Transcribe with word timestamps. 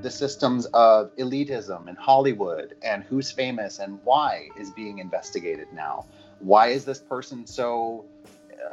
the 0.00 0.10
systems 0.10 0.66
of 0.66 1.14
elitism 1.16 1.88
and 1.88 1.98
Hollywood 1.98 2.76
and 2.82 3.02
who's 3.04 3.30
famous 3.30 3.78
and 3.78 3.98
why 4.04 4.48
is 4.58 4.70
being 4.70 4.98
investigated 4.98 5.68
now. 5.72 6.06
Why 6.38 6.68
is 6.68 6.84
this 6.84 7.00
person 7.00 7.46
so 7.46 8.04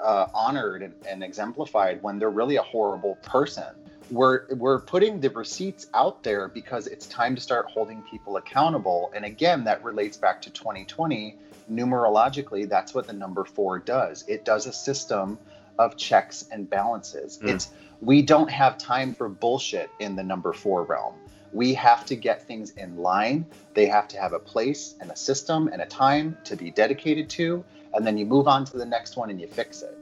uh, 0.04 0.28
honored 0.34 0.84
and, 0.84 0.94
and 1.08 1.24
exemplified 1.24 2.02
when 2.04 2.20
they're 2.20 2.30
really 2.30 2.58
a 2.58 2.62
horrible 2.62 3.16
person? 3.24 3.76
We're 4.12 4.54
we're 4.54 4.82
putting 4.82 5.20
the 5.20 5.32
receipts 5.32 5.88
out 5.96 6.22
there 6.22 6.48
because 6.48 6.86
it's 6.86 7.08
time 7.08 7.34
to 7.34 7.42
start 7.42 7.66
holding 7.72 8.04
people 8.04 8.38
accountable. 8.38 9.12
And 9.16 9.26
again, 9.26 9.64
that 9.64 9.84
relates 9.84 10.16
back 10.16 10.44
to 10.44 10.52
2020. 10.52 11.36
Numerologically, 11.72 12.70
that's 12.70 12.94
what 12.94 13.08
the 13.08 13.14
number 13.14 13.44
four 13.46 13.80
does. 13.80 14.24
It 14.28 14.46
does 14.46 14.68
a 14.68 14.74
system 14.74 15.40
of 15.80 15.98
checks 15.98 16.46
and 16.52 16.70
balances. 16.70 17.40
Mm. 17.42 17.56
It's 17.56 17.72
we 18.02 18.22
don't 18.22 18.50
have 18.50 18.78
time 18.78 19.14
for 19.14 19.30
bullshit 19.30 19.90
in 20.00 20.16
the 20.16 20.24
number 20.24 20.54
four 20.54 20.84
realm. 20.84 21.16
We 21.54 21.74
have 21.76 22.06
to 22.08 22.16
get 22.16 22.46
things 22.46 22.72
in 22.72 22.98
line. 22.98 23.46
They 23.74 23.86
have 23.86 24.08
to 24.10 24.20
have 24.20 24.34
a 24.34 24.40
place 24.40 24.96
and 25.00 25.10
a 25.10 25.16
system 25.16 25.70
and 25.72 25.82
a 25.82 25.86
time 25.86 26.38
to 26.44 26.56
be 26.56 26.72
dedicated 26.72 27.30
to. 27.32 27.64
And 27.94 28.06
then 28.06 28.18
you 28.18 28.26
move 28.26 28.48
on 28.48 28.66
to 28.66 28.78
the 28.78 28.86
next 28.86 29.16
one 29.16 29.30
and 29.30 29.40
you 29.40 29.48
fix 29.48 29.82
it. 29.82 29.98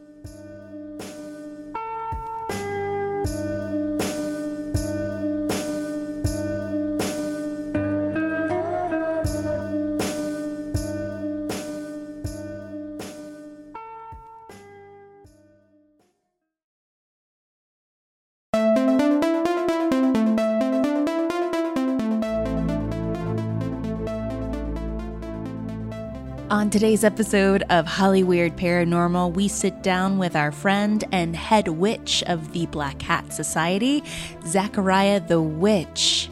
Today's 26.74 27.04
episode 27.04 27.62
of 27.70 27.86
Holly 27.86 28.24
Weird 28.24 28.58
Paranormal, 28.58 29.36
we 29.36 29.48
sit 29.48 29.84
down 29.84 30.18
with 30.18 30.36
our 30.36 30.52
friend 30.52 31.04
and 31.12 31.36
head 31.36 31.68
witch 31.68 32.24
of 32.26 32.52
the 32.52 32.66
Black 32.66 33.00
Hat 33.00 33.32
Society, 33.32 34.04
Zachariah 34.48 35.20
the 35.20 35.40
Witch. 35.40 36.32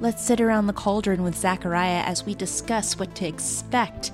Let's 0.00 0.24
sit 0.24 0.40
around 0.40 0.68
the 0.68 0.72
cauldron 0.72 1.22
with 1.22 1.36
Zachariah 1.36 2.02
as 2.06 2.24
we 2.24 2.34
discuss 2.34 2.98
what 2.98 3.14
to 3.16 3.28
expect 3.28 4.10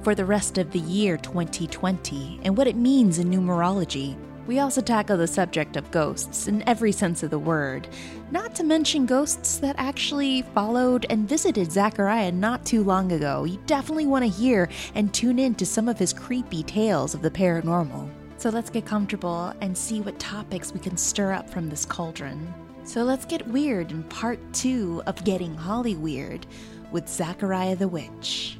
for 0.00 0.14
the 0.14 0.24
rest 0.24 0.56
of 0.56 0.70
the 0.70 0.78
year 0.78 1.18
2020 1.18 2.40
and 2.42 2.56
what 2.56 2.66
it 2.66 2.76
means 2.76 3.18
in 3.18 3.30
numerology. 3.30 4.16
We 4.50 4.58
also 4.58 4.80
tackle 4.80 5.16
the 5.16 5.28
subject 5.28 5.76
of 5.76 5.92
ghosts 5.92 6.48
in 6.48 6.68
every 6.68 6.90
sense 6.90 7.22
of 7.22 7.30
the 7.30 7.38
word, 7.38 7.86
not 8.32 8.52
to 8.56 8.64
mention 8.64 9.06
ghosts 9.06 9.58
that 9.58 9.76
actually 9.78 10.42
followed 10.42 11.06
and 11.08 11.28
visited 11.28 11.70
Zachariah 11.70 12.32
not 12.32 12.66
too 12.66 12.82
long 12.82 13.12
ago. 13.12 13.44
You 13.44 13.60
definitely 13.66 14.08
want 14.08 14.24
to 14.24 14.28
hear 14.28 14.68
and 14.96 15.14
tune 15.14 15.38
in 15.38 15.54
to 15.54 15.64
some 15.64 15.88
of 15.88 16.00
his 16.00 16.12
creepy 16.12 16.64
tales 16.64 17.14
of 17.14 17.22
the 17.22 17.30
paranormal. 17.30 18.10
So 18.38 18.50
let's 18.50 18.70
get 18.70 18.84
comfortable 18.84 19.54
and 19.60 19.78
see 19.78 20.00
what 20.00 20.18
topics 20.18 20.74
we 20.74 20.80
can 20.80 20.96
stir 20.96 21.30
up 21.30 21.48
from 21.48 21.70
this 21.70 21.84
cauldron. 21.84 22.52
So 22.82 23.04
let's 23.04 23.26
get 23.26 23.46
weird 23.46 23.92
in 23.92 24.02
part 24.02 24.40
two 24.52 25.00
of 25.06 25.22
Getting 25.22 25.54
Holly 25.54 25.94
Weird 25.94 26.44
with 26.90 27.08
Zachariah 27.08 27.76
the 27.76 27.86
Witch. 27.86 28.58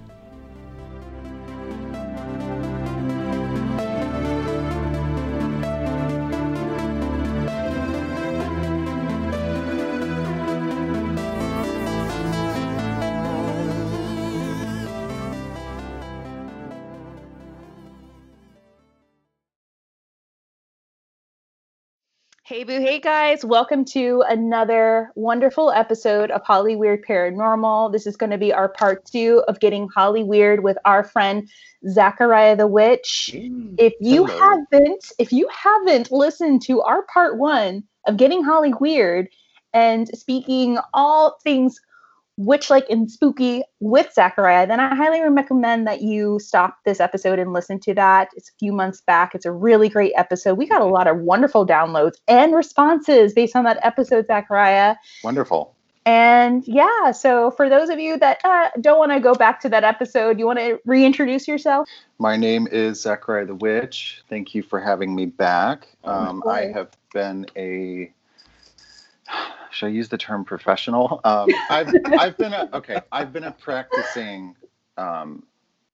Hey 22.50 22.64
boo, 22.64 22.80
hey 22.80 22.98
guys, 22.98 23.44
welcome 23.44 23.84
to 23.92 24.24
another 24.28 25.12
wonderful 25.14 25.70
episode 25.70 26.32
of 26.32 26.42
Holly 26.42 26.74
Weird 26.74 27.04
Paranormal. 27.04 27.92
This 27.92 28.08
is 28.08 28.16
going 28.16 28.30
to 28.30 28.38
be 28.38 28.52
our 28.52 28.68
part 28.68 29.04
two 29.04 29.44
of 29.46 29.60
getting 29.60 29.86
Holly 29.86 30.24
Weird 30.24 30.64
with 30.64 30.76
our 30.84 31.04
friend 31.04 31.48
Zachariah 31.88 32.56
the 32.56 32.66
Witch. 32.66 33.30
Mm, 33.32 33.76
if 33.78 33.92
you 34.00 34.26
hello. 34.26 34.56
haven't, 34.72 35.12
if 35.20 35.32
you 35.32 35.48
haven't 35.56 36.10
listened 36.10 36.62
to 36.62 36.80
our 36.80 37.02
part 37.02 37.38
one 37.38 37.84
of 38.08 38.16
getting 38.16 38.42
Holly 38.42 38.74
Weird 38.80 39.28
and 39.72 40.08
speaking 40.08 40.76
all 40.92 41.38
things 41.44 41.80
witch 42.36 42.70
like 42.70 42.88
and 42.88 43.10
spooky 43.10 43.62
with 43.80 44.12
Zachariah, 44.12 44.66
then 44.66 44.80
I 44.80 44.94
highly 44.94 45.20
recommend 45.20 45.86
that 45.86 46.02
you 46.02 46.38
stop 46.40 46.78
this 46.84 47.00
episode 47.00 47.38
and 47.38 47.52
listen 47.52 47.78
to 47.80 47.94
that. 47.94 48.28
It's 48.34 48.48
a 48.48 48.52
few 48.58 48.72
months 48.72 49.00
back. 49.02 49.34
It's 49.34 49.46
a 49.46 49.52
really 49.52 49.88
great 49.88 50.12
episode. 50.16 50.54
We 50.54 50.66
got 50.66 50.80
a 50.80 50.86
lot 50.86 51.06
of 51.06 51.18
wonderful 51.18 51.66
downloads 51.66 52.14
and 52.28 52.54
responses 52.54 53.34
based 53.34 53.54
on 53.56 53.64
that 53.64 53.78
episode, 53.82 54.26
Zachariah. 54.26 54.96
Wonderful. 55.22 55.74
And 56.06 56.66
yeah, 56.66 57.10
so 57.10 57.50
for 57.50 57.68
those 57.68 57.90
of 57.90 58.00
you 58.00 58.18
that 58.18 58.40
uh, 58.42 58.70
don't 58.80 58.98
want 58.98 59.12
to 59.12 59.20
go 59.20 59.34
back 59.34 59.60
to 59.60 59.68
that 59.68 59.84
episode, 59.84 60.38
you 60.38 60.46
want 60.46 60.58
to 60.58 60.80
reintroduce 60.86 61.46
yourself? 61.46 61.86
My 62.18 62.36
name 62.36 62.66
is 62.72 63.02
Zachariah 63.02 63.46
the 63.46 63.54
Witch. 63.54 64.22
Thank 64.28 64.54
you 64.54 64.62
for 64.62 64.80
having 64.80 65.14
me 65.14 65.26
back. 65.26 65.88
Um, 66.04 66.42
I 66.48 66.72
have 66.74 66.90
been 67.12 67.46
a 67.56 68.12
should 69.70 69.86
I 69.86 69.90
use 69.90 70.08
the 70.08 70.18
term 70.18 70.44
professional? 70.44 71.20
Um, 71.30 71.48
I've 71.68 71.92
I've 72.18 72.36
been 72.36 72.52
a 72.52 72.68
okay. 72.72 73.00
I've 73.12 73.32
been 73.32 73.44
a 73.44 73.52
practicing 73.52 74.56
um, 74.96 75.44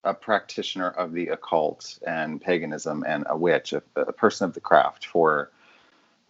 a 0.05 0.15
practitioner 0.15 0.91
of 0.91 1.13
the 1.13 1.29
occult 1.29 1.99
and 2.07 2.41
paganism 2.41 3.05
and 3.07 3.25
a 3.29 3.37
witch, 3.37 3.73
a, 3.73 3.83
a, 3.97 4.13
person 4.13 4.47
of 4.47 4.55
the 4.55 4.61
craft 4.61 5.07
for 5.07 5.51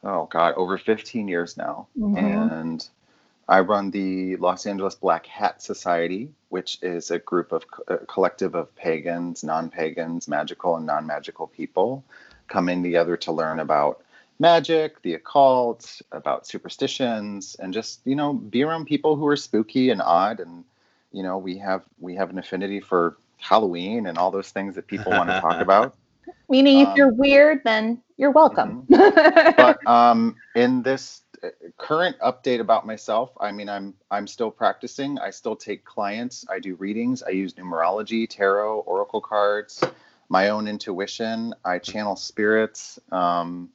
oh 0.02 0.26
god, 0.30 0.54
over 0.56 0.78
15 0.78 1.28
years 1.28 1.56
now, 1.56 1.86
mm-hmm. 1.98 2.16
and 2.16 2.88
I 3.48 3.60
run 3.60 3.90
the 3.90 4.36
Los 4.36 4.66
Angeles 4.66 4.94
Black 4.94 5.26
Hat 5.26 5.62
Society, 5.62 6.30
which 6.48 6.78
is 6.82 7.10
a 7.10 7.18
group 7.18 7.52
of 7.52 7.64
a 7.86 7.98
collective 7.98 8.54
of 8.54 8.74
pagans, 8.74 9.44
non-pagans, 9.44 10.26
magical 10.26 10.76
and 10.76 10.86
non-magical 10.86 11.46
people 11.46 12.02
coming 12.48 12.82
together 12.82 13.16
to 13.18 13.32
learn 13.32 13.60
about 13.60 14.02
magic, 14.38 15.00
the 15.02 15.14
occult, 15.14 16.00
about 16.12 16.47
superstitions, 16.47 17.56
and 17.58 17.72
just 17.72 18.00
you 18.04 18.16
know 18.16 18.32
be 18.32 18.62
around 18.62 18.86
people 18.86 19.16
who 19.16 19.26
are 19.26 19.36
spooky 19.36 19.91
and 19.91 20.02
odd. 20.02 20.41
And 20.41 20.64
you 21.12 21.22
know 21.22 21.38
we 21.38 21.58
have 21.58 21.84
we 21.98 22.14
have 22.16 22.30
an 22.30 22.38
affinity 22.38 22.80
for 22.80 23.16
Halloween 23.38 24.06
and 24.06 24.19
all 24.19 24.30
those 24.30 24.50
things 24.50 24.74
that 24.74 24.86
people 24.86 25.12
want 25.12 25.30
to 25.30 25.41
talk 25.41 25.60
about. 25.60 25.97
Meaning, 26.48 26.84
um, 26.84 26.92
if 26.92 26.97
you're 26.97 27.12
weird, 27.12 27.62
then 27.64 28.02
you're 28.16 28.30
welcome. 28.30 28.86
Mm-hmm. 28.91 29.50
but 29.56 29.84
um, 29.86 30.36
in 30.54 30.82
this 30.82 31.22
uh, 31.42 31.48
current 31.76 32.16
update 32.20 32.60
about 32.60 32.86
myself, 32.86 33.32
I 33.41 33.53
mean, 33.53 33.68
I'm 33.68 33.94
I'm 34.10 34.26
still 34.26 34.50
practicing. 34.50 35.18
I 35.18 35.30
still 35.30 35.56
take 35.56 35.84
clients. 35.84 36.44
I 36.50 36.58
do 36.58 36.74
readings. 36.76 37.22
I 37.22 37.30
use 37.30 37.54
numerology, 37.54 38.28
tarot, 38.28 38.80
oracle 38.80 39.20
cards, 39.20 39.82
my 40.28 40.50
own 40.50 40.68
intuition. 40.68 41.54
I 41.64 41.78
channel 41.78 42.16
spirits. 42.16 42.98
Um, 43.10 43.70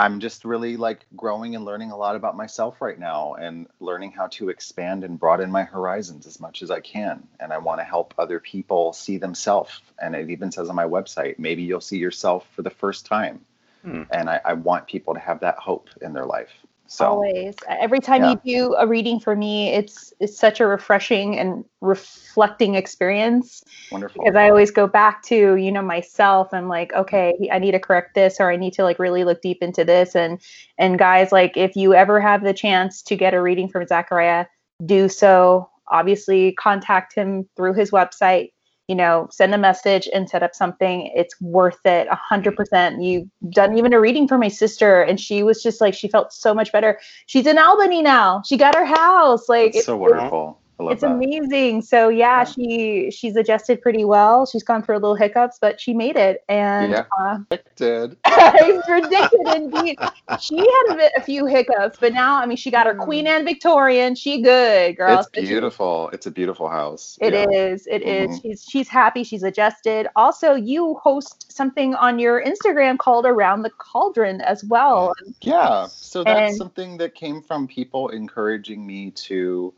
I'm 0.00 0.18
just 0.18 0.46
really 0.46 0.78
like 0.78 1.04
growing 1.14 1.54
and 1.56 1.66
learning 1.66 1.90
a 1.90 1.96
lot 1.96 2.16
about 2.16 2.34
myself 2.34 2.80
right 2.80 2.98
now 2.98 3.34
and 3.34 3.66
learning 3.80 4.12
how 4.12 4.28
to 4.28 4.48
expand 4.48 5.04
and 5.04 5.20
broaden 5.20 5.50
my 5.50 5.64
horizons 5.64 6.26
as 6.26 6.40
much 6.40 6.62
as 6.62 6.70
I 6.70 6.80
can. 6.80 7.28
And 7.38 7.52
I 7.52 7.58
want 7.58 7.80
to 7.80 7.84
help 7.84 8.14
other 8.16 8.40
people 8.40 8.94
see 8.94 9.18
themselves. 9.18 9.78
And 10.00 10.16
it 10.16 10.30
even 10.30 10.52
says 10.52 10.70
on 10.70 10.74
my 10.74 10.86
website, 10.86 11.38
maybe 11.38 11.64
you'll 11.64 11.82
see 11.82 11.98
yourself 11.98 12.46
for 12.56 12.62
the 12.62 12.70
first 12.70 13.04
time. 13.04 13.44
Hmm. 13.82 14.04
And 14.10 14.30
I, 14.30 14.40
I 14.42 14.52
want 14.54 14.86
people 14.86 15.12
to 15.12 15.20
have 15.20 15.40
that 15.40 15.58
hope 15.58 15.90
in 16.00 16.14
their 16.14 16.24
life. 16.24 16.50
So, 16.90 17.06
Always. 17.06 17.54
Every 17.68 18.00
time 18.00 18.24
yeah. 18.24 18.34
you 18.44 18.58
do 18.58 18.74
a 18.74 18.84
reading 18.84 19.20
for 19.20 19.36
me, 19.36 19.68
it's 19.68 20.12
it's 20.18 20.36
such 20.36 20.58
a 20.58 20.66
refreshing 20.66 21.38
and 21.38 21.64
reflecting 21.80 22.74
experience. 22.74 23.62
Wonderful. 23.92 24.24
Because 24.24 24.34
I 24.34 24.48
always 24.48 24.72
go 24.72 24.88
back 24.88 25.22
to, 25.26 25.54
you 25.54 25.70
know, 25.70 25.82
myself 25.82 26.52
and 26.52 26.68
like, 26.68 26.92
okay, 26.94 27.48
I 27.52 27.60
need 27.60 27.70
to 27.70 27.78
correct 27.78 28.16
this 28.16 28.40
or 28.40 28.50
I 28.50 28.56
need 28.56 28.72
to 28.72 28.82
like 28.82 28.98
really 28.98 29.22
look 29.22 29.40
deep 29.40 29.62
into 29.62 29.84
this. 29.84 30.16
And 30.16 30.40
and 30.78 30.98
guys, 30.98 31.30
like 31.30 31.56
if 31.56 31.76
you 31.76 31.94
ever 31.94 32.20
have 32.20 32.42
the 32.42 32.52
chance 32.52 33.02
to 33.02 33.14
get 33.14 33.34
a 33.34 33.40
reading 33.40 33.68
from 33.68 33.86
Zachariah, 33.86 34.46
do 34.84 35.08
so. 35.08 35.70
Obviously, 35.92 36.52
contact 36.54 37.14
him 37.14 37.48
through 37.54 37.74
his 37.74 37.92
website 37.92 38.50
you 38.90 38.96
know, 38.96 39.28
send 39.30 39.54
a 39.54 39.58
message 39.58 40.08
and 40.12 40.28
set 40.28 40.42
up 40.42 40.52
something. 40.52 41.12
It's 41.14 41.40
worth 41.40 41.78
it 41.86 42.08
a 42.10 42.16
hundred 42.16 42.56
percent. 42.56 43.00
You've 43.00 43.28
done 43.50 43.78
even 43.78 43.92
a 43.92 44.00
reading 44.00 44.26
for 44.26 44.36
my 44.36 44.48
sister 44.48 45.00
and 45.00 45.20
she 45.20 45.44
was 45.44 45.62
just 45.62 45.80
like, 45.80 45.94
she 45.94 46.08
felt 46.08 46.32
so 46.32 46.52
much 46.52 46.72
better. 46.72 46.98
She's 47.26 47.46
in 47.46 47.56
Albany 47.56 48.02
now. 48.02 48.42
She 48.44 48.56
got 48.56 48.74
her 48.74 48.84
house. 48.84 49.48
Like 49.48 49.76
it's 49.76 49.86
so 49.86 49.96
wonderful. 49.96 50.59
It's 50.88 51.02
that. 51.02 51.12
amazing. 51.12 51.82
So 51.82 52.08
yeah, 52.08 52.38
Yeah. 52.38 52.44
she 52.44 53.10
she's 53.10 53.36
adjusted 53.36 53.82
pretty 53.82 54.04
well. 54.04 54.46
She's 54.46 54.62
gone 54.62 54.82
through 54.82 54.96
a 54.96 55.02
little 55.04 55.14
hiccups, 55.14 55.58
but 55.60 55.80
she 55.80 55.92
made 55.94 56.16
it, 56.16 56.42
and 56.48 56.92
Yeah. 56.92 57.04
uh, 57.20 57.38
it's 57.50 58.86
predicted 58.86 59.40
indeed. 59.56 59.98
She 60.40 60.58
had 60.58 60.84
a, 60.90 60.94
bit, 60.96 61.12
a 61.16 61.20
few 61.22 61.46
hiccups, 61.46 61.98
but 62.00 62.12
now 62.12 62.40
I 62.40 62.46
mean, 62.46 62.56
she 62.56 62.70
got 62.70 62.86
her 62.86 62.94
Queen 62.94 63.26
Anne 63.26 63.44
Victorian. 63.44 64.14
She 64.14 64.42
good, 64.42 64.96
girl. 64.96 65.18
It's 65.20 65.28
So 65.34 65.40
she- 65.42 65.46
beautiful. 65.48 66.10
It's 66.12 66.26
a 66.26 66.30
beautiful 66.30 66.68
house. 66.68 67.18
It 67.20 67.32
yeah. 67.34 67.46
is. 67.50 67.86
It 67.86 68.02
is. 68.02 68.30
Mhm. 68.38 68.42
She's 68.42 68.64
she's 68.68 68.88
happy. 68.88 69.24
She's 69.24 69.42
adjusted. 69.42 70.08
Also, 70.16 70.54
you 70.54 70.94
host 71.02 71.50
something 71.52 71.94
on 71.94 72.18
your 72.18 72.42
Instagram 72.42 72.98
called 72.98 73.26
Around 73.26 73.62
the 73.62 73.70
Cauldron 73.70 74.40
as 74.40 74.64
well. 74.64 75.12
Yeah. 75.40 75.86
So 75.90 76.24
that's 76.24 76.50
And- 76.50 76.56
something 76.56 76.96
that 76.98 77.14
came 77.14 77.42
from 77.42 77.66
people 77.66 78.08
encouraging 78.08 78.86
me 78.86 79.10
to 79.12 79.72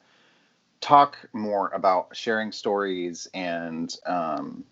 talk 0.82 1.16
more 1.32 1.68
about 1.68 2.14
sharing 2.14 2.52
stories 2.52 3.26
and 3.32 3.96
um, 4.04 4.64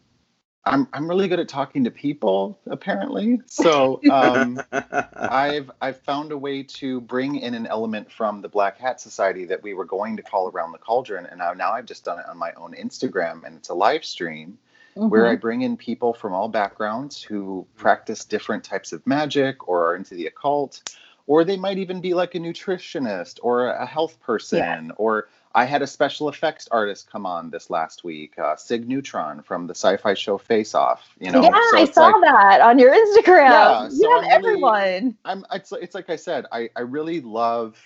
I'm 0.64 0.88
I'm 0.92 1.08
really 1.08 1.26
good 1.26 1.40
at 1.40 1.48
talking 1.48 1.84
to 1.84 1.90
people 1.90 2.58
apparently. 2.66 3.40
So 3.46 4.00
um, 4.10 4.60
I've 5.14 5.70
I've 5.80 6.00
found 6.00 6.32
a 6.32 6.38
way 6.38 6.62
to 6.64 7.00
bring 7.00 7.36
in 7.36 7.54
an 7.54 7.66
element 7.66 8.12
from 8.12 8.42
the 8.42 8.48
Black 8.48 8.76
Hat 8.76 9.00
Society 9.00 9.46
that 9.46 9.62
we 9.62 9.72
were 9.72 9.86
going 9.86 10.16
to 10.18 10.22
call 10.22 10.50
around 10.50 10.72
the 10.72 10.78
cauldron, 10.78 11.26
and 11.26 11.38
now, 11.38 11.54
now 11.54 11.72
I've 11.72 11.86
just 11.86 12.04
done 12.04 12.18
it 12.18 12.26
on 12.28 12.36
my 12.36 12.52
own 12.54 12.74
Instagram, 12.74 13.44
and 13.44 13.56
it's 13.56 13.70
a 13.70 13.74
live 13.74 14.04
stream 14.04 14.58
where 14.94 15.26
I 15.26 15.36
bring 15.36 15.62
in 15.62 15.76
people 15.76 16.12
from 16.12 16.34
all 16.34 16.48
backgrounds 16.48 17.22
who 17.22 17.66
practice 17.76 18.24
different 18.24 18.64
types 18.64 18.92
of 18.92 19.06
magic 19.06 19.68
or 19.68 19.86
are 19.86 19.96
into 19.96 20.14
the 20.14 20.26
occult, 20.26 20.82
or 21.26 21.44
they 21.44 21.56
might 21.56 21.78
even 21.78 22.00
be 22.00 22.12
like 22.12 22.34
a 22.34 22.38
nutritionist 22.38 23.38
or 23.42 23.68
a 23.68 23.86
health 23.86 24.20
person. 24.20 24.92
Or 24.96 25.28
I 25.52 25.64
had 25.64 25.82
a 25.82 25.86
special 25.86 26.28
effects 26.28 26.68
artist 26.70 27.10
come 27.10 27.26
on 27.26 27.50
this 27.50 27.70
last 27.70 28.04
week, 28.04 28.38
uh, 28.38 28.54
Sig 28.54 28.88
Neutron 28.88 29.42
from 29.42 29.66
the 29.66 29.74
sci-fi 29.74 30.14
show 30.14 30.38
Face 30.38 30.74
Off. 30.76 31.08
You 31.18 31.32
know, 31.32 31.42
yeah, 31.42 31.50
So 31.72 31.78
I 31.78 31.84
saw 31.86 32.06
like- 32.06 32.22
that 32.22 32.60
on 32.60 32.78
your 32.78 32.92
Instagram. 32.94 33.50
Yeah, 33.50 33.84
you 33.84 33.90
so 33.90 34.10
have 34.10 34.22
I'm 34.22 34.22
really- 34.22 34.30
everyone. 34.32 35.16
I'm 35.24 35.44
it's 35.52 35.72
it's 35.72 35.94
like 35.94 36.08
I 36.08 36.16
said, 36.16 36.46
I 36.52 36.70
I 36.76 36.82
really 36.82 37.20
love 37.20 37.76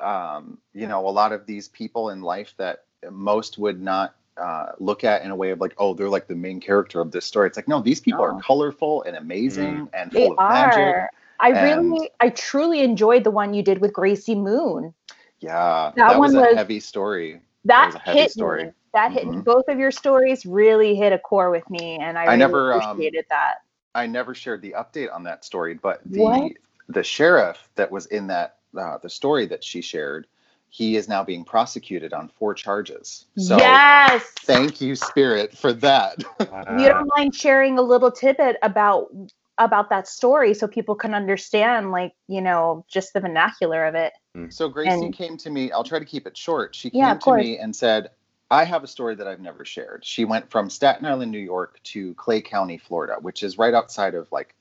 um 0.00 0.58
you 0.74 0.86
know 0.86 1.06
a 1.08 1.10
lot 1.10 1.32
of 1.32 1.46
these 1.46 1.68
people 1.68 2.10
in 2.10 2.20
life 2.20 2.52
that 2.58 2.84
most 3.10 3.56
would 3.58 3.80
not 3.80 4.14
uh, 4.36 4.72
look 4.78 5.04
at 5.04 5.22
in 5.22 5.30
a 5.30 5.36
way 5.36 5.50
of 5.50 5.60
like 5.62 5.72
oh 5.78 5.94
they're 5.94 6.10
like 6.10 6.26
the 6.26 6.34
main 6.34 6.60
character 6.60 7.00
of 7.00 7.10
this 7.12 7.24
story. 7.24 7.46
It's 7.46 7.56
like 7.56 7.68
no, 7.68 7.80
these 7.80 8.00
people 8.00 8.26
No. 8.26 8.34
are 8.36 8.40
colorful 8.42 9.02
and 9.04 9.16
amazing 9.16 9.88
and 9.94 10.10
They 10.10 10.26
full 10.26 10.32
of 10.32 10.38
magic. 10.50 10.78
are. 10.78 11.10
I 11.40 11.50
and- 11.52 11.92
really, 11.92 12.10
I 12.20 12.30
truly 12.30 12.80
enjoyed 12.80 13.24
the 13.24 13.30
one 13.30 13.54
you 13.54 13.62
did 13.62 13.80
with 13.80 13.92
Gracie 13.92 14.34
Moon. 14.34 14.92
Yeah, 15.40 15.92
That 15.96 16.10
that, 16.10 16.18
was 16.20 16.34
one 16.34 16.44
a 16.44 16.46
was- 16.48 16.56
heavy 16.56 16.80
story. 16.80 17.40
That, 17.64 17.86
was 17.86 17.94
a 17.96 17.98
heavy 17.98 18.18
hit 18.20 18.30
story. 18.32 18.64
me. 18.66 18.70
That 18.94 19.12
hit 19.12 19.24
Mhm. 19.26 19.44
both 19.44 19.68
of 19.68 19.78
your 19.78 19.90
stories 19.90 20.46
really 20.46 20.94
hit 20.94 21.12
a 21.12 21.18
core 21.18 21.50
with 21.50 21.68
me, 21.68 21.98
and 22.00 22.16
I, 22.16 22.22
I 22.22 22.24
really 22.26 22.38
never, 22.38 22.72
um, 22.72 22.80
appreciated 22.92 23.26
that. 23.28 23.56
I 23.94 24.06
never 24.06 24.34
shared 24.34 24.62
the 24.62 24.74
update 24.78 25.12
on 25.12 25.22
that 25.24 25.44
story, 25.44 25.74
but 25.74 26.00
the 26.06 26.20
What? 26.20 26.52
the 26.88 27.02
sheriff 27.02 27.68
that 27.74 27.90
was 27.90 28.06
in 28.06 28.26
that 28.28 28.56
uh, 28.78 28.98
the 28.98 29.10
story 29.10 29.46
that 29.46 29.64
she 29.64 29.80
shared, 29.82 30.26
he 30.68 30.96
is 30.96 31.08
now 31.08 31.24
being 31.24 31.44
prosecuted 31.44 32.12
on 32.12 32.28
four 32.28 32.54
charges. 32.54 33.24
So 33.36 33.56
yes. 33.56 34.22
thank 34.40 34.80
you, 34.80 34.94
Spirit, 34.94 35.56
for 35.56 35.72
that. 35.72 36.22
you 36.40 36.88
don't 36.88 37.10
mind 37.16 37.34
sharing 37.34 37.78
a 37.78 37.82
little 37.82 38.10
tidbit 38.10 38.56
about 38.62 39.08
about 39.58 39.88
that 39.90 40.06
story 40.06 40.52
so 40.52 40.66
people 40.68 40.94
can 40.94 41.14
understand 41.14 41.90
like 41.90 42.12
you 42.28 42.40
know 42.42 42.84
just 42.88 43.12
the 43.14 43.20
vernacular 43.20 43.84
of 43.86 43.94
it 43.94 44.12
So 44.50 44.68
Gracie 44.68 44.90
And- 44.90 45.14
came 45.14 45.36
to 45.38 45.50
me. 45.50 45.72
I'll 45.72 45.84
try 45.84 45.98
to 45.98 46.04
keep 46.04 46.26
it 46.26 46.36
short. 46.36 46.74
She 46.74 46.90
came 46.90 47.04
of 47.04 47.18
to 47.18 47.24
course. 47.24 47.42
me 47.42 47.56
and 47.58 47.74
said, 47.74 48.10
"I 48.50 48.64
have 48.64 48.84
a 48.84 48.86
story 48.86 49.14
that 49.14 49.26
I've 49.26 49.40
never 49.40 49.64
shared." 49.64 50.04
She 50.04 50.26
went 50.26 50.50
from 50.50 50.68
Staten 50.68 51.06
Island, 51.06 51.32
New 51.32 51.38
York, 51.38 51.80
to 51.84 52.12
Clay 52.14 52.42
County, 52.42 52.76
Florida, 52.76 53.16
which 53.20 53.42
is 53.42 53.56
right 53.56 53.72
outside 53.72 54.14
of 54.14 54.30
like 54.30 54.54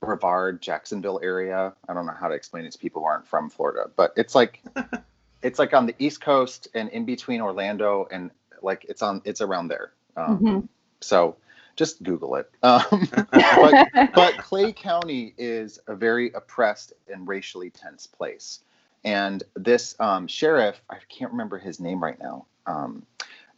Brevard, 0.00 0.60
Jacksonville 0.60 1.18
area. 1.22 1.72
I 1.88 1.94
don't 1.94 2.04
know 2.04 2.12
how 2.12 2.28
to 2.28 2.34
explain 2.34 2.66
it 2.66 2.72
to 2.72 2.78
people 2.78 3.00
who 3.00 3.06
aren't 3.08 3.26
from 3.26 3.48
Florida, 3.48 3.90
but 3.96 4.12
it's 4.16 4.34
like 4.34 4.62
it's 5.42 5.58
like 5.58 5.72
on 5.72 5.86
the 5.86 5.94
East 5.98 6.20
Coast 6.20 6.68
and 6.74 6.90
in 6.90 7.06
between 7.06 7.40
Orlando 7.40 8.06
and 8.10 8.30
like 8.60 8.84
it's 8.90 9.00
on 9.00 9.22
it's 9.24 9.40
around 9.40 9.68
there. 9.68 9.92
Um, 10.18 10.38
Mhm. 10.38 10.68
So 11.00 11.36
just 11.76 12.02
Google 12.02 12.36
it. 12.36 12.50
Um, 12.62 13.08
but 13.60 13.74
but 14.14 14.38
Clay 14.38 14.72
County 14.72 15.34
is 15.36 15.78
a 15.86 15.94
very 15.94 16.32
oppressed 16.32 16.92
and 17.12 17.26
racially 17.26 17.70
tense 17.70 18.06
place. 18.06 18.60
And 19.04 19.42
this 19.54 19.94
um, 20.00 20.26
sheriff, 20.26 20.80
I 20.88 20.96
can't 21.08 21.32
remember 21.32 21.58
his 21.58 21.78
name 21.78 22.02
right 22.02 22.18
now, 22.18 22.46
um, 22.66 23.04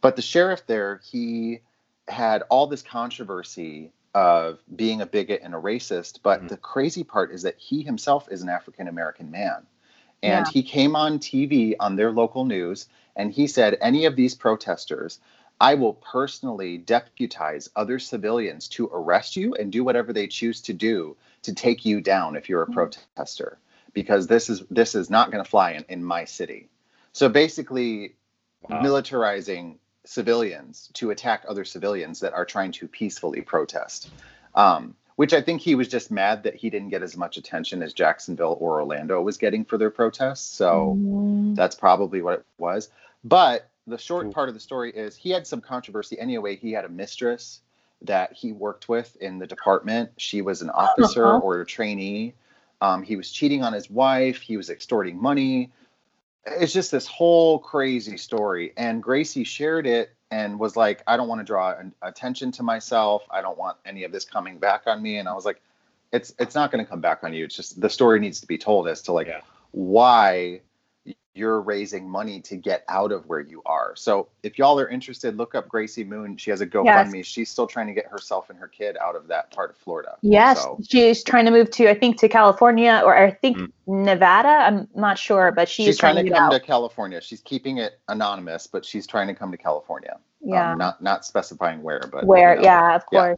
but 0.01 0.15
the 0.15 0.21
sheriff 0.21 0.67
there, 0.67 0.99
he 1.09 1.61
had 2.07 2.43
all 2.49 2.67
this 2.67 2.81
controversy 2.81 3.91
of 4.13 4.59
being 4.75 5.01
a 5.01 5.05
bigot 5.05 5.41
and 5.43 5.53
a 5.53 5.57
racist. 5.57 6.19
But 6.23 6.43
Mhm. 6.43 6.49
the 6.49 6.57
crazy 6.57 7.03
part 7.03 7.31
is 7.31 7.43
that 7.43 7.57
he 7.57 7.83
himself 7.83 8.27
is 8.31 8.41
an 8.41 8.49
African 8.49 8.87
American 8.87 9.31
man. 9.31 9.67
And 10.23 10.47
Yeah. 10.47 10.51
he 10.51 10.63
came 10.63 10.95
on 10.95 11.19
TV 11.19 11.75
on 11.79 11.95
their 11.95 12.11
local 12.11 12.43
news 12.43 12.87
and 13.15 13.31
he 13.31 13.47
said, 13.47 13.77
Any 13.79 14.05
of 14.05 14.15
these 14.15 14.33
protesters, 14.35 15.19
I 15.59 15.73
will 15.75 15.93
personally 15.93 16.77
deputize 16.77 17.69
other 17.75 17.99
civilians 17.99 18.67
to 18.69 18.89
arrest 18.93 19.35
you 19.35 19.55
and 19.55 19.71
do 19.71 19.83
whatever 19.83 20.13
they 20.13 20.27
choose 20.27 20.61
to 20.61 20.73
do 20.73 21.17
to 21.43 21.53
take 21.53 21.85
you 21.85 22.01
down 22.01 22.35
if 22.35 22.49
you're 22.49 22.63
a 22.63 22.67
Mhm. 22.67 22.73
protester 22.73 23.57
because 23.93 24.27
this 24.27 24.49
is 24.49 24.63
this 24.69 24.93
is 24.95 25.09
not 25.09 25.31
going 25.31 25.43
to 25.43 25.49
fly 25.49 25.71
in, 25.71 25.85
in 25.89 26.03
my 26.03 26.25
city. 26.25 26.69
So 27.13 27.29
basically 27.29 28.15
Wow. 28.69 28.81
militarizing 28.83 29.77
civilians 30.05 30.89
to 30.93 31.11
attack 31.11 31.43
other 31.47 31.63
civilians 31.65 32.19
that 32.21 32.33
are 32.33 32.45
trying 32.45 32.71
to 32.73 32.87
peacefully 32.87 33.41
protest. 33.41 34.11
Um, 34.55 34.95
which 35.15 35.33
I 35.33 35.41
think 35.41 35.61
he 35.61 35.73
was 35.75 35.87
just 35.87 36.11
mad 36.11 36.43
that 36.43 36.55
he 36.55 36.69
didn't 36.69 36.89
get 36.89 37.01
as 37.03 37.17
much 37.17 37.37
attention 37.37 37.81
as 37.81 37.93
Jacksonville 37.93 38.57
or 38.59 38.79
Orlando 38.81 39.21
was 39.21 39.37
getting 39.37 39.65
for 39.65 39.77
their 39.77 39.89
protests. 39.89 40.47
So 40.47 40.99
Mm, 41.11 41.55
that's 41.55 41.75
probably 41.75 42.21
what 42.21 42.39
it 42.39 42.45
was. 42.59 42.89
But 43.23 43.69
the 43.87 43.97
short 43.97 44.27
Ooh. 44.27 44.31
part 44.31 44.49
of 44.49 44.53
the 44.53 44.59
story 44.59 44.91
is 44.91 45.15
he 45.15 45.31
had 45.31 45.47
some 45.47 45.61
controversy 45.61 46.19
anyway. 46.19 46.55
He 46.55 46.71
had 46.73 46.85
a 46.85 46.89
mistress 46.89 47.61
that 48.03 48.33
he 48.33 48.51
worked 48.51 48.87
with 48.89 49.15
in 49.21 49.39
the 49.39 49.47
department. 49.47 50.11
She 50.17 50.41
was 50.41 50.61
an 50.61 50.69
officer 50.69 51.25
Uh-huh. 51.25 51.39
or 51.39 51.61
a 51.61 51.65
trainee. 51.65 52.33
Um, 52.81 53.01
he 53.01 53.15
was 53.15 53.31
cheating 53.31 53.63
on 53.63 53.73
his 53.73 53.89
wife. 53.89 54.39
He 54.41 54.55
was 54.57 54.69
extorting 54.69 55.19
money. 55.19 55.71
It's 56.45 56.71
just 56.73 56.91
this 56.91 57.07
whole 57.07 57.57
crazy 57.59 58.17
story. 58.17 58.73
And 58.77 59.01
Gracie 59.01 59.43
shared 59.43 59.87
it 59.87 60.13
and 60.29 60.59
was 60.59 60.75
like, 60.75 61.01
I 61.07 61.17
don't 61.17 61.27
want 61.27 61.39
to 61.39 61.45
draw 61.45 61.71
an- 61.77 61.93
attention 62.01 62.51
to 62.53 62.63
myself. 62.63 63.23
I 63.31 63.41
don't 63.41 63.57
want 63.57 63.77
any 63.85 64.03
of 64.03 64.11
this 64.11 64.25
coming 64.25 64.57
back 64.59 64.83
on 64.85 65.01
me. 65.01 65.17
And 65.17 65.27
I 65.27 65.33
was 65.33 65.45
like, 65.45 65.61
it's 66.13 66.33
it's 66.39 66.55
not 66.55 66.71
going 66.71 66.83
to 66.85 66.89
come 66.89 67.01
back 67.01 67.23
on 67.23 67.33
you. 67.33 67.45
It's 67.45 67.55
just 67.55 67.81
the 67.81 67.89
story 67.89 68.19
needs 68.19 68.39
to 68.41 68.47
be 68.47 68.57
told 68.57 68.87
as 68.87 69.01
to 69.03 69.11
like 69.11 69.27
Yeah. 69.27 69.41
why 69.71 70.61
you're 71.37 71.61
raising 71.61 72.09
money 72.09 72.41
to 72.41 72.55
get 72.57 72.83
out 72.89 73.11
of 73.11 73.25
where 73.27 73.39
you 73.39 73.61
are. 73.65 73.93
So 73.95 74.27
if 74.43 74.57
y'all 74.57 74.79
are 74.79 74.89
interested, 74.89 75.37
look 75.37 75.55
up 75.55 75.67
Gracie 75.69 76.03
Moon. 76.03 76.35
She 76.37 76.49
has 76.49 76.61
a 76.61 76.65
GoFundMe. 76.67 77.23
She's 77.23 77.49
still 77.49 77.67
trying 77.67 77.87
to 77.87 77.93
get 77.93 78.07
herself 78.07 78.49
and 78.49 78.57
her 78.59 78.67
kid 78.67 78.97
out 79.01 79.15
of 79.15 79.27
that 79.27 79.51
part 79.51 79.69
of 79.69 79.77
Florida. 79.77 80.17
yes 80.21 80.61
So 80.61 80.79
she's 80.89 81.23
trying 81.23 81.45
to 81.45 81.51
move 81.51 81.69
to 81.71 81.89
i 81.89 81.93
think 81.93 82.17
to 82.19 82.27
california 82.29 83.01
or 83.05 83.15
i 83.17 83.31
think 83.31 83.57
Mm. 83.57 83.71
nevada 83.87 84.47
i'm 84.49 84.87
not 84.95 85.17
sure 85.17 85.51
but 85.51 85.69
she's, 85.69 85.85
she's, 85.85 85.97
trying, 85.97 86.15
to 86.23 86.29
come 86.29 86.43
out. 86.43 86.51
to 86.51 86.59
California. 86.59 87.21
She's 87.21 87.41
keeping 87.41 87.77
it 87.77 87.99
anonymous, 88.09 88.67
but 88.67 88.83
she's 88.83 89.05
trying 89.07 89.27
to 89.27 89.33
come 89.33 89.51
to 89.51 89.57
California. 89.57 90.17
yeah 90.41 90.71
Um, 90.71 90.77
not 90.77 91.01
not 91.01 91.25
specifying 91.25 91.81
where, 91.81 92.01
but 92.11 92.25
where 92.25 92.55
you 92.55 92.61
know. 92.61 92.63
yeah 92.63 92.95
of 92.95 93.03
Yeah. 93.11 93.35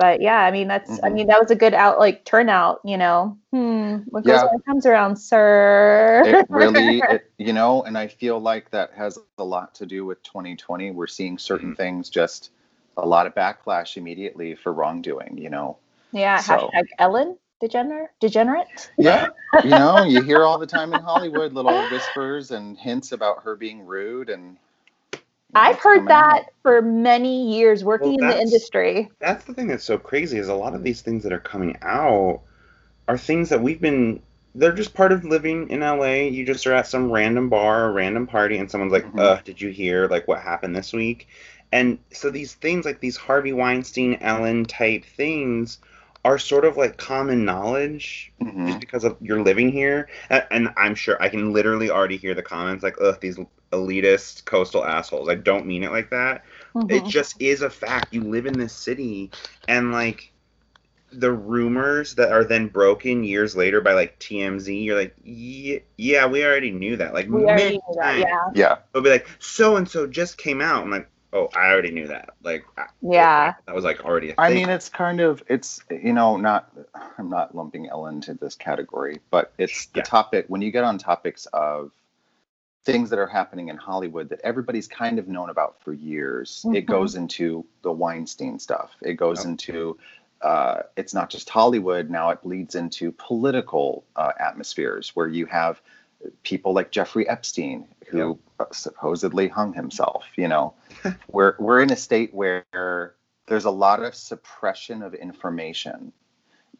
Course 0.00 0.16
but 0.16 0.22
yeah 0.22 0.38
i 0.38 0.50
mean 0.50 0.68
that's 0.68 0.98
i 1.04 1.08
Mhm. 1.08 1.14
mean 1.14 1.26
that 1.26 1.40
was 1.40 1.50
a 1.50 1.56
good 1.56 1.74
out 1.74 1.98
like 1.98 2.24
turnout 2.24 2.80
you 2.84 2.96
know 2.96 3.36
hmm 3.52 3.98
what 4.10 4.24
goes 4.24 4.40
Yeah. 4.40 4.44
around 4.44 4.64
comes 4.64 4.86
around 4.86 5.16
sir 5.16 6.22
it 6.26 6.46
really 6.50 6.98
it, 6.98 7.30
you 7.38 7.52
know 7.52 7.82
and 7.82 7.96
i 7.98 8.06
feel 8.06 8.38
like 8.38 8.70
that 8.70 8.92
has 8.94 9.18
a 9.38 9.44
lot 9.44 9.74
to 9.74 9.86
do 9.86 10.04
with 10.04 10.22
2020 10.22 10.90
we're 10.90 11.06
seeing 11.06 11.38
certain 11.38 11.72
Mhm. 11.72 11.76
things 11.76 12.10
just 12.10 12.50
a 12.96 13.06
lot 13.06 13.26
of 13.26 13.34
backlash 13.34 13.96
immediately 13.96 14.54
for 14.54 14.72
wrongdoing 14.72 15.38
you 15.38 15.50
know 15.50 15.76
yeah 16.12 16.38
so- 16.38 16.70
hashtag 16.74 16.84
ellen 16.98 17.38
degenerate 17.60 18.10
degenerate 18.20 18.90
yeah 18.96 19.28
you 19.64 19.70
know 19.70 20.04
you 20.04 20.22
hear 20.22 20.44
all 20.44 20.58
the 20.58 20.66
time 20.66 20.92
in 20.92 21.00
hollywood 21.10 21.52
little 21.52 21.86
whispers 21.88 22.50
and 22.50 22.78
hints 22.78 23.12
about 23.12 23.42
her 23.42 23.54
being 23.56 23.86
rude 23.86 24.30
and 24.30 24.44
you 24.44 24.48
know, 24.54 24.69
i've 25.54 25.78
heard 25.78 26.06
that 26.08 26.46
for 26.62 26.80
many 26.82 27.54
years 27.56 27.82
working 27.84 28.14
in 28.14 28.26
the 28.26 28.40
industry 28.40 29.08
That's 29.18 29.44
the 29.44 29.54
thing 29.54 29.66
that's 29.66 29.84
so 29.84 29.98
crazy 29.98 30.38
is 30.38 30.48
a 30.48 30.54
lot 30.54 30.74
of 30.74 30.82
these 30.82 31.02
things 31.02 31.22
that 31.24 31.32
are 31.32 31.40
coming 31.40 31.76
out 31.82 32.40
are 33.08 33.18
things 33.18 33.48
that 33.48 33.62
we've 33.62 33.80
been 33.80 34.20
they're 34.54 34.72
just 34.72 34.94
part 34.94 35.12
of 35.12 35.24
living 35.24 35.70
in 35.70 35.80
LA. 35.80 36.22
You 36.24 36.44
just 36.44 36.66
are 36.66 36.72
at 36.72 36.86
some 36.86 37.12
random 37.12 37.48
bar 37.48 37.84
or 37.84 37.92
random 37.92 38.26
party 38.26 38.56
and 38.56 38.70
someone's 38.70 38.92
like. 38.92 39.06
"Uh, 39.16 39.40
did 39.44 39.60
you 39.60 39.70
hear 39.70 40.08
like 40.08 40.26
what 40.26 40.40
happened 40.40 40.74
this 40.74 40.92
week?" 40.92 41.28
And 41.72 41.98
so 42.12 42.30
these 42.30 42.54
things 42.54 42.84
like 42.84 43.00
these 43.00 43.16
Harvey 43.16 43.52
Weinstein, 43.52 44.18
Ellen 44.20 44.64
type 44.64 45.04
things 45.04 45.78
are 46.24 46.38
sort 46.38 46.64
of 46.64 46.76
like 46.76 46.96
common 46.98 47.44
knowledge 47.44 48.32
Mhm. 48.42 48.66
just 48.66 48.80
because 48.80 49.04
of 49.04 49.16
you're 49.20 49.42
living 49.42 49.70
here. 49.72 50.08
And, 50.28 50.46
and 50.50 50.68
I'm 50.76 50.94
sure 50.94 51.20
I 51.22 51.28
can 51.28 51.52
literally 51.52 51.90
already 51.90 52.16
hear 52.16 52.34
the 52.34 52.42
comments 52.42 52.82
like, 52.82 52.96
ugh, 53.00 53.18
these 53.20 53.38
elitist 53.72 54.44
coastal 54.44 54.84
assholes. 54.84 55.28
I 55.28 55.36
don't 55.36 55.66
mean 55.66 55.82
it 55.84 55.92
like 55.92 56.10
that. 56.10 56.44
It 56.88 57.04
Mhm. 57.04 57.08
just 57.08 57.40
is 57.40 57.62
a 57.62 57.70
fact. 57.70 58.12
You 58.12 58.22
live 58.22 58.46
in 58.46 58.58
this 58.58 58.72
city, 58.72 59.30
and 59.68 59.92
like 59.92 60.32
the 61.12 61.32
rumors 61.32 62.14
that 62.14 62.30
are 62.32 62.44
then 62.44 62.68
broken 62.68 63.24
years 63.24 63.56
later 63.56 63.80
by 63.80 63.94
like 63.94 64.18
TMZ, 64.20 64.84
you're 64.84 64.96
like, 64.98 65.16
yeah, 65.24 65.78
yeah 65.96 66.26
we 66.26 66.44
already 66.44 66.70
knew 66.70 66.96
that. 66.96 67.14
Like, 67.14 67.28
we 67.28 67.44
already 67.44 67.64
many 67.64 67.80
knew 67.88 67.94
that. 67.96 68.02
times. 68.02 68.24
Yeah. 68.28 68.50
Yeah. 68.54 68.76
They'll 68.92 69.02
be 69.02 69.10
like, 69.10 69.28
so 69.40 69.76
and 69.76 69.88
so 69.88 70.06
just 70.06 70.38
came 70.38 70.60
out. 70.60 70.82
I'm 70.84 70.90
like, 70.90 71.08
oh, 71.32 71.48
I 71.54 71.70
already 71.70 71.90
knew 71.90 72.08
that. 72.08 72.30
Like, 72.42 72.64
Yeah. 73.02 73.54
that 73.66 73.74
was 73.74 73.84
like 73.84 74.04
already 74.04 74.30
a 74.30 74.34
I 74.38 74.48
thing. 74.48 74.56
mean, 74.56 74.68
it's 74.70 74.88
kind 74.88 75.20
of 75.20 75.42
it's 75.48 75.80
you 75.90 76.12
know 76.12 76.36
not 76.36 76.72
I'm 77.18 77.28
not 77.30 77.54
lumping 77.54 77.88
Ellen 77.88 78.16
into 78.16 78.34
this 78.34 78.54
category, 78.54 79.20
but 79.30 79.52
it's 79.58 79.86
the 79.86 79.98
Yeah. 79.98 80.04
topic 80.04 80.46
when 80.48 80.62
you 80.62 80.70
get 80.70 80.84
on 80.84 80.98
topics 80.98 81.46
of 81.52 81.92
things 82.84 83.10
that 83.10 83.18
are 83.18 83.26
happening 83.26 83.68
in 83.68 83.76
Hollywood 83.76 84.30
that 84.30 84.40
everybody's 84.42 84.88
kind 84.88 85.18
of 85.18 85.28
known 85.28 85.50
about 85.50 85.80
for 85.82 85.92
years. 85.92 86.64
It 86.72 86.86
Mhm. 86.86 86.86
goes 86.86 87.14
into 87.14 87.66
the 87.82 87.92
Weinstein 87.92 88.58
stuff. 88.58 88.96
It 89.02 89.14
goes 89.14 89.40
Yep. 89.40 89.46
into 89.46 89.98
uh, 90.42 90.84
it's 90.96 91.12
not 91.12 91.28
just 91.28 91.50
Hollywood 91.50 92.08
now; 92.08 92.30
it 92.30 92.40
bleeds 92.42 92.74
into 92.74 93.12
political 93.12 94.04
uh, 94.16 94.32
atmospheres 94.40 95.14
where 95.14 95.28
you 95.28 95.44
have 95.46 95.82
people 96.42 96.72
like 96.72 96.90
Jeffrey 96.90 97.28
Epstein 97.28 97.86
who 98.10 98.38
supposedly 98.72 99.48
hung 99.48 99.72
himself. 99.72 100.24
You 100.36 100.48
know, 100.48 100.74
we're 101.32 101.54
we're 101.58 101.80
in 101.82 101.92
a 101.92 101.96
state 101.96 102.34
where 102.34 103.14
there's 103.46 103.64
a 103.64 103.70
lot 103.70 104.02
of 104.02 104.14
suppression 104.14 105.02
of 105.02 105.14
information. 105.14 106.12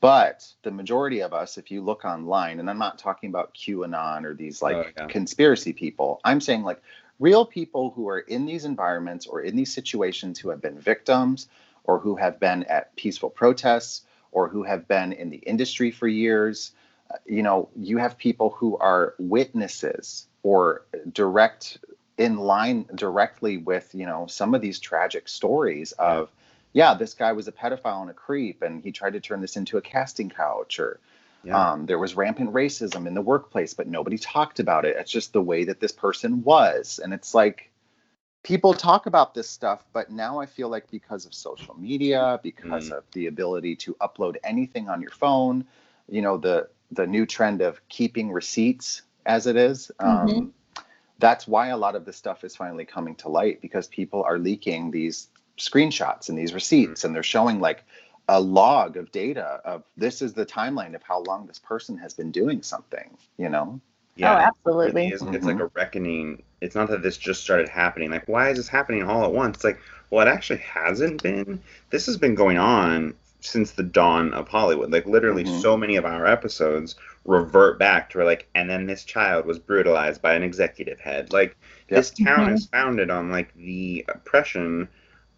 But 0.01 0.47
the 0.63 0.71
majority 0.71 1.21
of 1.21 1.35
us, 1.35 1.59
if 1.59 1.71
you 1.71 1.83
look 1.83 2.05
online, 2.05 2.59
and 2.59 2.71
I'm 2.71 2.79
not 2.79 2.99
talking 2.99 3.29
about 3.29 3.55
QAnon 3.55 4.25
or 4.25 4.35
these 4.35 4.63
like 4.63 4.77
Oh, 4.77 4.85
yeah. 4.97 5.07
conspiracy 5.09 5.73
people, 5.75 6.21
I'm 6.25 6.41
saying 6.41 6.63
like 6.63 6.83
real 7.19 7.45
people 7.45 7.91
who 7.91 8.09
are 8.09 8.21
in 8.21 8.47
these 8.47 8.65
environments 8.65 9.27
or 9.27 9.43
in 9.43 9.57
these 9.57 9.73
situations 9.73 10.39
who 10.39 10.49
have 10.49 10.63
been 10.63 10.79
victims 10.79 11.49
or 11.85 11.99
who 11.99 12.17
have 12.17 12.41
been 12.41 12.65
at 12.65 12.97
peaceful 12.97 13.29
protests 13.29 14.07
or 14.33 14.49
who 14.49 14.63
have 14.63 14.89
been 14.89 15.13
in 15.13 15.29
the 15.29 15.39
industry 15.39 15.91
for 15.91 16.09
years. 16.09 16.73
Uh, 17.11 17.17
You 17.27 17.43
know, 17.43 17.69
you 17.77 17.99
have 17.99 18.17
people 18.17 18.51
who 18.51 18.79
are 18.79 19.15
witnesses 19.19 20.27
or 20.43 20.87
direct 21.13 21.79
in 22.19 22.37
line 22.37 22.87
directly 22.95 23.57
with, 23.57 23.95
you 23.95 24.07
know, 24.07 24.27
some 24.27 24.55
of 24.55 24.61
these 24.61 24.79
tragic 24.79 25.29
stories 25.29 25.93
of, 25.93 26.31
yeah, 26.73 26.95
this 26.95 27.15
guy 27.15 27.33
was 27.33 27.49
a 27.49 27.53
pedophile 27.53 28.03
and 28.03 28.11
a 28.11 28.15
creep 28.15 28.63
and 28.63 28.83
he 28.83 28.93
tried 28.93 29.15
to 29.15 29.21
turn 29.21 29.41
this 29.41 29.57
into 29.57 29.79
a 29.79 29.83
casting 29.83 30.31
couch 30.31 30.79
or 30.79 31.01
Yeah. 31.43 31.73
um, 31.73 31.87
there 31.87 31.99
was 31.99 32.15
rampant 32.15 32.53
racism 32.53 33.07
in 33.07 33.15
the 33.15 33.23
workplace, 33.23 33.75
but 33.75 33.89
nobody 33.89 34.19
talked 34.19 34.61
about 34.61 34.85
it. 34.85 34.97
It's 34.99 35.11
just 35.11 35.33
the 35.33 35.41
way 35.43 35.65
that 35.65 35.81
this 35.81 35.93
person 35.93 36.45
was. 36.45 37.01
And 37.03 37.15
it's 37.15 37.35
like 37.35 37.71
people 38.43 38.75
talk 38.75 39.07
about 39.07 39.35
this 39.35 39.49
stuff, 39.49 39.85
but 39.93 40.11
now 40.11 40.39
I 40.39 40.47
feel 40.47 40.69
like 40.69 40.91
because 40.91 41.27
of 41.27 41.35
social 41.35 41.75
media, 41.75 42.39
because 42.43 42.91
Mm. 42.91 42.99
of 42.99 43.05
the 43.13 43.27
ability 43.27 43.77
to 43.77 43.95
upload 43.95 44.37
anything 44.45 44.89
on 44.89 45.01
your 45.01 45.11
phone, 45.11 45.65
you 46.09 46.23
know, 46.23 46.37
the 46.39 46.69
the 46.93 47.07
new 47.07 47.25
trend 47.25 47.63
of 47.63 47.81
keeping 47.89 48.33
receipts 48.33 49.03
as 49.27 49.47
it 49.47 49.57
is. 49.57 49.91
Um, 49.99 50.29
Mhm. 50.29 50.51
That's 51.19 51.47
why 51.47 51.69
a 51.69 51.77
lot 51.77 51.97
of 51.97 52.07
this 52.07 52.17
stuff 52.17 52.45
is 52.45 52.57
finally 52.57 52.87
coming 52.87 53.15
to 53.17 53.29
light 53.29 53.61
because 53.61 53.87
people 53.89 54.23
are 54.23 54.39
leaking 54.39 54.91
these 54.91 55.29
screenshots 55.59 56.31
and 56.31 56.39
these 56.39 56.55
receipts, 56.55 57.05
and 57.05 57.15
they're 57.15 57.23
showing 57.23 57.61
like 57.61 57.85
a 58.29 58.41
log 58.41 58.97
of 58.97 59.13
data 59.13 59.61
of 59.65 59.83
this 59.97 60.23
is 60.23 60.33
the 60.33 60.47
timeline 60.47 60.95
of 60.95 61.03
how 61.03 61.21
long 61.25 61.47
this 61.47 61.59
person 61.59 61.99
has 61.99 62.15
been 62.15 62.31
doing 62.31 62.63
something. 62.63 63.17
You 63.37 63.51
know? 63.51 63.81
yeah, 64.17 64.35
oh, 64.35 64.39
it 64.39 64.43
absolutely. 64.43 65.11
really. 65.11 65.37
It's 65.37 65.45
like 65.45 65.61
a 65.61 65.67
reckoning. 65.75 66.43
It's 66.61 66.75
not 66.75 66.89
that 66.89 67.03
this 67.03 67.17
just 67.17 67.43
started 67.43 67.69
happening. 67.69 68.11
Like, 68.11 68.29
why 68.29 68.51
is 68.51 68.57
this 68.57 68.69
happening 68.69 69.03
all 69.03 69.25
at 69.25 69.33
once? 69.33 69.57
It's 69.57 69.65
like, 69.65 69.81
well, 70.11 70.27
it 70.27 70.31
actually 70.31 70.61
hasn't 70.61 71.23
been. 71.23 71.61
This 71.91 72.07
has 72.07 72.17
been 72.17 72.35
going 72.35 72.59
on 72.59 73.15
since 73.41 73.73
the 73.73 73.83
dawn 73.83 74.33
of 74.35 74.49
Hollywood. 74.49 74.91
Like, 74.93 75.07
literally, 75.07 75.45
Mhm. 75.45 75.61
so 75.61 75.77
many 75.77 75.97
of 75.97 76.05
our 76.05 76.27
episodes 76.27 76.97
revert 77.25 77.79
back 77.79 78.11
to 78.11 78.19
where 78.19 78.27
like, 78.27 78.49
and 78.55 78.69
then 78.71 78.87
this 78.87 79.05
child 79.05 79.47
was 79.47 79.59
brutalized 79.59 80.23
by 80.23 80.35
an 80.35 80.43
executive 80.43 81.01
head. 81.01 81.33
Like, 81.33 81.57
Yep. 81.91 82.07
this 82.07 82.11
town 82.11 82.49
Mhm. 82.49 82.55
is 82.55 82.67
founded 82.67 83.11
on 83.11 83.31
like 83.31 83.55
the 83.55 84.05
oppression 84.09 84.89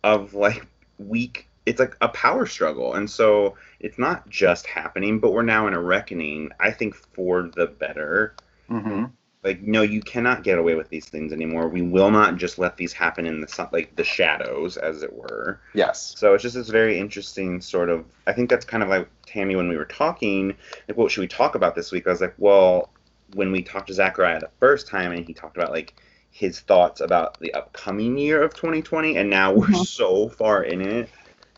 of 0.04 0.34
like 0.34 0.66
weak. 0.98 1.48
It's 1.66 1.78
like 1.80 1.96
a 2.00 2.08
power 2.08 2.46
struggle, 2.46 2.94
and 2.94 3.08
so 3.10 3.56
it's 3.80 3.98
not 3.98 4.28
just 4.28 4.66
happening, 4.66 5.18
but 5.20 5.32
we're 5.32 5.42
now 5.42 5.66
in 5.66 5.74
a 5.74 5.80
reckoning. 5.80 6.50
I 6.60 6.70
think 6.70 6.94
for 6.94 7.42
the 7.54 7.66
better 7.66 8.34
Mm-hmm. 8.70 9.04
Like 9.44 9.60
no 9.62 9.82
you 9.82 10.00
cannot 10.02 10.42
get 10.44 10.58
away 10.58 10.74
with 10.74 10.88
these 10.88 11.06
things 11.06 11.32
anymore 11.32 11.68
we 11.68 11.82
will 11.82 12.10
not 12.10 12.36
just 12.36 12.58
let 12.58 12.76
these 12.76 12.92
happen 12.92 13.26
in 13.26 13.40
the 13.40 13.48
sun 13.48 13.68
like 13.72 13.94
the 13.96 14.04
shadows 14.04 14.76
as 14.76 15.02
it 15.02 15.12
were 15.12 15.60
Yes. 15.74 16.14
so 16.16 16.34
it's 16.34 16.42
just 16.42 16.54
this 16.54 16.68
very 16.68 16.98
interesting 16.98 17.60
sort 17.60 17.88
of 17.88 18.04
i 18.26 18.32
think 18.32 18.48
that's 18.50 18.64
kind 18.64 18.82
of 18.82 18.88
like 18.88 19.08
tammy 19.26 19.56
when 19.56 19.68
we 19.68 19.76
were 19.76 19.84
talking 19.84 20.54
like 20.88 20.96
what 20.96 21.10
should 21.10 21.20
we 21.22 21.28
talk 21.28 21.54
about 21.54 21.74
this 21.74 21.92
week 21.92 22.06
i 22.06 22.10
was 22.10 22.20
like 22.20 22.34
well 22.38 22.90
when 23.34 23.50
we 23.50 23.62
talked 23.62 23.88
to 23.88 23.94
zachariah 23.94 24.40
the 24.40 24.50
first 24.60 24.86
time 24.88 25.12
and 25.12 25.24
he 25.24 25.34
talked 25.34 25.56
about 25.56 25.70
like 25.72 25.94
his 26.30 26.60
thoughts 26.60 27.00
about 27.00 27.38
the 27.40 27.52
upcoming 27.54 28.16
year 28.16 28.42
of 28.42 28.54
2020 28.54 29.16
and 29.16 29.28
now 29.28 29.52
we're 29.52 29.66
Mhm. 29.66 29.86
so 29.86 30.28
far 30.28 30.62
in 30.64 30.80
it 30.80 31.10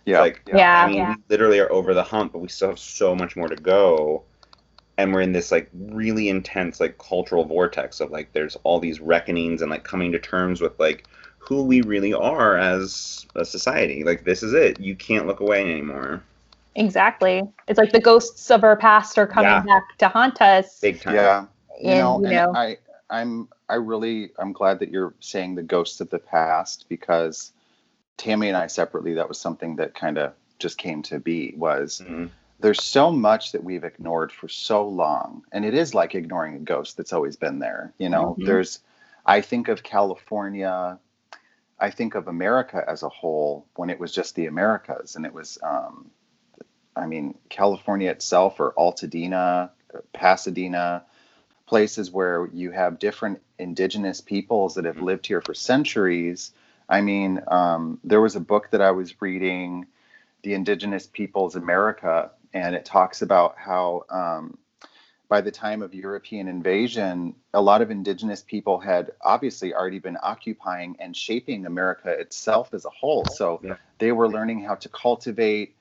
Yeah. 0.04 0.20
like 0.20 0.42
Yeah. 0.46 0.82
I 0.82 0.86
mean, 0.88 1.06
we 1.06 1.16
literally 1.28 1.60
are 1.60 1.70
over 1.72 1.94
the 1.94 2.02
hump, 2.02 2.32
but 2.32 2.40
we 2.40 2.48
still 2.48 2.68
have 2.68 2.78
so 2.78 3.14
much 3.14 3.36
more 3.36 3.48
to 3.48 3.56
go. 3.56 4.24
And 4.96 5.12
we're 5.12 5.22
in 5.22 5.32
this 5.32 5.50
like 5.50 5.68
really 5.72 6.28
intense 6.28 6.78
like 6.78 6.98
cultural 6.98 7.44
vortex 7.44 8.00
of 8.00 8.10
like 8.10 8.32
there's 8.32 8.56
all 8.62 8.78
these 8.78 9.00
reckonings 9.00 9.60
and 9.60 9.70
like 9.70 9.84
coming 9.84 10.12
to 10.12 10.18
terms 10.18 10.60
with 10.60 10.78
like 10.78 11.06
who 11.38 11.64
we 11.64 11.82
really 11.82 12.14
are 12.14 12.56
as 12.56 13.26
a 13.34 13.44
society. 13.44 14.04
Like 14.04 14.24
this 14.24 14.42
is 14.42 14.52
it. 14.54 14.78
You 14.80 14.94
can't 14.94 15.26
look 15.26 15.40
away 15.40 15.62
anymore. 15.62 16.22
Exactly. 16.76 17.42
It's 17.68 17.78
like 17.78 17.92
the 17.92 18.00
ghosts 18.00 18.50
of 18.50 18.64
our 18.64 18.76
past 18.76 19.18
are 19.18 19.26
coming 19.26 19.50
Yeah. 19.50 19.62
back 19.62 19.98
to 19.98 20.08
haunt 20.08 20.40
us. 20.40 20.80
Big 20.80 21.00
time. 21.00 21.14
Yeah. 21.14 21.46
You 21.80 21.90
and, 21.90 21.98
know, 21.98 22.20
you 22.20 22.26
and 22.26 22.34
know, 22.34 22.52
I, 22.54 22.76
I'm, 23.10 23.48
I 23.68 23.74
really, 23.74 24.30
I'm 24.38 24.52
glad 24.52 24.78
that 24.78 24.90
you're 24.90 25.14
saying 25.20 25.54
the 25.54 25.62
ghosts 25.62 26.00
of 26.00 26.10
the 26.10 26.18
past 26.18 26.86
because 26.88 27.52
Tammy 28.16 28.48
and 28.48 28.56
I 28.56 28.66
separately, 28.68 29.14
that 29.14 29.28
was 29.28 29.38
something 29.38 29.76
that 29.76 29.94
kind 29.94 30.18
of 30.18 30.32
just 30.58 30.78
came 30.78 31.02
to 31.02 31.18
be. 31.18 31.54
Was 31.56 32.00
Mhm. 32.04 32.30
There's 32.64 32.82
so 32.82 33.10
much 33.10 33.52
that 33.52 33.62
we've 33.62 33.84
ignored 33.84 34.32
for 34.32 34.48
so 34.48 34.88
long, 34.88 35.44
and 35.52 35.66
it 35.66 35.74
is 35.74 35.94
like 35.94 36.14
ignoring 36.14 36.54
a 36.56 36.60
ghost 36.60 36.96
that's 36.96 37.12
always 37.12 37.36
been 37.36 37.58
there. 37.58 37.92
You 37.98 38.08
know, 38.08 38.38
Mhm. 38.38 38.46
there's, 38.46 38.78
I 39.26 39.42
think 39.42 39.68
of 39.68 39.82
California, 39.82 40.98
I 41.78 41.90
think 41.90 42.14
of 42.14 42.26
America 42.26 42.82
as 42.88 43.02
a 43.02 43.10
whole 43.10 43.66
when 43.76 43.90
it 43.90 44.00
was 44.00 44.12
just 44.12 44.34
the 44.34 44.46
Americas, 44.46 45.14
and 45.14 45.26
it 45.26 45.34
was, 45.34 45.58
um, 45.62 46.10
I 46.96 47.06
mean, 47.06 47.34
California 47.50 48.10
itself 48.10 48.58
or 48.58 48.72
Altadena, 48.78 49.68
Pasadena, 50.14 51.04
places 51.66 52.10
where 52.10 52.48
you 52.54 52.70
have 52.70 52.98
different 52.98 53.42
indigenous 53.58 54.22
peoples 54.22 54.76
that 54.76 54.86
have 54.86 54.96
Mhm. 54.96 55.02
lived 55.02 55.26
here 55.26 55.42
for 55.42 55.52
centuries. 55.52 56.50
I 56.88 57.02
mean, 57.02 57.42
um, 57.46 58.00
there 58.04 58.22
was 58.22 58.36
a 58.36 58.40
book 58.40 58.70
that 58.70 58.80
I 58.80 58.92
was 58.92 59.20
reading, 59.20 59.86
The 60.42 60.54
Indigenous 60.54 61.06
Peoples 61.06 61.56
America, 61.56 62.30
and 62.54 62.74
it 62.74 62.84
talks 62.84 63.20
about 63.20 63.56
how 63.58 64.04
um, 64.08 64.56
by 65.28 65.40
the 65.40 65.50
time 65.50 65.82
of 65.82 65.92
European 65.92 66.46
invasion, 66.48 67.34
a 67.52 67.60
lot 67.60 67.82
of 67.82 67.90
indigenous 67.90 68.42
people 68.42 68.78
had 68.78 69.10
obviously 69.20 69.74
already 69.74 69.98
been 69.98 70.16
occupying 70.22 70.96
and 71.00 71.16
shaping 71.16 71.66
America 71.66 72.08
itself 72.10 72.72
as 72.72 72.84
a 72.84 72.90
whole. 72.90 73.24
So 73.26 73.60
Yeah. 73.62 73.76
they 73.98 74.12
were 74.12 74.28
learning 74.28 74.62
how 74.62 74.76
to 74.76 74.88
cultivate. 74.88 75.74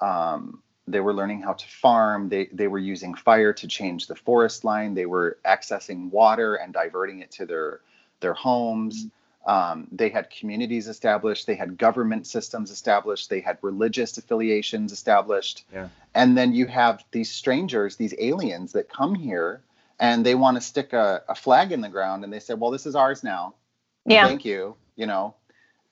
Um, 0.00 0.62
they 0.86 1.00
were 1.00 1.12
learning 1.12 1.42
how 1.42 1.54
to 1.54 1.66
farm. 1.66 2.28
They 2.28 2.46
they 2.52 2.68
were 2.68 2.78
using 2.78 3.14
fire 3.14 3.52
to 3.54 3.66
change 3.66 4.06
the 4.06 4.16
forest 4.16 4.64
line. 4.64 4.94
They 4.94 5.06
were 5.06 5.38
accessing 5.44 6.10
water 6.10 6.54
and 6.54 6.72
diverting 6.72 7.20
it 7.20 7.30
to 7.32 7.46
their 7.46 7.80
their 8.20 8.34
homes. 8.34 9.06
Um, 9.46 9.88
they 9.90 10.10
had 10.10 10.28
communities 10.30 10.86
established. 10.86 11.46
They 11.46 11.54
had 11.54 11.78
government 11.78 12.26
systems 12.26 12.70
established. 12.70 13.30
They 13.30 13.40
had 13.40 13.56
religious 13.62 14.18
affiliations 14.18 14.92
established. 14.92 15.64
Yeah. 15.72 15.88
And 16.14 16.36
then 16.36 16.52
you 16.54 16.66
have 16.66 17.02
these 17.10 17.30
strangers, 17.30 17.96
these 17.96 18.14
aliens 18.18 18.72
that 18.72 18.88
come 18.90 19.14
here 19.14 19.62
and 19.98 20.24
they 20.24 20.34
want 20.34 20.56
to 20.56 20.60
stick 20.60 20.92
a, 20.92 21.22
a 21.28 21.34
flag 21.34 21.72
in 21.72 21.80
the 21.80 21.88
ground 21.88 22.22
and 22.24 22.32
they 22.32 22.38
say, 22.40 22.54
well, 22.54 22.70
this 22.70 22.84
is 22.86 22.94
ours 22.94 23.24
now. 23.24 23.54
yeah. 24.06 24.26
Thank 24.26 24.44
you. 24.44 24.76
You 24.96 25.06
know, 25.06 25.34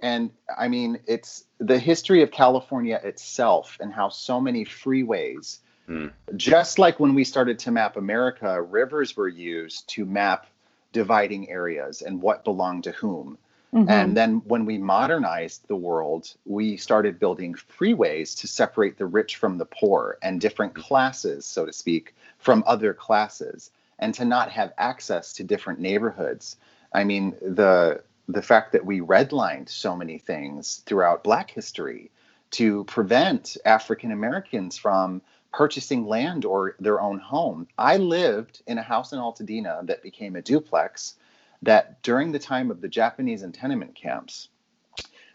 and 0.01 0.31
I 0.57 0.69
mean, 0.69 1.01
it's 1.07 1.45
the 1.59 1.79
history 1.79 2.23
of 2.23 2.31
California 2.31 3.01
itself 3.03 3.79
and 3.81 3.93
how 3.93 4.11
so 4.11 4.41
many 4.41 4.65
freeways, 4.67 5.59
Hmm. 5.87 6.09
just 6.37 6.79
like 6.79 7.01
when 7.01 7.15
we 7.15 7.25
started 7.25 7.59
to 7.61 7.71
map 7.71 7.97
America, 7.97 8.61
rivers 8.61 9.17
were 9.17 9.27
used 9.29 9.89
to 9.95 10.05
map 10.05 10.47
dividing 10.93 11.49
areas 11.51 12.03
and 12.03 12.23
what 12.23 12.45
belonged 12.45 12.85
to 12.85 12.93
whom. 12.93 13.39
Mhm. 13.75 13.91
And 13.91 14.17
then 14.17 14.43
when 14.47 14.65
we 14.65 14.79
modernized 14.79 15.69
the 15.69 15.77
world, 15.77 16.35
we 16.47 16.77
started 16.77 17.19
building 17.19 17.55
freeways 17.55 18.35
to 18.41 18.49
separate 18.49 18.97
the 18.97 19.07
rich 19.07 19.37
from 19.37 19.59
the 19.59 19.67
poor 19.67 20.17
and 20.23 20.41
different 20.41 20.75
classes, 20.75 21.45
so 21.45 21.67
to 21.67 21.73
speak, 21.73 22.15
from 22.39 22.65
other 22.67 22.95
classes, 22.95 23.71
and 23.99 24.15
to 24.15 24.25
not 24.25 24.51
have 24.51 24.73
access 24.79 25.35
to 25.35 25.45
different 25.45 25.81
neighborhoods. 25.81 26.57
I 26.93 27.05
mean, 27.05 27.37
the 27.43 28.03
the 28.31 28.43
fact 28.43 28.73
that 28.73 28.85
we 28.85 29.01
redlined 29.01 29.71
so 29.71 29.97
many 29.97 30.19
things 30.19 30.83
throughout 30.85 31.25
Black 31.25 31.51
history 31.51 32.11
to 32.51 32.85
prevent 32.85 33.57
African 33.65 34.13
Americans 34.13 34.77
from 34.77 35.23
purchasing 35.53 36.07
land 36.07 36.45
or 36.45 36.77
their 36.79 37.01
own 37.01 37.19
home. 37.19 37.67
I 37.79 37.97
lived 37.97 38.63
in 38.67 38.79
a 38.79 38.83
house 38.83 39.13
in 39.13 39.19
Altadena 39.19 39.87
that 39.87 40.03
became 40.03 40.37
a 40.37 40.43
duplex 40.43 41.15
that 41.63 42.03
during 42.03 42.33
the 42.33 42.39
time 42.39 42.71
of 42.71 42.81
the 42.81 42.89
Japanese 42.89 43.43
internment 43.43 43.95
camps, 43.95 44.49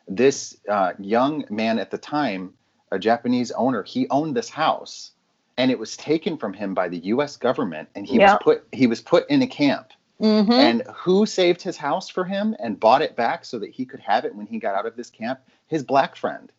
this 0.08 0.58
uh, 0.70 0.94
young 1.00 1.46
man 1.50 1.80
at 1.80 1.92
the 1.92 1.98
time, 1.98 2.54
a 2.92 3.00
Japanese 3.00 3.52
owner, 3.52 3.84
he 3.84 4.08
owned 4.10 4.36
this 4.36 4.50
house 4.50 5.12
and 5.58 5.72
it 5.72 5.80
was 5.80 5.98
taken 5.98 6.38
from 6.38 6.54
him 6.54 6.74
by 6.74 6.90
the 6.90 6.98
US 6.98 7.38
government 7.38 7.90
and 7.96 8.06
he 8.06 8.18
Yeah. 8.18 8.34
was 8.34 8.44
put 8.44 8.68
he 8.72 8.88
was 8.88 9.02
put 9.02 9.30
in 9.30 9.42
a 9.42 9.48
camp. 9.48 9.92
Mhm. 10.22 10.52
And 10.52 10.84
who 10.94 11.26
saved 11.26 11.62
his 11.62 11.76
house 11.76 12.08
for 12.08 12.24
him 12.24 12.56
and 12.60 12.80
bought 12.80 13.02
it 13.02 13.16
back 13.16 13.44
so 13.44 13.60
that 13.60 13.72
he 13.72 13.86
could 13.86 14.00
have 14.00 14.26
it 14.26 14.36
when 14.36 14.46
he 14.46 14.60
got 14.60 14.76
out 14.76 14.86
of 14.86 14.96
this 14.96 15.10
camp? 15.10 15.42
His 15.68 15.84
black 15.84 16.16
friend. 16.16 16.52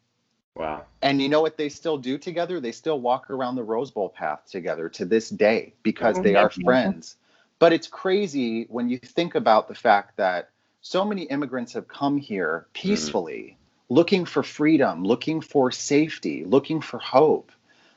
Wow. 0.56 0.84
And 1.02 1.20
you 1.20 1.28
know 1.28 1.40
what 1.40 1.56
they 1.56 1.68
still 1.68 1.98
do 1.98 2.16
together? 2.16 2.60
They 2.60 2.72
still 2.72 3.00
walk 3.00 3.30
around 3.30 3.56
the 3.56 3.64
Rose 3.64 3.90
Bowl 3.90 4.08
path 4.08 4.46
together 4.48 4.88
to 4.90 5.04
this 5.04 5.28
day 5.28 5.74
because 5.82 6.20
they 6.20 6.36
are 6.36 6.50
friends. 6.50 7.16
But 7.58 7.72
it's 7.72 7.88
crazy 7.88 8.64
when 8.68 8.88
you 8.88 8.98
think 8.98 9.34
about 9.34 9.68
the 9.68 9.74
fact 9.74 10.16
that 10.16 10.50
so 10.80 11.04
many 11.04 11.22
immigrants 11.22 11.72
have 11.72 11.88
come 11.88 12.18
here 12.18 12.66
mm. 12.68 12.72
peacefully, 12.72 13.56
looking 13.88 14.24
for 14.24 14.42
freedom, 14.42 15.04
looking 15.04 15.40
for 15.40 15.72
safety, 15.72 16.44
looking 16.44 16.80
for 16.80 16.98
hope. 16.98 17.50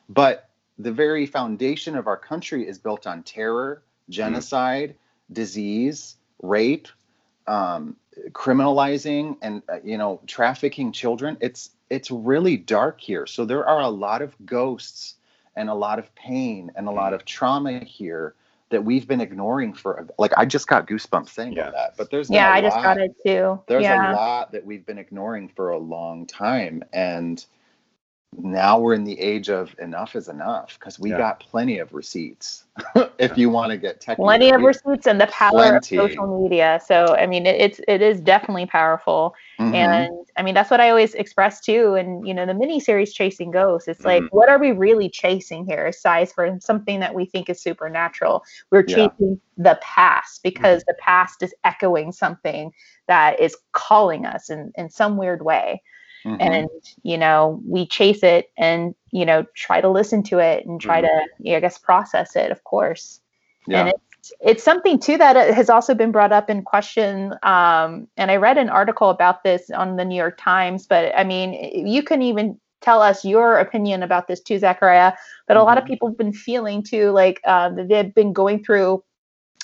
But 0.09 0.49
the 0.79 0.91
very 0.91 1.25
foundation 1.25 1.95
of 1.95 2.07
our 2.07 2.17
country 2.17 2.67
is 2.67 2.79
built 2.79 3.05
on 3.05 3.23
terror, 3.23 3.83
mm. 4.09 4.13
genocide, 4.13 4.95
disease, 5.31 6.15
rape, 6.41 6.87
um, 7.47 7.95
criminalizing, 8.31 9.37
and 9.41 9.61
uh, 9.69 9.77
you 9.83 9.97
know 9.97 10.19
trafficking 10.27 10.91
children. 10.91 11.37
It's 11.41 11.71
it's 11.89 12.11
really 12.11 12.57
dark 12.57 12.99
here. 12.99 13.25
So 13.25 13.45
there 13.45 13.65
are 13.67 13.81
a 13.81 13.89
lot 13.89 14.21
of 14.21 14.35
ghosts 14.45 15.15
and 15.55 15.69
a 15.69 15.73
lot 15.73 15.99
of 15.99 16.13
pain 16.15 16.71
and 16.75 16.87
a 16.87 16.91
lot 16.91 17.13
of 17.13 17.25
trauma 17.25 17.79
here 17.79 18.35
that 18.69 18.83
we've 18.83 19.07
been 19.07 19.21
ignoring 19.21 19.73
for 19.73 20.07
like 20.17 20.33
I 20.37 20.45
just 20.45 20.67
got 20.67 20.87
goosebumps 20.87 21.29
saying 21.29 21.53
Yeah. 21.53 21.67
all 21.67 21.71
that. 21.71 21.95
But 21.97 22.11
there's 22.11 22.27
been 22.27 22.35
yeah, 22.35 22.49
a 22.53 22.57
I 22.57 22.61
just 22.61 22.75
got 22.75 22.97
it 22.97 23.15
too. 23.25 23.59
there's 23.67 23.83
yeah. 23.83 24.11
a 24.11 24.15
lot 24.15 24.51
that 24.51 24.65
we've 24.65 24.85
been 24.85 24.97
ignoring 24.97 25.47
for 25.47 25.69
a 25.71 25.77
long 25.77 26.25
time 26.25 26.83
and 26.93 27.45
now 28.37 28.79
we're 28.79 28.93
in 28.93 29.03
the 29.03 29.19
age 29.19 29.49
of 29.49 29.73
enough 29.79 30.15
is 30.15 30.27
enough 30.27 30.77
because 30.79 30.99
we 30.99 31.09
Yeah. 31.11 31.17
got 31.17 31.39
plenty 31.39 31.79
of 31.79 31.93
receipts 31.93 32.65
if 33.19 33.37
you 33.37 33.49
want 33.49 33.71
to 33.71 33.77
get 33.77 33.99
technical 34.01 34.25
plenty 34.25 34.51
of 34.51 34.61
receipts 34.61 35.07
and 35.07 35.19
the 35.19 35.27
power 35.27 35.51
Plenty. 35.51 35.97
of 35.97 36.09
social 36.09 36.41
media. 36.41 36.79
So 36.85 37.15
I 37.15 37.25
mean, 37.25 37.45
it, 37.45 37.59
it's 37.59 37.81
it 37.87 38.01
is 38.01 38.19
definitely 38.21 38.65
powerful, 38.65 39.33
Mm-hmm. 39.59 39.73
and 39.73 40.09
I 40.37 40.43
mean 40.43 40.53
that's 40.53 40.69
what 40.69 40.79
I 40.79 40.89
always 40.89 41.13
express 41.15 41.61
too. 41.61 41.95
And 41.95 42.27
you 42.27 42.33
know, 42.33 42.45
the 42.45 42.53
mini 42.53 42.79
series 42.79 43.13
Chasing 43.13 43.49
Ghosts, 43.51 43.87
it's 43.87 44.05
like, 44.05 44.23
Mhm. 44.23 44.27
what 44.31 44.49
are 44.49 44.59
we 44.59 44.71
really 44.71 45.09
chasing 45.09 45.65
here? 45.65 45.87
Aside 45.87 46.29
from 46.31 46.59
something 46.59 46.99
that 46.99 47.15
we 47.15 47.25
think 47.25 47.49
is 47.49 47.61
supernatural, 47.61 48.43
we're 48.71 48.83
Yeah. 48.87 49.07
chasing 49.07 49.39
the 49.57 49.79
past 49.81 50.43
because 50.43 50.83
the 50.83 50.93
past 50.99 51.41
is 51.41 51.53
echoing 51.63 52.11
something 52.11 52.71
that 53.07 53.39
is 53.39 53.55
calling 53.71 54.25
us 54.25 54.49
in 54.49 54.71
in 54.75 54.89
some 54.89 55.17
weird 55.17 55.43
way 55.43 55.81
Mhm. 56.27 56.37
and 56.41 56.69
you 57.03 57.17
know 57.17 57.61
we 57.65 57.85
chase 57.85 58.23
it 58.23 58.51
and 58.57 58.93
you 59.11 59.25
know 59.25 59.43
try 59.55 59.79
to 59.81 59.89
listen 59.89 60.21
to 60.23 60.39
it 60.39 60.65
and 60.65 60.81
try 60.81 61.01
Mhm. 61.01 61.07
to 61.07 61.27
yeah, 61.39 61.57
i 61.57 61.59
guess 61.59 61.77
process 61.77 62.35
it 62.35 62.51
of 62.51 62.63
course 62.63 63.21
yeah 63.67 63.79
and 63.79 63.89
it's 63.89 64.33
it's 64.41 64.63
something 64.63 64.99
too 64.99 65.17
that 65.17 65.37
uh, 65.37 65.53
has 65.53 65.69
also 65.69 65.93
been 65.95 66.11
brought 66.11 66.33
up 66.33 66.49
in 66.49 66.61
question 66.63 67.33
um, 67.43 68.07
and 68.17 68.29
i 68.29 68.35
read 68.35 68.57
an 68.57 68.69
article 68.69 69.09
about 69.09 69.43
this 69.43 69.69
on 69.71 69.95
the 69.95 70.05
new 70.05 70.17
york 70.17 70.37
times 70.37 70.85
but 70.85 71.13
i 71.17 71.23
mean 71.23 71.53
you 71.87 72.03
can 72.03 72.21
even 72.21 72.59
tell 72.81 73.01
us 73.01 73.25
your 73.25 73.57
opinion 73.57 74.03
about 74.03 74.27
this 74.27 74.41
too 74.41 74.59
zachariah 74.59 75.13
but 75.47 75.57
a 75.57 75.63
lot 75.63 75.77
of 75.77 75.83
Mhm. 75.83 75.87
people 75.87 76.07
have 76.09 76.17
been 76.17 76.33
feeling 76.33 76.83
too 76.83 77.11
like 77.11 77.39
um, 77.47 77.87
they've 77.87 78.13
been 78.13 78.33
going 78.33 78.63
through 78.63 79.01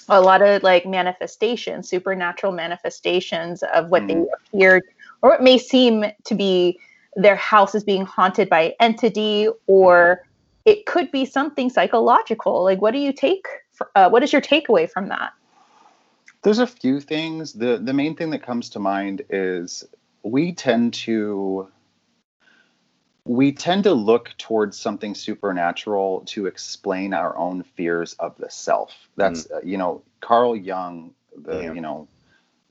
a 0.10 0.19
lot 0.19 0.41
of 0.41 0.63
like 0.63 0.86
manifestations 0.86 1.89
supernatural 1.89 2.52
manifestations 2.54 3.63
of 3.73 3.89
what 3.89 4.08
they 4.08 4.15
appeared 4.38 4.84
or 5.23 5.31
what 5.31 5.41
may 5.41 5.57
seem 5.57 6.05
to 6.25 6.36
be 6.36 6.79
their 7.15 7.36
house 7.36 7.73
is 7.73 7.83
being 7.83 8.05
haunted 8.05 8.49
by 8.49 8.62
an 8.62 8.73
entity 8.79 9.47
or 9.67 10.21
it 10.65 10.86
could 10.86 11.12
be 11.12 11.25
something 11.25 11.69
psychological 11.69 12.63
like 12.63 12.81
what 12.81 12.91
do 12.91 12.99
you 12.99 13.13
take 13.13 13.47
fr- 13.71 13.86
uh, 13.95 14.09
what 14.09 14.23
is 14.23 14.31
your 14.31 14.41
takeaway 14.41 14.89
from 14.89 15.09
that 15.09 15.31
There's 16.43 16.59
a 16.59 16.67
few 16.67 16.99
things. 16.99 17.53
The 17.53 17.77
the 17.77 17.93
main 17.93 18.15
thing 18.15 18.29
that 18.31 18.43
comes 18.43 18.69
to 18.71 18.79
mind 18.79 19.23
is 19.29 19.83
we 20.23 20.53
tend 20.53 20.93
to 21.05 21.69
we 23.25 23.53
tend 23.53 23.86
to 23.86 23.93
look 23.93 24.31
towards 24.38 24.77
something 24.79 25.15
supernatural 25.15 26.21
to 26.27 26.45
explain 26.47 27.13
our 27.13 27.38
own 27.38 27.63
fears 27.63 28.13
of 28.19 28.38
the 28.38 28.49
self. 28.49 28.93
That's 29.15 29.49
uh, 29.51 29.62
you 29.63 29.77
know 29.77 30.03
Carl 30.19 30.55
Jung, 30.55 31.13
the 31.38 31.62
Yeah. 31.63 31.73
you 31.73 31.81
know 31.81 32.07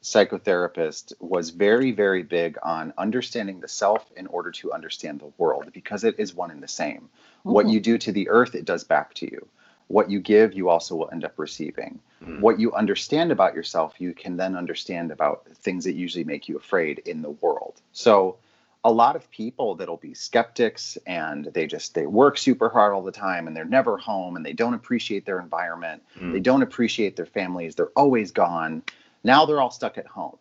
psychotherapist 0.03 1.13
was 1.21 1.51
very 1.51 1.93
very 1.93 2.23
big 2.23 2.59
on 2.63 2.93
understanding 2.99 3.61
the 3.61 3.69
self 3.69 4.11
in 4.17 4.27
order 4.27 4.51
to 4.51 4.73
understand 4.73 5.21
the 5.21 5.33
world 5.39 5.71
because 5.73 6.05
it 6.05 6.17
is 6.19 6.35
one 6.35 6.51
and 6.51 6.63
the 6.63 6.69
same. 6.69 7.09
What 7.45 7.67
Mhm. 7.67 7.73
you 7.73 7.81
do 7.81 7.99
to 7.99 8.13
the 8.13 8.29
earth 8.29 8.55
it 8.55 8.65
does 8.65 8.85
back 8.85 9.15
to 9.15 9.27
you. 9.31 9.47
What 9.89 10.11
you 10.11 10.21
give 10.21 10.55
you 10.55 10.69
also 10.69 10.97
will 10.97 11.11
end 11.13 11.25
up 11.25 11.39
receiving 11.39 12.01
Mhm. 12.21 12.41
what 12.41 12.59
you 12.59 12.73
understand 12.73 13.31
about 13.31 13.55
yourself, 13.55 14.01
you 14.01 14.13
can 14.13 14.37
then 14.37 14.57
understand 14.57 15.11
about 15.13 15.47
things 15.55 15.85
that 15.85 15.95
usually 15.95 16.25
make 16.25 16.49
you 16.49 16.57
afraid 16.57 16.99
in 17.01 17.23
the 17.23 17.31
world. 17.31 17.81
So, 17.93 18.37
a 18.85 18.91
lot 18.91 19.15
of 19.15 19.31
people 19.31 19.77
that'll 19.77 19.97
be 19.97 20.13
skeptics 20.13 20.99
and 21.07 21.45
they 21.55 21.69
just 21.69 21.95
they 21.95 22.05
work 22.07 22.37
super 22.37 22.69
hard 22.69 22.93
all 22.93 23.03
the 23.03 23.13
time 23.13 23.47
and 23.47 23.57
they're 23.57 23.65
never 23.65 23.97
home 23.97 24.35
and 24.35 24.45
they 24.45 24.53
don't 24.53 24.75
appreciate 24.75 25.25
their 25.25 25.39
environment. 25.39 26.03
Mm. 26.19 26.33
They 26.33 26.41
don't 26.41 26.63
appreciate 26.63 27.15
their 27.15 27.27
families. 27.27 27.77
They're 27.77 27.93
always 27.95 28.33
gone. 28.33 28.83
Now 29.25 29.47
they're 29.47 29.61
all 29.61 29.71
stuck 29.71 29.99
at 29.99 30.07
home, 30.07 30.39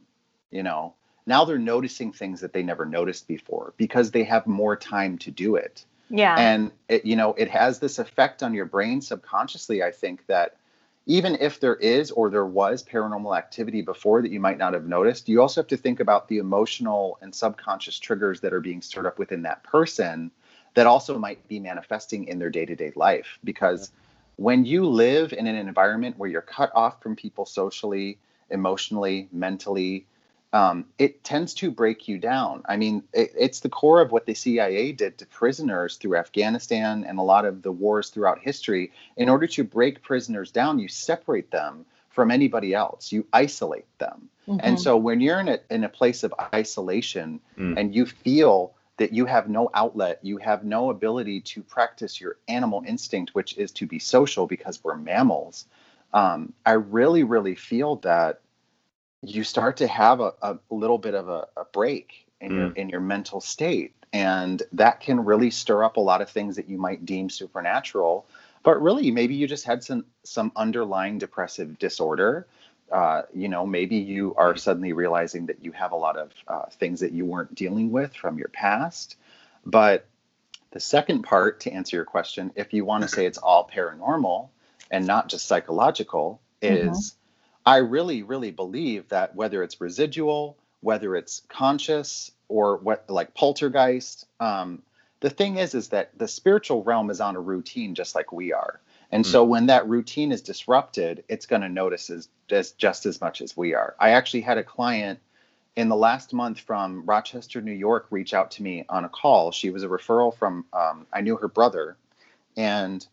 you 0.50 0.63
know. 0.63 0.96
Now 1.26 1.46
they're 1.46 1.60
noticing 1.60 2.12
things 2.12 2.41
that 2.41 2.52
they 2.52 2.63
never 2.63 2.86
noticed 2.86 3.28
before 3.28 3.74
because 3.78 4.12
they 4.12 4.24
have 4.24 4.48
more 4.48 4.76
time 4.76 5.17
to 5.20 5.32
do 5.32 5.56
it. 5.56 5.86
Yeah. 6.10 6.36
And 6.38 6.72
it, 6.89 7.06
you 7.06 7.15
know 7.15 7.34
it 7.38 7.50
has 7.50 7.80
this 7.80 8.00
effect 8.00 8.44
on 8.44 8.54
your 8.54 8.65
brain 8.65 9.00
subconsciously 9.00 9.82
i 9.82 9.91
think 9.91 10.26
that 10.28 10.58
even 11.06 11.38
if 11.39 11.62
there 11.62 11.76
is 11.76 12.12
or 12.12 12.30
there 12.30 12.46
was 12.46 12.84
paranormal 12.84 13.38
activity 13.38 13.82
before 13.82 14.22
that 14.22 14.30
you 14.30 14.39
might 14.41 14.58
not 14.58 14.74
have 14.74 14.86
noticed 14.86 15.30
you 15.30 15.41
also 15.41 15.62
have 15.62 15.70
to 15.70 15.78
think 15.78 16.02
about 16.02 16.28
the 16.28 16.39
emotional 16.39 17.17
and 17.22 17.34
subconscious 17.34 17.98
triggers 17.98 18.41
that 18.41 18.52
are 18.52 18.60
being 18.60 18.82
stirred 18.82 19.06
up 19.06 19.20
within 19.20 19.44
that 19.44 19.63
person 19.63 20.30
that 20.74 20.88
also 20.88 21.17
might 21.17 21.48
be 21.48 21.60
manifesting 21.60 22.28
in 22.28 22.39
their 22.39 22.50
day-to-day 22.50 22.94
life. 22.96 23.39
Because 23.44 23.91
when 24.38 24.65
you 24.65 24.86
live 24.86 25.34
in 25.34 25.48
an 25.48 25.56
environment 25.56 26.17
where 26.17 26.30
you're 26.30 26.41
cut 26.41 26.72
off 26.74 27.02
from 27.02 27.15
people 27.15 27.46
socially 27.46 28.17
emotionally 28.52 29.28
mentally 29.32 30.06
um, 30.54 30.86
it 30.98 31.24
tends 31.24 31.54
to 31.56 31.72
break 31.72 32.10
you 32.10 32.18
down. 32.18 32.64
I 32.68 32.76
mean, 32.76 33.04
it, 33.14 33.32
it's 33.38 33.62
the 33.62 33.70
core 33.70 34.02
of 34.02 34.12
what 34.12 34.26
the 34.26 34.34
CIA 34.34 34.92
did 34.92 35.18
to 35.20 35.26
prisoners 35.26 35.96
through 35.96 36.18
Afghanistan 36.18 37.06
and 37.06 37.20
a 37.20 37.22
lot 37.22 37.46
of 37.46 37.62
the 37.62 37.72
wars 37.72 38.10
throughout 38.10 38.40
history. 38.40 38.92
In 39.16 39.30
order 39.30 39.48
to 39.48 39.64
break 39.64 40.02
prisoners 40.02 40.52
down, 40.52 40.80
you 40.80 40.90
separate 40.90 41.52
them 41.52 41.86
from 42.10 42.32
anybody 42.32 42.74
else, 42.74 43.14
you 43.14 43.26
isolate 43.32 43.88
them. 43.98 44.30
And 44.48 44.76
Mhm. 44.76 44.80
so 44.80 44.98
when 44.98 45.22
you're 45.22 45.40
in 45.40 45.48
a, 45.48 45.60
in 45.70 45.86
a 45.86 45.90
place 45.90 46.24
of 46.24 46.34
isolation 46.54 47.40
Mm. 47.58 47.78
and 47.78 47.96
you 47.96 48.06
feel 48.06 48.74
that 48.98 49.14
you 49.14 49.26
have 49.26 49.48
no 49.50 49.70
outlet, 49.74 50.20
you 50.22 50.38
have 50.38 50.66
no 50.66 50.90
ability 50.90 51.40
to 51.42 51.64
practice 51.64 52.20
your 52.20 52.36
animal 52.50 52.84
instinct, 52.86 53.34
which 53.34 53.58
is 53.58 53.72
to 53.72 53.88
be 53.88 54.00
social 54.00 54.48
because 54.48 54.84
we're 54.84 54.98
mammals. 54.98 55.66
Um, 56.13 56.54
I 56.65 56.74
really, 56.74 57.24
really 57.24 57.56
feel 57.56 57.97
that 57.97 58.41
you 59.24 59.43
start 59.43 59.78
to 59.78 59.88
have 59.88 60.19
a, 60.19 60.34
a 60.41 60.58
little 60.69 60.97
bit 60.97 61.13
of 61.13 61.30
a, 61.30 61.47
a 61.56 61.65
break 61.71 62.26
in 62.39 62.56
your 62.56 62.71
in 62.71 62.89
your 62.89 63.02
mental 63.02 63.39
state 63.39 63.93
and 64.13 64.63
that 64.74 65.00
can 65.00 65.24
really 65.24 65.52
stir 65.52 65.84
up 65.84 65.97
a 65.97 66.02
lot 66.02 66.21
of 66.21 66.30
things 66.30 66.56
that 66.56 66.67
you 66.67 66.78
might 66.78 67.06
deem 67.06 67.30
supernatural 67.30 68.26
but 68.63 68.82
really 68.82 69.12
maybe 69.12 69.36
you 69.36 69.47
just 69.47 69.65
had 69.65 69.84
some 69.84 70.06
some 70.24 70.52
underlying 70.56 71.17
depressive 71.17 71.80
disorder. 71.80 72.47
Uh, 72.91 73.24
you 73.34 73.47
know 73.47 73.65
maybe 73.65 73.95
you 73.95 74.36
are 74.36 74.56
suddenly 74.58 74.93
realizing 74.93 75.45
that 75.45 75.63
you 75.63 75.71
have 75.71 75.93
a 75.93 75.95
lot 75.95 76.17
of 76.17 76.32
uh, 76.47 76.65
things 76.71 77.00
that 77.00 77.13
you 77.13 77.26
weren't 77.26 77.56
dealing 77.56 77.91
with 77.91 78.13
from 78.13 78.38
your 78.38 78.50
past. 78.50 79.15
But 79.65 80.06
the 80.71 80.80
second 80.80 81.24
part 81.24 81.62
to 81.62 81.71
answer 81.71 81.97
your 81.97 82.06
question 82.06 82.52
if 82.56 82.74
you 82.74 82.86
want 82.86 83.04
to 83.04 83.08
say 83.08 83.26
it's 83.26 83.38
all 83.38 83.69
paranormal 83.74 84.50
and 84.92 85.08
not 85.08 85.30
just 85.30 85.48
psychological 85.48 86.40
is 86.62 87.16
I 87.66 87.78
really, 87.78 88.24
really 88.24 88.52
believe 88.52 89.10
that 89.10 89.36
whether 89.36 89.64
it's 89.64 89.82
residual, 89.82 90.58
whether 90.82 91.16
it's 91.16 91.42
conscious 91.48 92.32
or 92.48 92.78
what 92.78 93.10
like 93.10 93.34
poltergeist. 93.34 94.28
Um, 94.40 94.84
the 95.22 95.30
thing 95.30 95.58
is, 95.58 95.74
is 95.76 95.90
that 95.90 96.18
the 96.18 96.28
spiritual 96.28 96.84
realm 96.84 97.10
is 97.10 97.22
on 97.22 97.36
a 97.36 97.40
routine 97.40 97.96
just 97.96 98.16
like 98.16 98.32
we 98.32 98.54
are. 98.54 98.80
And 99.12 99.26
so 99.26 99.44
when 99.44 99.66
that 99.66 99.90
routine 99.90 100.32
is 100.32 100.42
disrupted, 100.42 101.26
it's 101.28 101.46
going 101.46 101.62
to 101.64 101.70
notice 101.70 102.10
as, 102.10 102.30
as 102.50 102.72
just 102.72 103.06
as 103.06 103.20
much 103.20 103.42
as 103.42 103.58
we 103.58 103.74
are. 103.74 103.94
I 104.00 104.12
actually 104.12 104.42
had 104.42 104.58
a 104.58 104.64
client 104.64 105.20
in 105.76 105.90
the 105.90 105.98
last 105.98 106.34
month 106.34 106.60
from 106.62 107.06
Rochester, 107.06 107.62
New 107.62 107.74
York, 107.74 108.08
reach 108.10 108.34
out 108.34 108.52
to 108.52 108.64
me 108.64 108.86
on 108.90 109.04
a 109.04 109.10
call. 109.10 109.52
She 109.52 109.70
was 109.70 109.84
a 109.84 109.88
referral 109.88 110.34
from, 110.36 110.66
um, 110.74 111.08
I 111.12 111.22
knew 111.22 111.36
her 111.38 111.50
brother, 111.50 111.98
and 112.56 113.06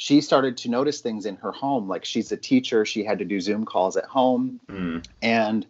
she 0.00 0.20
started 0.20 0.56
to 0.56 0.70
notice 0.70 1.00
things 1.00 1.26
in 1.26 1.34
her 1.36 1.50
home. 1.50 1.88
Like 1.88 2.04
she's 2.04 2.30
a 2.30 2.36
teacher, 2.36 2.86
she 2.86 3.02
had 3.02 3.18
to 3.18 3.24
do 3.24 3.40
Zoom 3.40 3.64
calls 3.64 3.96
at 3.96 4.04
home. 4.04 4.60
Mm. 4.68 5.04
And 5.20 5.66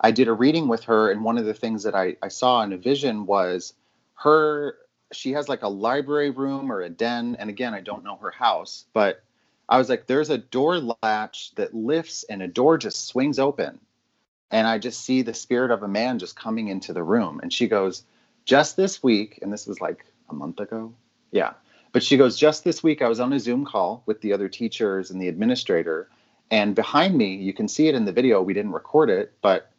I 0.00 0.12
did 0.12 0.28
a 0.28 0.32
reading 0.32 0.68
with 0.68 0.84
her, 0.84 1.10
and 1.10 1.24
one 1.24 1.36
of 1.36 1.46
the 1.46 1.52
things 1.52 1.82
that 1.82 1.94
I, 1.94 2.16
I 2.22 2.28
saw 2.28 2.62
in 2.62 2.72
a 2.72 2.76
vision 2.76 3.26
was 3.26 3.74
her 4.14 4.76
she 5.12 5.32
has 5.32 5.48
like 5.48 5.62
a 5.62 5.68
library 5.68 6.30
room 6.30 6.70
or 6.70 6.80
a 6.80 6.88
den 6.88 7.36
and 7.38 7.50
again 7.50 7.74
i 7.74 7.80
don't 7.80 8.04
know 8.04 8.16
her 8.16 8.30
house 8.30 8.86
but 8.94 9.22
i 9.68 9.76
was 9.76 9.90
like 9.90 10.06
there's 10.06 10.30
a 10.30 10.38
door 10.38 10.78
latch 11.02 11.54
that 11.56 11.74
lifts 11.74 12.24
and 12.30 12.40
a 12.40 12.48
door 12.48 12.78
just 12.78 13.08
swings 13.08 13.38
open 13.38 13.78
and 14.50 14.66
i 14.66 14.78
just 14.78 15.04
see 15.04 15.20
the 15.20 15.34
spirit 15.34 15.70
of 15.70 15.82
a 15.82 15.88
man 15.88 16.18
just 16.18 16.34
coming 16.34 16.68
into 16.68 16.94
the 16.94 17.02
room 17.02 17.40
and 17.42 17.52
she 17.52 17.68
goes 17.68 18.04
just 18.46 18.76
this 18.76 19.02
week 19.02 19.38
and 19.42 19.52
this 19.52 19.66
was 19.66 19.82
like 19.82 20.06
a 20.30 20.34
month 20.34 20.60
ago 20.60 20.94
yeah 21.30 21.52
but 21.92 22.02
she 22.02 22.16
goes 22.16 22.36
just 22.38 22.64
this 22.64 22.82
week 22.82 23.02
i 23.02 23.08
was 23.08 23.20
on 23.20 23.32
a 23.32 23.38
zoom 23.40 23.64
call 23.64 24.02
with 24.06 24.20
the 24.20 24.32
other 24.32 24.48
teachers 24.48 25.10
and 25.10 25.20
the 25.20 25.28
administrator 25.28 26.08
and 26.50 26.74
behind 26.74 27.16
me 27.16 27.34
you 27.34 27.52
can 27.52 27.68
see 27.68 27.88
it 27.88 27.94
in 27.94 28.04
the 28.04 28.12
video 28.12 28.42
we 28.42 28.54
didn't 28.54 28.72
record 28.72 29.10
it 29.10 29.32
but 29.40 29.70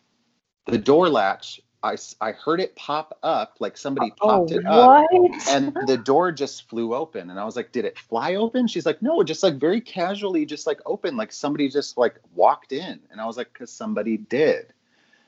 the 0.67 0.77
door 0.77 1.09
latch 1.09 1.59
I, 1.83 1.97
I 2.21 2.31
heard 2.31 2.61
it 2.61 2.77
pop 2.77 3.19
up 3.23 3.57
like 3.59 3.77
somebody 3.77 4.13
oh, 4.21 4.27
popped 4.27 4.51
oh, 4.53 4.55
it 4.55 4.65
up 4.65 5.11
what? 5.11 5.47
and 5.49 5.77
the 5.85 5.97
door 5.97 6.31
just 6.31 6.69
flew 6.69 6.95
open 6.95 7.29
and 7.29 7.37
i 7.37 7.43
was 7.43 7.57
like 7.57 7.73
did 7.73 7.83
it 7.83 7.99
fly 7.99 8.35
open? 8.35 8.67
She's 8.67 8.85
like 8.85 9.01
no 9.01 9.21
just 9.21 9.43
like 9.43 9.55
very 9.55 9.81
casually 9.81 10.45
just 10.45 10.65
like 10.65 10.79
open 10.85 11.17
like 11.17 11.33
somebody 11.33 11.67
just 11.67 11.97
like 11.97 12.15
walked 12.33 12.71
in. 12.71 13.01
And 13.11 13.19
i 13.19 13.25
was 13.25 13.35
like 13.35 13.51
because 13.51 13.71
somebody 13.71 14.15
did. 14.17 14.73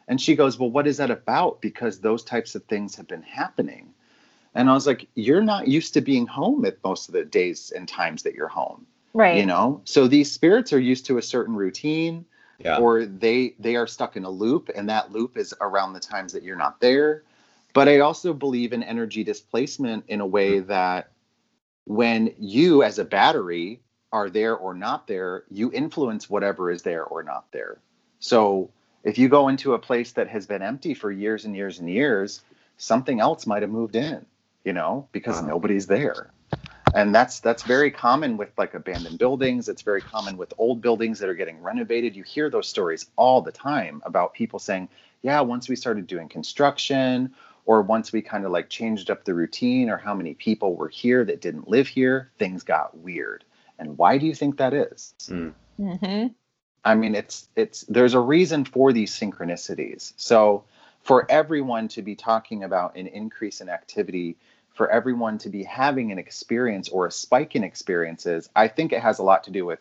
And 0.08 0.21
she 0.21 0.36
goes 0.36 0.58
well 0.58 0.71
what 0.71 0.88
is 0.88 0.98
that 0.98 1.12
about? 1.12 1.60
Because 1.62 2.00
those 2.00 2.24
types 2.24 2.56
of 2.56 2.63
things 2.63 2.95
have 2.95 3.08
been 3.08 3.24
happening 3.24 3.93
and 4.56 4.70
i 4.70 4.74
was 4.74 4.88
like 4.88 5.08
you're 5.15 5.44
not 5.44 5.68
used 5.68 5.94
to 5.94 6.02
being 6.02 6.26
home 6.26 6.65
at 6.65 6.84
most 6.84 7.08
of 7.08 7.13
the 7.13 7.24
days 7.24 7.72
and 7.76 7.88
times 7.88 8.24
that 8.24 8.34
you're 8.34 8.48
home 8.48 8.86
right. 9.15 9.38
you 9.38 9.46
know? 9.46 9.82
So 9.86 10.08
these 10.08 10.32
spirits 10.32 10.74
are 10.74 10.80
used 10.80 11.08
to 11.08 11.18
a 11.18 11.22
certain 11.22 11.56
routine 11.56 12.26
Yeah. 12.60 12.78
or 12.78 13.06
they 13.06 13.56
they 13.60 13.76
are 13.76 13.88
stuck 13.88 14.15
in 14.15 14.24
a 14.24 14.30
loop 14.30 14.70
and 14.76 14.88
that 14.89 15.12
loop 15.12 15.38
is 15.38 15.54
around 15.60 15.94
the 15.94 16.00
times 16.00 16.34
that 16.34 16.44
you're 16.44 16.56
not 16.56 16.80
there. 16.80 17.24
But 17.74 17.88
i 17.89 18.00
also 18.00 18.34
believe 18.34 18.72
in 18.72 18.84
energy 18.84 19.24
displacement 19.24 20.06
in 20.08 20.22
a 20.22 20.26
way 20.26 20.60
mm-hmm. 20.60 20.68
that 20.68 21.12
when 21.86 22.34
you 22.38 22.84
as 22.84 23.00
a 23.00 23.06
battery 23.06 23.82
are 24.12 24.30
there 24.30 24.56
or 24.56 24.74
not 24.74 25.08
there 25.08 25.44
you 25.50 25.72
influence 25.74 26.30
whatever 26.30 26.72
is 26.72 26.84
there 26.84 27.04
or 27.04 27.24
not 27.24 27.52
there. 27.52 27.80
So 28.20 28.70
if 29.04 29.18
you 29.18 29.30
go 29.30 29.50
into 29.50 29.74
a 29.74 29.80
place 29.80 30.13
that 30.13 30.28
has 30.30 30.46
been 30.48 30.62
empty 30.62 30.94
for 30.94 31.12
years 31.12 31.46
and 31.46 31.56
years 31.56 31.80
and 31.80 31.89
years 31.89 32.41
something 32.78 33.20
else 33.20 33.46
might 33.46 33.62
have 33.62 33.72
moved 33.72 33.96
in 33.96 34.26
you 34.65 34.73
know 34.73 35.08
because 35.13 35.41
Wow. 35.41 35.47
nobody's 35.49 35.88
there 35.88 36.32
and 36.93 37.15
that's 37.15 37.39
that's 37.41 37.63
very 37.63 37.91
common 37.91 38.38
with 38.38 38.49
like 38.58 38.73
abandoned 38.73 39.19
buildings 39.19 39.69
it's 39.69 39.84
very 39.84 40.01
common 40.01 40.38
with 40.38 40.54
old 40.58 40.82
buildings 40.82 41.19
that 41.19 41.30
are 41.30 41.36
getting 41.36 41.62
renovated 41.62 42.15
you 42.15 42.23
hear 42.23 42.49
those 42.49 42.67
stories 42.69 43.08
all 43.17 43.41
the 43.41 43.51
time 43.54 44.01
about 44.06 44.34
people 44.34 44.60
saying 44.60 44.89
yeah 45.23 45.41
once 45.41 45.69
we 45.69 45.75
started 45.75 46.08
doing 46.08 46.30
construction 46.30 47.34
or 47.65 47.82
once 47.82 48.12
we 48.13 48.21
kind 48.21 48.45
of 48.45 48.51
like 48.51 48.69
changed 48.69 49.12
up 49.12 49.25
the 49.25 49.34
routine 49.34 49.89
or 49.89 49.97
how 49.97 50.13
many 50.15 50.34
people 50.36 50.75
were 50.75 50.89
here 50.89 51.25
that 51.25 51.41
didn't 51.41 51.69
live 51.69 51.88
here 51.88 52.32
things 52.39 52.63
got 52.63 52.97
weird 52.97 53.45
and 53.80 53.97
why 53.97 54.17
do 54.17 54.25
you 54.25 54.36
think 54.36 54.58
that 54.58 54.73
is 54.73 55.13
Mm. 55.30 55.54
hmm 55.78 56.28
I 56.86 56.95
mean, 56.95 57.15
it's 57.15 57.49
it's 57.56 57.82
there's 57.89 58.13
a 58.13 58.19
reason 58.19 58.63
for 58.65 58.93
these 58.93 59.12
synchronicities. 59.17 60.13
So 60.17 60.65
for 61.01 61.30
everyone 61.32 61.88
to 61.89 62.01
be 62.04 62.15
talking 62.15 62.63
about 62.63 62.95
an 62.95 63.08
increase 63.08 63.62
in 63.62 63.69
activity, 63.69 64.38
for 64.76 64.90
everyone 64.90 65.38
to 65.40 65.50
be 65.50 65.64
having 65.64 66.12
an 66.12 66.20
experience 66.20 66.90
or 66.90 67.08
a 67.08 67.12
spike 67.12 67.56
in 67.56 67.64
experiences, 67.64 68.50
I 68.56 68.68
think 68.68 68.92
it 68.92 69.02
has 69.02 69.20
a 69.20 69.24
lot 69.24 69.46
to 69.46 69.52
do 69.52 69.66
with 69.66 69.80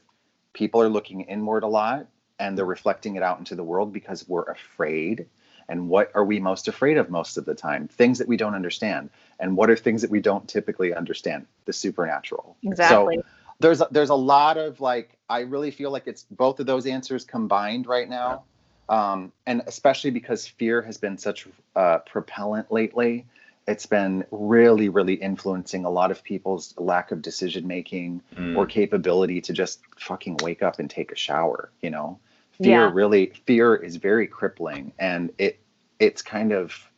people 0.52 0.80
are 0.80 0.88
looking 0.88 1.22
inward 1.22 1.64
a 1.64 1.68
lot 1.68 2.06
and 2.38 2.56
they're 2.56 2.64
reflecting 2.64 3.16
it 3.16 3.22
out 3.22 3.38
into 3.38 3.54
the 3.54 3.64
world 3.64 3.92
because 3.92 4.26
we're 4.28 4.44
afraid. 4.44 5.26
And 5.68 5.88
what 5.88 6.12
are 6.14 6.24
we 6.24 6.40
most 6.40 6.68
afraid 6.68 6.96
of 6.96 7.10
most 7.10 7.36
of 7.36 7.44
the 7.44 7.54
time? 7.54 7.88
Things 7.88 8.18
that 8.18 8.28
we 8.28 8.36
don't 8.36 8.54
understand. 8.54 9.10
And 9.40 9.56
what 9.56 9.68
are 9.68 9.76
things 9.76 10.02
that 10.02 10.10
we 10.10 10.20
don't 10.20 10.48
typically 10.48 10.94
understand? 10.94 11.46
The 11.64 11.72
supernatural. 11.72 12.56
Exactly. 12.62 13.16
So 13.16 13.24
there's 13.60 13.80
a, 13.80 13.88
there's 13.90 14.10
a 14.10 14.14
lot 14.14 14.58
of 14.58 14.80
like 14.80 15.16
I 15.28 15.40
really 15.40 15.70
feel 15.70 15.90
like 15.90 16.06
it's 16.06 16.24
both 16.30 16.60
of 16.60 16.66
those 16.66 16.86
answers 16.86 17.24
combined 17.24 17.86
right 17.86 18.08
now, 18.08 18.44
um, 18.88 19.32
and 19.46 19.62
especially 19.66 20.10
because 20.10 20.46
fear 20.46 20.82
has 20.82 20.98
been 20.98 21.16
such 21.16 21.48
uh, 21.74 21.98
propellant 21.98 22.70
lately. 22.70 23.26
It's 23.66 23.86
been 23.86 24.24
really 24.30 24.88
really 24.88 25.14
influencing 25.14 25.84
a 25.84 25.90
lot 25.90 26.10
of 26.10 26.22
people's 26.22 26.74
lack 26.78 27.10
of 27.12 27.22
decision 27.22 27.66
making 27.66 28.22
Mm. 28.36 28.56
or 28.56 28.66
capability 28.66 29.40
to 29.42 29.52
just 29.52 29.80
fucking 29.98 30.36
wake 30.42 30.62
up 30.62 30.78
and 30.78 30.90
take 30.90 31.12
a 31.12 31.16
shower. 31.16 31.70
You 31.80 31.90
know, 31.90 32.18
fear 32.52 32.70
Yeah. 32.70 32.90
really 32.92 33.32
fear 33.46 33.74
is 33.76 33.96
very 33.96 34.26
crippling, 34.26 34.92
and 34.98 35.32
it 35.38 35.60
it's 35.98 36.22
kind 36.22 36.52
of 36.52 36.90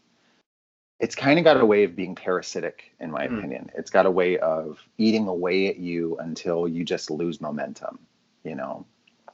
it's 0.99 1.15
kind 1.15 1.39
of 1.39 1.45
got 1.45 1.61
a 1.61 1.67
way 1.67 1.85
of 1.85 1.95
being 1.95 2.15
parasitic 2.15 2.95
in 3.01 3.11
my 3.11 3.27
Hmm. 3.27 3.37
opinion 3.39 3.71
it's 3.75 3.91
got 3.91 4.07
a 4.07 4.11
way 4.11 4.39
of 4.39 4.81
eating 4.99 5.29
away 5.29 5.69
at 5.69 5.77
you 5.77 6.17
until 6.19 6.67
you 6.67 6.85
just 6.85 7.11
lose 7.11 7.41
momentum 7.41 7.99
you 8.45 8.55
know 8.55 8.87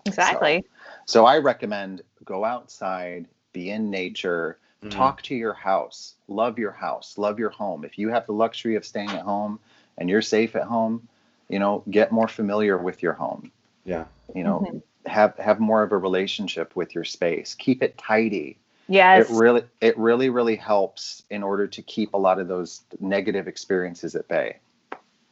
exactly. 0.04 0.64
so 1.06 1.24
i 1.24 1.38
recommend 1.38 2.02
go 2.24 2.44
outside 2.44 3.28
be 3.52 3.70
in 3.70 3.90
nature 3.90 4.58
Mm. 4.82 4.90
talk 4.90 5.22
to 5.22 5.34
your 5.34 5.52
house 5.52 6.14
love 6.26 6.58
your 6.58 6.72
house 6.72 7.16
love 7.16 7.38
your 7.38 7.50
home 7.50 7.84
if 7.84 7.98
you 7.98 8.08
have 8.08 8.26
the 8.26 8.32
luxury 8.32 8.74
of 8.74 8.84
staying 8.84 9.10
at 9.10 9.22
home 9.22 9.60
and 9.96 10.10
you're 10.10 10.22
safe 10.22 10.56
at 10.56 10.64
home 10.64 11.06
you 11.48 11.60
know 11.60 11.84
get 11.88 12.10
more 12.10 12.26
familiar 12.26 12.76
with 12.76 13.00
your 13.00 13.12
home 13.12 13.52
Yeah. 13.84 14.06
you 14.34 14.42
know 14.42 14.66
Mhm. 14.68 14.82
have 15.06 15.36
have 15.38 15.60
more 15.60 15.84
of 15.84 15.92
a 15.92 15.96
relationship 15.98 16.74
with 16.74 16.96
your 16.96 17.04
space 17.04 17.54
keep 17.54 17.82
it 17.82 17.96
tidy 17.96 18.58
Yes. 18.88 19.30
it 19.30 19.34
really 19.34 19.62
it 19.80 19.96
really 19.96 20.30
really 20.30 20.56
helps 20.56 21.22
in 21.30 21.44
order 21.44 21.68
to 21.68 21.82
keep 21.82 22.14
a 22.14 22.18
lot 22.18 22.40
of 22.40 22.48
those 22.48 22.82
negative 22.98 23.46
experiences 23.46 24.16
at 24.16 24.26
bay 24.26 24.58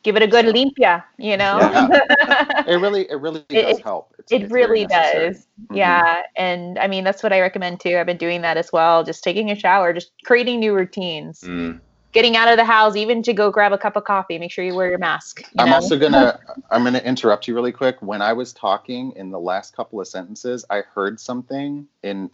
Give 0.02 0.16
it 0.16 0.22
a 0.22 0.26
good 0.26 0.46
limpia, 0.46 1.04
you 1.18 1.36
know? 1.36 1.58
it 2.66 2.80
really 2.80 3.02
it 3.10 3.16
really 3.16 3.44
does 3.48 3.78
it- 3.78 3.82
help 3.82 4.14
It's- 4.18 4.32
it 4.32 4.44
it's 4.44 4.52
really 4.52 4.86
does. 4.86 5.46
Mhm. 5.70 5.76
Yeah. 5.76 6.22
And 6.36 6.78
I 6.78 6.86
mean, 6.86 7.04
that's 7.04 7.22
what 7.22 7.32
I 7.32 7.40
recommend 7.40 7.80
too. 7.80 7.98
I've 7.98 8.06
been 8.06 8.16
doing 8.16 8.40
that 8.42 8.56
as 8.56 8.72
well. 8.72 9.04
Just 9.04 9.22
taking 9.24 9.50
a 9.50 9.54
shower, 9.56 9.92
just 9.92 10.12
creating 10.24 10.60
new 10.60 10.74
routines, 10.74 11.42
Mm. 11.42 11.80
getting 12.12 12.36
out 12.36 12.48
of 12.50 12.56
the 12.56 12.64
house, 12.64 12.96
even 12.96 13.22
to 13.24 13.32
go 13.34 13.50
grab 13.50 13.72
a 13.72 13.78
cup 13.78 13.94
of 13.96 14.04
coffee. 14.04 14.38
Make 14.38 14.50
sure 14.52 14.64
you 14.64 14.74
wear 14.74 14.88
your 14.88 14.98
mask. 14.98 15.40
you 15.42 15.46
i'm 15.58 15.68
know? 15.68 15.74
also 15.76 15.98
gonna 15.98 16.38
i'm 16.70 16.82
gonna 16.84 16.98
interrupt 17.00 17.46
you 17.46 17.54
really 17.54 17.72
quick 17.72 17.96
when 18.00 18.22
i 18.22 18.32
was 18.32 18.52
talking 18.52 19.12
in 19.16 19.30
the 19.30 19.38
last 19.38 19.76
couple 19.76 20.00
of 20.00 20.06
sentences 20.08 20.64
i 20.70 20.80
heard 20.80 21.20
something 21.20 21.86
in 22.02 22.30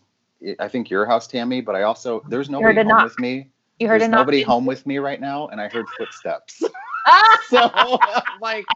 i 0.61 0.69
think 0.69 0.89
your 0.91 1.05
house 1.07 1.27
tammy 1.27 1.61
but 1.61 1.75
i 1.75 1.83
also 1.83 2.23
there's 2.29 2.49
nobody 2.51 2.77
home 2.77 2.89
knock. 2.89 3.05
with 3.05 3.19
me 3.19 3.49
you 3.79 3.89
heard 3.89 4.01
there's 4.01 4.09
a 4.09 4.11
knock. 4.11 4.21
nobody 4.21 4.43
home 4.43 4.67
with 4.67 4.87
me 4.87 4.99
right 4.99 5.21
now 5.21 5.49
and 5.49 5.61
i 5.61 5.69
heard 5.69 5.87
footsteps 5.99 6.63
Ah! 7.07 7.39
so 7.49 7.71
i'm 8.03 8.41
like 8.41 8.67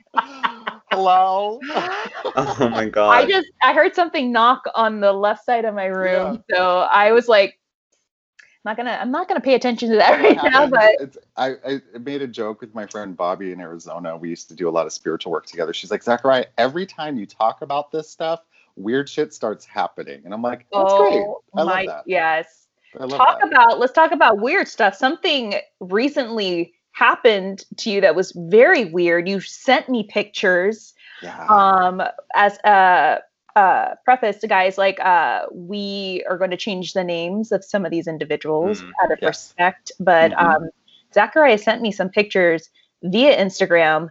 hello 0.90 1.60
Oh 2.36 2.68
my 2.68 2.88
god. 2.88 3.10
I 3.10 3.26
just 3.28 3.48
I 3.62 3.72
heard 3.72 3.94
something 3.94 4.32
knock 4.32 4.64
on 4.74 5.00
the 5.00 5.12
left 5.12 5.44
side 5.44 5.64
of 5.64 5.74
my 5.74 5.86
room, 5.86 6.42
so 6.50 6.80
I 6.80 7.12
was 7.12 7.28
like, 7.28 7.58
I'm 8.42 8.46
not 8.64 8.76
gonna 8.76 8.98
I'm 9.00 9.10
not 9.10 9.28
gonna 9.28 9.40
pay 9.40 9.54
attention 9.54 9.90
to 9.90 9.96
that 9.96 10.20
right 10.20 10.36
now. 10.36 10.66
But 10.66 10.90
it's, 11.00 11.18
I, 11.36 11.54
I 11.66 11.98
made 11.98 12.22
a 12.22 12.26
joke 12.26 12.60
with 12.60 12.74
my 12.74 12.86
friend 12.86 13.16
Bobby 13.16 13.52
in 13.52 13.60
Arizona. 13.60 14.16
We 14.16 14.28
used 14.28 14.48
to 14.48 14.54
do 14.54 14.68
a 14.68 14.70
lot 14.70 14.86
of 14.86 14.92
spiritual 14.92 15.32
work 15.32 15.46
together. 15.46 15.72
She's 15.72 15.90
like, 15.90 16.02
Zachariah, 16.02 16.46
every 16.58 16.86
time 16.86 17.18
you 17.18 17.26
talk 17.26 17.62
about 17.62 17.90
this 17.90 18.08
stuff, 18.10 18.44
weird 18.76 19.08
shit 19.08 19.32
starts 19.32 19.64
happening. 19.64 20.22
And 20.24 20.34
I'm 20.34 20.42
like, 20.42 20.66
that's 20.72 20.94
great. 20.94 21.22
oh 21.22 21.42
I 21.56 21.62
love 21.62 21.86
that. 21.86 22.02
yes. 22.06 22.59
I 22.98 23.04
love 23.04 23.10
talk 23.10 23.38
that. 23.40 23.48
about 23.48 23.78
let's 23.78 23.92
talk 23.92 24.12
about 24.12 24.40
weird 24.40 24.68
stuff 24.68 24.94
something 24.94 25.54
recently 25.80 26.74
happened 26.92 27.64
to 27.78 27.90
you 27.90 28.00
that 28.00 28.14
was 28.14 28.32
very 28.36 28.84
weird 28.86 29.28
you 29.28 29.40
sent 29.40 29.88
me 29.88 30.04
pictures 30.08 30.92
yeah. 31.22 31.46
um 31.46 32.02
as 32.34 32.58
a 32.64 33.18
uh 33.56 33.94
preface 34.04 34.38
to 34.38 34.46
guys 34.48 34.76
like 34.78 34.98
uh 35.00 35.42
we 35.52 36.24
are 36.28 36.36
going 36.38 36.50
to 36.50 36.56
change 36.56 36.92
the 36.92 37.04
names 37.04 37.52
of 37.52 37.64
some 37.64 37.84
of 37.84 37.90
these 37.90 38.06
individuals 38.06 38.82
Mhm. 38.82 38.90
out 39.02 39.12
of 39.12 39.18
Yes. 39.22 39.28
respect 39.28 39.92
but 40.00 40.32
Mhm. 40.32 40.38
um 40.38 40.68
zachariah 41.14 41.58
sent 41.58 41.82
me 41.82 41.92
some 41.92 42.08
pictures 42.08 42.68
via 43.02 43.36
instagram 43.44 44.08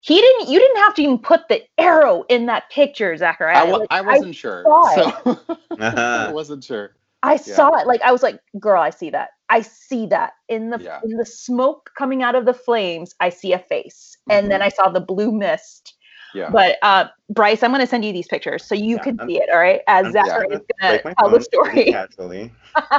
he 0.00 0.20
didn't 0.20 0.48
you 0.48 0.58
didn't 0.58 0.76
have 0.78 0.94
to 0.94 1.02
even 1.02 1.18
put 1.18 1.48
the 1.48 1.62
arrow 1.78 2.24
in 2.28 2.46
that 2.46 2.70
picture 2.70 3.16
zachariah 3.16 3.66
I, 3.66 3.70
Like, 3.70 3.88
I 3.90 4.00
wasn't 4.02 4.34
sure. 4.36 4.64
So 4.94 5.12
I 5.80 6.30
wasn't 6.30 6.62
sure. 6.64 6.92
I 7.22 7.36
saw 7.36 7.74
it. 7.76 7.86
Like 7.86 8.02
I 8.02 8.12
was 8.12 8.22
like, 8.22 8.40
girl, 8.60 8.80
I 8.82 8.90
see 8.90 9.10
that. 9.10 9.30
I 9.48 9.62
see 9.62 10.06
that 10.06 10.34
in 10.48 10.70
the 10.70 10.78
Yeah. 10.80 11.00
in 11.04 11.16
the 11.16 11.24
smoke 11.26 11.90
coming 11.96 12.22
out 12.22 12.34
of 12.34 12.44
the 12.44 12.54
flames. 12.54 13.14
I 13.20 13.30
see 13.30 13.52
a 13.52 13.58
face, 13.58 14.16
and 14.30 14.50
then 14.50 14.62
I 14.62 14.68
saw 14.68 14.88
the 14.90 15.00
blue 15.00 15.32
mist. 15.32 15.94
Mm-hmm. 15.94 16.38
Yeah. 16.38 16.50
But 16.50 16.76
uh, 16.82 17.08
Bryce, 17.30 17.62
I'm 17.62 17.70
going 17.70 17.80
to 17.80 17.86
send 17.86 18.04
you 18.04 18.12
these 18.12 18.28
pictures 18.28 18.62
so 18.62 18.74
you 18.74 18.96
Yeah, 18.96 19.02
can 19.02 19.18
I'm- 19.20 19.28
see 19.28 19.36
it. 19.38 19.48
All 19.50 19.58
right, 19.58 19.80
as 19.86 20.12
Zachary 20.12 20.46
yeah, 20.50 20.56
is 20.56 20.62
going 20.80 21.00
to 21.02 21.14
tell 21.18 21.30
the 21.30 21.40
story. 21.40 21.84
Casually. 21.92 22.52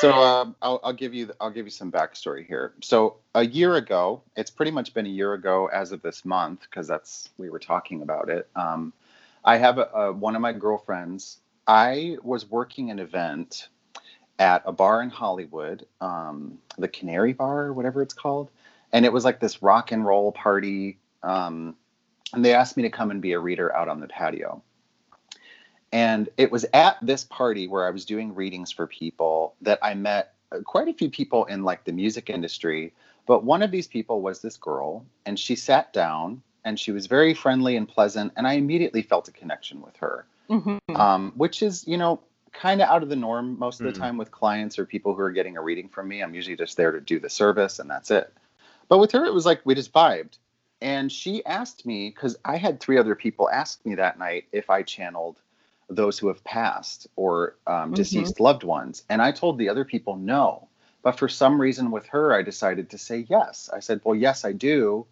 So 0.00 0.12
um, 0.12 0.54
I'll, 0.62 0.78
I'll 0.84 0.92
give 0.92 1.12
you 1.12 1.32
I'll 1.40 1.50
give 1.50 1.66
you 1.66 1.72
some 1.72 1.90
backstory 1.90 2.46
here. 2.46 2.72
So 2.82 3.16
a 3.34 3.44
year 3.44 3.74
ago, 3.74 4.22
it's 4.36 4.48
pretty 4.50 4.70
much 4.70 4.94
been 4.94 5.06
a 5.06 5.08
year 5.08 5.32
ago 5.32 5.66
as 5.72 5.90
of 5.90 6.02
this 6.02 6.24
month 6.24 6.60
because 6.60 6.86
that's 6.86 7.30
we 7.36 7.50
were 7.50 7.58
talking 7.58 8.02
about 8.02 8.28
it. 8.28 8.48
Um, 8.54 8.92
I 9.44 9.56
have 9.56 9.78
a, 9.78 9.86
a, 9.92 10.12
one 10.12 10.36
of 10.36 10.40
my 10.40 10.52
girlfriends. 10.52 11.38
I 11.68 12.16
was 12.22 12.50
working 12.50 12.90
an 12.90 12.98
event 12.98 13.68
at 14.38 14.62
a 14.64 14.72
bar 14.72 15.02
in 15.02 15.10
Hollywood, 15.10 15.86
um, 16.00 16.58
the 16.78 16.88
Canary 16.88 17.34
Bar, 17.34 17.66
or 17.66 17.72
whatever 17.74 18.00
it's 18.00 18.14
called, 18.14 18.50
and 18.92 19.04
it 19.04 19.12
was 19.12 19.24
like 19.24 19.38
this 19.38 19.62
rock 19.62 19.92
and 19.92 20.04
roll 20.04 20.32
party. 20.32 20.98
Um, 21.22 21.76
and 22.32 22.42
they 22.44 22.54
asked 22.54 22.76
me 22.76 22.82
to 22.84 22.90
come 22.90 23.10
and 23.10 23.20
be 23.20 23.32
a 23.32 23.38
reader 23.38 23.74
out 23.74 23.88
on 23.88 24.00
the 24.00 24.08
patio. 24.08 24.62
And 25.92 26.28
it 26.36 26.50
was 26.50 26.66
at 26.72 26.96
this 27.02 27.24
party 27.24 27.68
where 27.68 27.86
I 27.86 27.90
was 27.90 28.04
doing 28.04 28.34
readings 28.34 28.72
for 28.72 28.86
people 28.86 29.54
that 29.62 29.78
I 29.82 29.94
met 29.94 30.34
quite 30.64 30.88
a 30.88 30.94
few 30.94 31.10
people 31.10 31.44
in 31.46 31.64
like 31.64 31.84
the 31.84 31.92
music 31.92 32.30
industry. 32.30 32.92
But 33.26 33.44
one 33.44 33.62
of 33.62 33.70
these 33.70 33.86
people 33.86 34.22
was 34.22 34.40
this 34.40 34.56
girl, 34.56 35.04
and 35.26 35.38
she 35.38 35.54
sat 35.54 35.92
down 35.92 36.42
and 36.64 36.78
she 36.78 36.92
was 36.92 37.06
very 37.06 37.34
friendly 37.34 37.76
and 37.76 37.88
pleasant. 37.88 38.32
And 38.36 38.46
I 38.46 38.54
immediately 38.54 39.02
felt 39.02 39.28
a 39.28 39.32
connection 39.32 39.80
with 39.80 39.96
her, 39.96 40.26
Mhm. 40.50 40.78
um, 40.94 41.32
which 41.36 41.62
is, 41.62 41.86
you 41.86 41.96
know, 41.96 42.20
kind 42.52 42.80
of 42.80 42.88
out 42.88 43.02
of 43.02 43.08
the 43.08 43.16
norm 43.16 43.58
most 43.58 43.80
of 43.80 43.86
the 43.86 43.92
Mhm. 43.92 44.00
time 44.00 44.16
with 44.16 44.30
clients 44.30 44.78
or 44.78 44.86
people 44.86 45.14
who 45.14 45.20
are 45.20 45.30
getting 45.30 45.56
a 45.56 45.62
reading 45.62 45.88
from 45.88 46.08
me. 46.08 46.22
I'm 46.22 46.34
usually 46.34 46.56
just 46.56 46.76
there 46.76 46.92
to 46.92 47.00
do 47.00 47.20
the 47.20 47.28
service 47.28 47.78
and 47.78 47.90
that's 47.90 48.10
it. 48.10 48.32
But 48.88 48.98
with 48.98 49.12
her, 49.12 49.24
it 49.24 49.34
was 49.34 49.44
like 49.44 49.60
we 49.64 49.74
just 49.74 49.92
vibed. 49.92 50.38
And 50.80 51.10
she 51.12 51.44
asked 51.44 51.84
me, 51.84 52.08
because 52.08 52.38
I 52.44 52.56
had 52.56 52.80
three 52.80 52.98
other 52.98 53.14
people 53.14 53.50
ask 53.50 53.84
me 53.84 53.96
that 53.96 54.18
night 54.18 54.46
if 54.52 54.70
I 54.70 54.82
channeled 54.82 55.40
those 55.90 56.18
who 56.18 56.28
have 56.28 56.42
passed 56.44 57.06
or 57.16 57.56
um, 57.66 57.92
Mhm. 57.92 57.96
deceased 57.96 58.40
loved 58.40 58.64
ones. 58.64 59.02
And 59.08 59.20
I 59.20 59.32
told 59.32 59.58
the 59.58 59.68
other 59.68 59.84
people 59.84 60.16
no. 60.16 60.68
But 61.02 61.18
for 61.18 61.28
some 61.28 61.60
reason 61.60 61.90
with 61.90 62.06
her, 62.06 62.32
I 62.32 62.42
decided 62.42 62.90
to 62.90 62.98
say 62.98 63.26
yes. 63.28 63.68
I 63.72 63.80
said, 63.80 64.00
well, 64.04 64.14
yes, 64.14 64.44
I 64.44 64.52
do. 64.52 65.06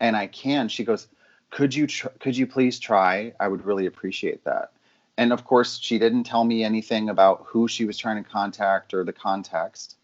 And 0.00 0.16
I 0.16 0.26
can. 0.26 0.68
She 0.68 0.84
goes, 0.84 1.06
could 1.50 1.74
you, 1.74 1.86
tr- 1.86 2.08
could 2.18 2.36
you 2.36 2.46
please 2.46 2.78
try? 2.78 3.34
I 3.38 3.48
would 3.48 3.64
really 3.64 3.86
appreciate 3.86 4.44
that. 4.44 4.71
And 5.18 5.32
of 5.32 5.44
course, 5.44 5.78
she 5.78 5.98
didn't 5.98 6.24
tell 6.24 6.44
me 6.44 6.64
anything 6.64 7.08
about 7.08 7.44
who 7.46 7.68
she 7.68 7.84
was 7.84 7.98
trying 7.98 8.22
to 8.22 8.28
contact 8.28 8.94
or 8.94 9.04
the 9.04 9.12
context. 9.12 9.96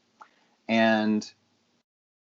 And 0.68 1.31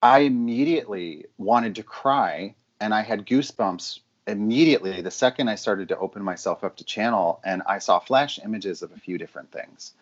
I 0.02 0.20
immediately 0.20 1.26
wanted 1.38 1.76
to 1.76 1.82
cry 1.82 2.54
and 2.80 2.92
I 2.92 3.00
had 3.00 3.26
goosebumps 3.26 4.00
immediately 4.26 5.00
the 5.00 5.10
second 5.10 5.48
I 5.48 5.54
started 5.54 5.88
to 5.88 5.98
open 5.98 6.22
myself 6.22 6.64
up 6.64 6.76
to 6.76 6.84
channel 6.84 7.40
and 7.44 7.62
I 7.66 7.78
saw 7.78 7.98
flash 7.98 8.38
images 8.42 8.82
of 8.82 8.92
a 8.92 8.98
few 8.98 9.18
different 9.18 9.50
things. 9.52 9.92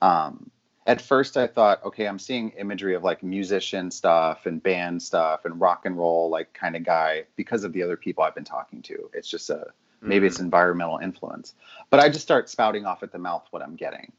Um, 0.00 0.50
at 0.86 1.02
first, 1.02 1.36
I 1.36 1.46
thought, 1.46 1.84
okay, 1.84 2.06
I'm 2.06 2.18
seeing 2.18 2.50
imagery 2.50 2.94
of 2.94 3.04
like 3.04 3.22
musician 3.22 3.90
stuff 3.90 4.46
and 4.46 4.62
band 4.62 5.02
stuff 5.02 5.44
and 5.44 5.60
rock 5.60 5.84
and 5.84 5.98
roll, 5.98 6.30
like 6.30 6.52
kind 6.54 6.76
of 6.76 6.84
guy 6.84 7.24
because 7.36 7.62
of 7.62 7.72
the 7.72 7.82
other 7.82 7.96
people 7.96 8.24
I've 8.24 8.34
been 8.34 8.44
talking 8.44 8.80
to. 8.82 9.10
It's 9.12 9.28
just 9.28 9.50
a 9.50 9.66
maybe 10.00 10.26
it's 10.26 10.40
environmental 10.40 10.98
influence. 10.98 11.54
But 11.90 12.00
I 12.00 12.08
just 12.08 12.22
start 12.22 12.48
spouting 12.48 12.86
off 12.86 13.02
at 13.02 13.12
the 13.12 13.18
mouth 13.18 13.46
what 13.50 13.62
I'm 13.62 13.76
getting. 13.76 14.12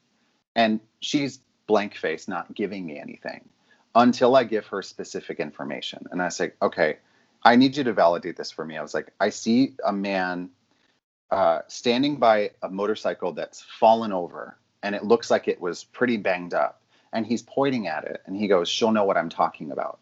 And 0.55 0.79
she's 0.99 1.39
blank 1.67 1.95
face, 1.95 2.27
not 2.27 2.53
giving 2.53 2.85
me 2.85 2.99
anything 2.99 3.47
until 3.95 4.35
I 4.35 4.43
give 4.43 4.65
her 4.67 4.81
specific 4.81 5.39
information. 5.39 6.05
And 6.11 6.21
I 6.21 6.29
say, 6.29 6.51
okay, 6.61 6.97
I 7.43 7.55
need 7.55 7.77
you 7.77 7.83
to 7.85 7.93
validate 7.93 8.37
this 8.37 8.51
for 8.51 8.65
me. 8.65 8.77
I 8.77 8.81
was 8.81 8.93
like, 8.93 9.13
I 9.19 9.29
see 9.29 9.75
a 9.85 9.93
man 9.93 10.49
uh, 11.31 11.59
standing 11.67 12.17
by 12.17 12.51
a 12.61 12.69
motorcycle 12.69 13.33
that's 13.33 13.61
fallen 13.61 14.11
over, 14.11 14.57
and 14.83 14.95
it 14.95 15.03
looks 15.03 15.29
like 15.29 15.47
it 15.47 15.61
was 15.61 15.83
pretty 15.83 16.17
banged 16.17 16.53
up. 16.53 16.81
And 17.11 17.25
he's 17.25 17.41
pointing 17.41 17.87
at 17.87 18.03
it, 18.03 18.21
and 18.25 18.35
he 18.35 18.47
goes, 18.47 18.69
She'll 18.69 18.91
know 18.91 19.03
what 19.03 19.17
I'm 19.17 19.29
talking 19.29 19.71
about. 19.71 19.99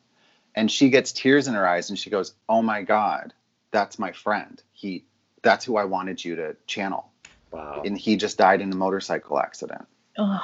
And 0.56 0.72
she 0.72 0.90
gets 0.90 1.12
tears 1.12 1.48
in 1.48 1.54
her 1.54 1.68
eyes, 1.68 1.90
and 1.90 1.98
she 1.98 2.10
goes, 2.10 2.34
Oh 2.50 2.62
my 2.62 2.82
God, 2.82 3.34
that's 3.72 4.00
my 4.00 4.12
friend. 4.12 4.62
He, 4.74 5.06
that's 5.48 5.64
who 5.64 5.78
I 5.78 5.86
wanted 5.86 6.24
you 6.24 6.36
to 6.36 6.58
channel. 6.68 7.10
Wow. 7.52 7.82
And 7.86 7.98
he 7.98 8.18
just 8.18 8.38
died 8.38 8.60
in 8.60 8.70
a 8.70 8.76
motorcycle 8.76 9.40
accident. 9.40 9.88
Ugh. 10.18 10.42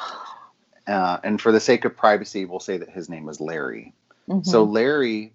Uh, 0.88 1.18
and 1.26 1.42
for 1.42 1.52
the 1.52 1.60
sake 1.60 1.84
of 1.84 1.98
privacy, 1.98 2.46
we'll 2.46 2.62
say 2.62 2.78
that 2.78 2.90
his 2.90 3.10
name 3.10 3.26
was 3.26 3.42
Larry. 3.42 3.94
Mhm. 4.30 4.46
So 4.46 4.64
Larry, 4.64 5.34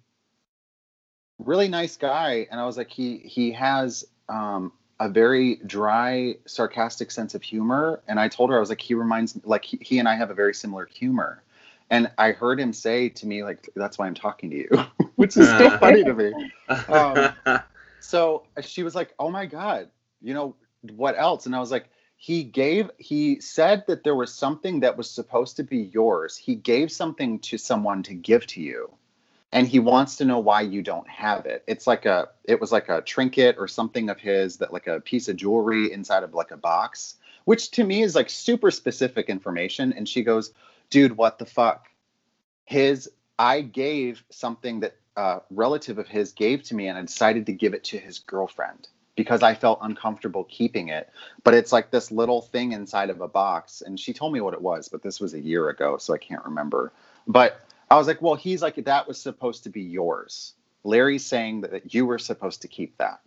really 1.37 1.67
nice 1.67 1.97
guy, 1.97 2.47
and 2.49 2.59
I 2.59 2.65
was 2.65 2.77
like, 2.77 2.89
he 2.89 3.17
he 3.17 3.51
has 3.51 4.05
um, 4.27 4.71
a 4.99 5.07
very 5.07 5.57
dry, 5.65 6.35
sarcastic 6.45 7.11
sense 7.11 7.35
of 7.35 7.43
humor. 7.43 8.01
And 8.07 8.19
I 8.19 8.27
told 8.27 8.49
her 8.49 8.57
I 8.57 8.59
was 8.59 8.69
like, 8.69 8.81
he 8.81 8.95
reminds 8.95 9.35
me 9.35 9.43
like 9.45 9.65
he, 9.65 9.77
he 9.81 9.99
and 9.99 10.07
I 10.07 10.15
have 10.15 10.31
a 10.31 10.33
very 10.33 10.55
similar 10.55 10.87
humor. 10.87 11.43
And 11.91 12.11
I 12.17 12.31
heard 12.31 12.59
him 12.59 12.73
say 12.73 13.09
to 13.09 13.27
me 13.27 13.43
like, 13.43 13.69
"That's 13.75 13.97
why 13.99 14.07
I'm 14.07 14.15
talking 14.15 14.49
to 14.49 14.55
you," 14.55 14.69
which 15.15 15.37
is 15.37 15.47
still 15.47 15.77
funny 15.77 16.03
to 16.03 16.13
me. 16.13 16.33
Um, 16.87 17.33
So 17.99 18.43
she 18.61 18.83
was 18.83 18.95
like, 18.95 19.13
"Oh 19.19 19.29
my 19.29 19.45
god, 19.45 19.89
you 20.21 20.33
know 20.33 20.55
what 20.95 21.17
else?" 21.17 21.45
And 21.45 21.55
I 21.55 21.59
was 21.59 21.71
like, 21.71 21.89
"He 22.15 22.43
gave. 22.43 22.89
He 22.97 23.39
said 23.39 23.85
that 23.87 24.03
there 24.03 24.15
was 24.15 24.33
something 24.33 24.79
that 24.81 24.97
was 24.97 25.09
supposed 25.09 25.57
to 25.57 25.63
be 25.63 25.77
yours. 25.77 26.37
He 26.37 26.55
gave 26.55 26.91
something 26.91 27.39
to 27.39 27.57
someone 27.57 28.03
to 28.03 28.13
give 28.13 28.47
to 28.47 28.61
you, 28.61 28.93
and 29.51 29.67
he 29.67 29.79
wants 29.79 30.15
to 30.17 30.25
know 30.25 30.39
why 30.39 30.61
you 30.61 30.81
don't 30.81 31.09
have 31.09 31.45
it. 31.45 31.63
It's 31.67 31.87
like 31.87 32.05
a. 32.05 32.29
It 32.45 32.61
was 32.61 32.71
like 32.71 32.89
a 32.89 33.01
trinket 33.01 33.57
or 33.57 33.67
something 33.67 34.09
of 34.09 34.19
his 34.19 34.57
that 34.57 34.73
like 34.73 34.87
a 34.87 35.01
piece 35.01 35.27
of 35.27 35.35
jewelry 35.35 35.91
inside 35.91 36.23
of 36.23 36.33
like 36.33 36.51
a 36.51 36.57
box, 36.57 37.15
which 37.45 37.71
to 37.71 37.83
me 37.83 38.01
is 38.01 38.15
like 38.15 38.29
super 38.29 38.71
specific 38.71 39.29
information." 39.29 39.93
And 39.93 40.07
she 40.07 40.23
goes, 40.23 40.53
"Dude, 40.89 41.17
what 41.17 41.37
the 41.37 41.45
fuck? 41.45 41.87
His. 42.65 43.09
I 43.37 43.61
gave 43.61 44.23
something 44.29 44.81
that 44.81 44.97
uh, 45.19 45.41
relative 45.51 45.97
of 45.97 46.07
his 46.07 46.31
gave 46.31 46.63
to 46.63 46.73
me, 46.73 46.87
and 46.87 46.97
I 46.97 47.01
decided 47.01 47.45
to 47.47 47.51
give 47.51 47.73
it 47.73 47.83
to 47.85 47.97
his 47.97 48.19
girlfriend 48.19 48.87
because 49.17 49.43
I 49.43 49.53
felt 49.53 49.79
uncomfortable 49.81 50.45
keeping 50.45 50.87
it. 50.87 51.09
But 51.43 51.55
it's 51.55 51.73
like 51.73 51.91
this 51.91 52.09
little 52.09 52.41
thing 52.41 52.71
inside 52.71 53.09
of 53.09 53.19
a 53.19 53.27
box, 53.27 53.83
and 53.85 53.99
she 53.99 54.13
told 54.13 54.31
me 54.31 54.39
what 54.39 54.53
it 54.53 54.61
was, 54.61 54.87
but 54.87 55.03
this 55.03 55.19
was 55.19 55.33
a 55.33 55.39
year 55.41 55.67
ago, 55.67 55.97
so 55.97 56.13
I 56.13 56.19
can't 56.19 56.45
remember. 56.45 56.93
But 57.27 57.59
I 57.91 57.97
was 57.97 58.07
like, 58.07 58.21
well, 58.21 58.35
he's 58.35 58.61
like, 58.61 58.75
that 58.85 59.09
was 59.09 59.19
supposed 59.19 59.63
to 59.63 59.69
be 59.69 59.81
yours. 59.81 60.53
Larry's 60.85 61.25
saying 61.25 61.61
that 61.61 61.93
you 61.93 62.05
were 62.05 62.17
supposed 62.17 62.61
to 62.61 62.69
keep 62.69 62.97
that. 62.99 63.19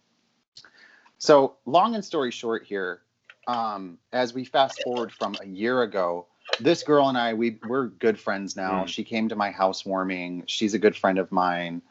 So, 1.19 1.57
long 1.67 1.95
and 1.95 2.03
story 2.03 2.31
short 2.31 2.65
here, 2.65 3.03
um, 3.47 3.99
as 4.15 4.33
we 4.33 4.47
fast 4.47 4.83
forward 4.83 5.13
from 5.13 5.37
a 5.43 5.47
year 5.47 5.83
ago, 5.83 6.25
this 6.61 6.83
girl 6.83 7.09
and 7.09 7.19
I, 7.19 7.35
we 7.35 7.59
we're 7.67 7.87
good 7.87 8.19
friends 8.19 8.57
now. 8.57 8.85
Mm. 8.85 8.89
She 8.89 9.05
came 9.05 9.29
to 9.29 9.37
my 9.37 9.51
housewarming. 9.51 10.45
She's 10.47 10.75
a 10.75 10.79
good 10.79 10.97
friend 10.97 11.19
of 11.19 11.33
mine. 11.33 11.83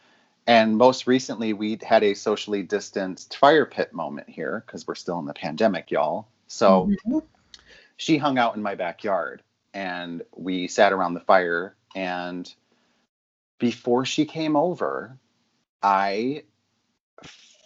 And 0.48 0.78
most 0.78 1.08
recently, 1.08 1.54
we 1.54 1.78
had 1.82 2.04
a 2.04 2.14
socially 2.14 2.64
distanced 2.64 3.38
fire 3.38 3.66
pit 3.66 3.94
moment 3.94 4.30
here 4.30 4.64
because 4.66 4.88
we're 4.88 4.96
still 4.96 5.20
in 5.20 5.26
the 5.26 5.34
pandemic, 5.34 5.92
y'all. 5.92 6.28
So 6.48 6.90
Mhm. 7.06 7.24
she 7.98 8.18
hung 8.18 8.38
out 8.38 8.56
in 8.56 8.64
my 8.64 8.76
backyard 8.76 9.44
and 9.74 10.24
we 10.36 10.68
sat 10.68 10.94
around 10.94 11.14
the 11.14 11.20
fire. 11.22 11.76
And 11.96 12.52
before 13.60 14.06
she 14.06 14.26
came 14.26 14.56
over, 14.56 15.18
I 15.84 16.44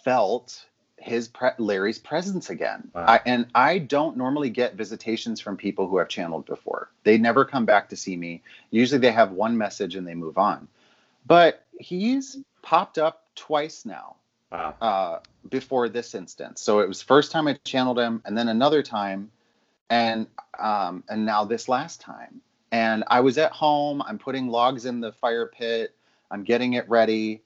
felt 0.04 0.66
his 0.98 1.28
pre- 1.28 1.50
Larry's 1.58 1.98
presence 1.98 2.50
again. 2.50 2.90
Wow. 2.94 3.04
I, 3.06 3.20
and 3.26 3.46
I 3.54 3.78
don't 3.78 4.16
normally 4.16 4.50
get 4.50 4.74
visitations 4.74 5.40
from 5.40 5.56
people 5.56 5.86
who 5.88 5.98
have 5.98 6.08
channeled 6.08 6.46
before. 6.46 6.90
They 7.04 7.18
never 7.18 7.44
come 7.44 7.64
back 7.64 7.88
to 7.90 7.96
see 7.96 8.16
me. 8.16 8.42
Usually 8.70 8.98
they 8.98 9.12
have 9.12 9.32
one 9.32 9.56
message 9.56 9.94
and 9.94 10.06
they 10.06 10.14
move 10.14 10.38
on. 10.38 10.68
But 11.26 11.64
he's 11.78 12.38
popped 12.62 12.98
up 12.98 13.26
twice 13.34 13.84
now 13.84 14.16
wow. 14.50 14.74
uh, 14.80 15.18
before 15.48 15.88
this 15.88 16.14
instance. 16.14 16.60
So 16.60 16.80
it 16.80 16.88
was 16.88 17.02
first 17.02 17.30
time 17.30 17.48
I 17.48 17.54
channeled 17.64 17.98
him, 17.98 18.22
and 18.24 18.36
then 18.36 18.48
another 18.48 18.82
time, 18.82 19.30
and 19.90 20.26
um, 20.58 21.04
and 21.08 21.26
now 21.26 21.44
this 21.44 21.68
last 21.68 22.00
time. 22.00 22.40
And 22.72 23.04
I 23.06 23.20
was 23.20 23.38
at 23.38 23.52
home. 23.52 24.02
I'm 24.02 24.18
putting 24.18 24.48
logs 24.48 24.86
in 24.86 25.00
the 25.00 25.12
fire 25.12 25.46
pit. 25.46 25.94
I'm 26.30 26.42
getting 26.42 26.72
it 26.72 26.88
ready, 26.88 27.42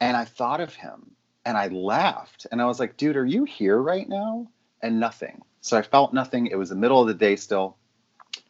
and 0.00 0.16
I 0.16 0.24
thought 0.24 0.60
of 0.60 0.74
him, 0.74 1.10
and 1.46 1.56
I 1.56 1.68
laughed, 1.68 2.46
and 2.50 2.60
I 2.60 2.66
was 2.66 2.80
like, 2.80 2.96
"Dude, 2.96 3.16
are 3.16 3.24
you 3.24 3.44
here 3.44 3.80
right 3.80 4.08
now?" 4.08 4.48
And 4.82 5.00
nothing. 5.00 5.42
So 5.60 5.78
I 5.78 5.82
felt 5.82 6.12
nothing. 6.12 6.48
It 6.48 6.58
was 6.58 6.68
the 6.68 6.74
middle 6.74 7.00
of 7.00 7.06
the 7.06 7.14
day 7.14 7.36
still. 7.36 7.76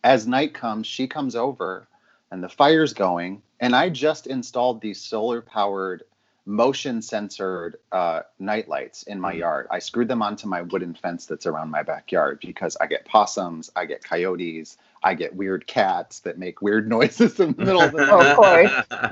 As 0.03 0.27
night 0.27 0.55
comes, 0.55 0.87
she 0.87 1.07
comes 1.07 1.37
over, 1.37 1.87
and 2.31 2.43
the 2.43 2.49
fire's 2.49 2.95
going, 2.95 3.43
and 3.61 3.77
I 3.77 3.91
just 3.91 4.27
installed 4.27 4.81
these 4.81 5.01
solar 5.01 5.43
powered 5.43 6.05
motion 6.47 7.03
censored 7.03 7.77
uh, 7.93 8.23
night 8.39 8.69
lights 8.69 9.03
in 9.03 9.21
my 9.21 9.35
Mhm. 9.35 9.39
yard. 9.39 9.67
I 9.71 9.81
screwed 9.81 10.09
them 10.09 10.23
onto 10.23 10.47
my 10.49 10.63
wooden 10.63 10.95
fence 10.95 11.27
that's 11.27 11.47
around 11.47 11.71
my 11.71 11.83
backyard 11.83 12.39
because 12.41 12.77
I 12.81 12.87
get 12.87 13.05
possums, 13.05 13.71
I 13.77 13.85
get 13.87 14.05
coyotes, 14.05 14.79
I 15.03 15.15
get 15.15 15.35
weird 15.37 15.67
cats 15.67 16.21
that 16.21 16.39
make 16.39 16.63
weird 16.63 16.89
noises 16.97 17.41
in 17.41 17.53
the 17.53 17.65
middle 17.65 17.83
of 17.83 17.93
the 17.93 18.07
Oh, 18.11 18.21
night. 18.21 18.31
of 18.31 18.37
course. 18.37 18.71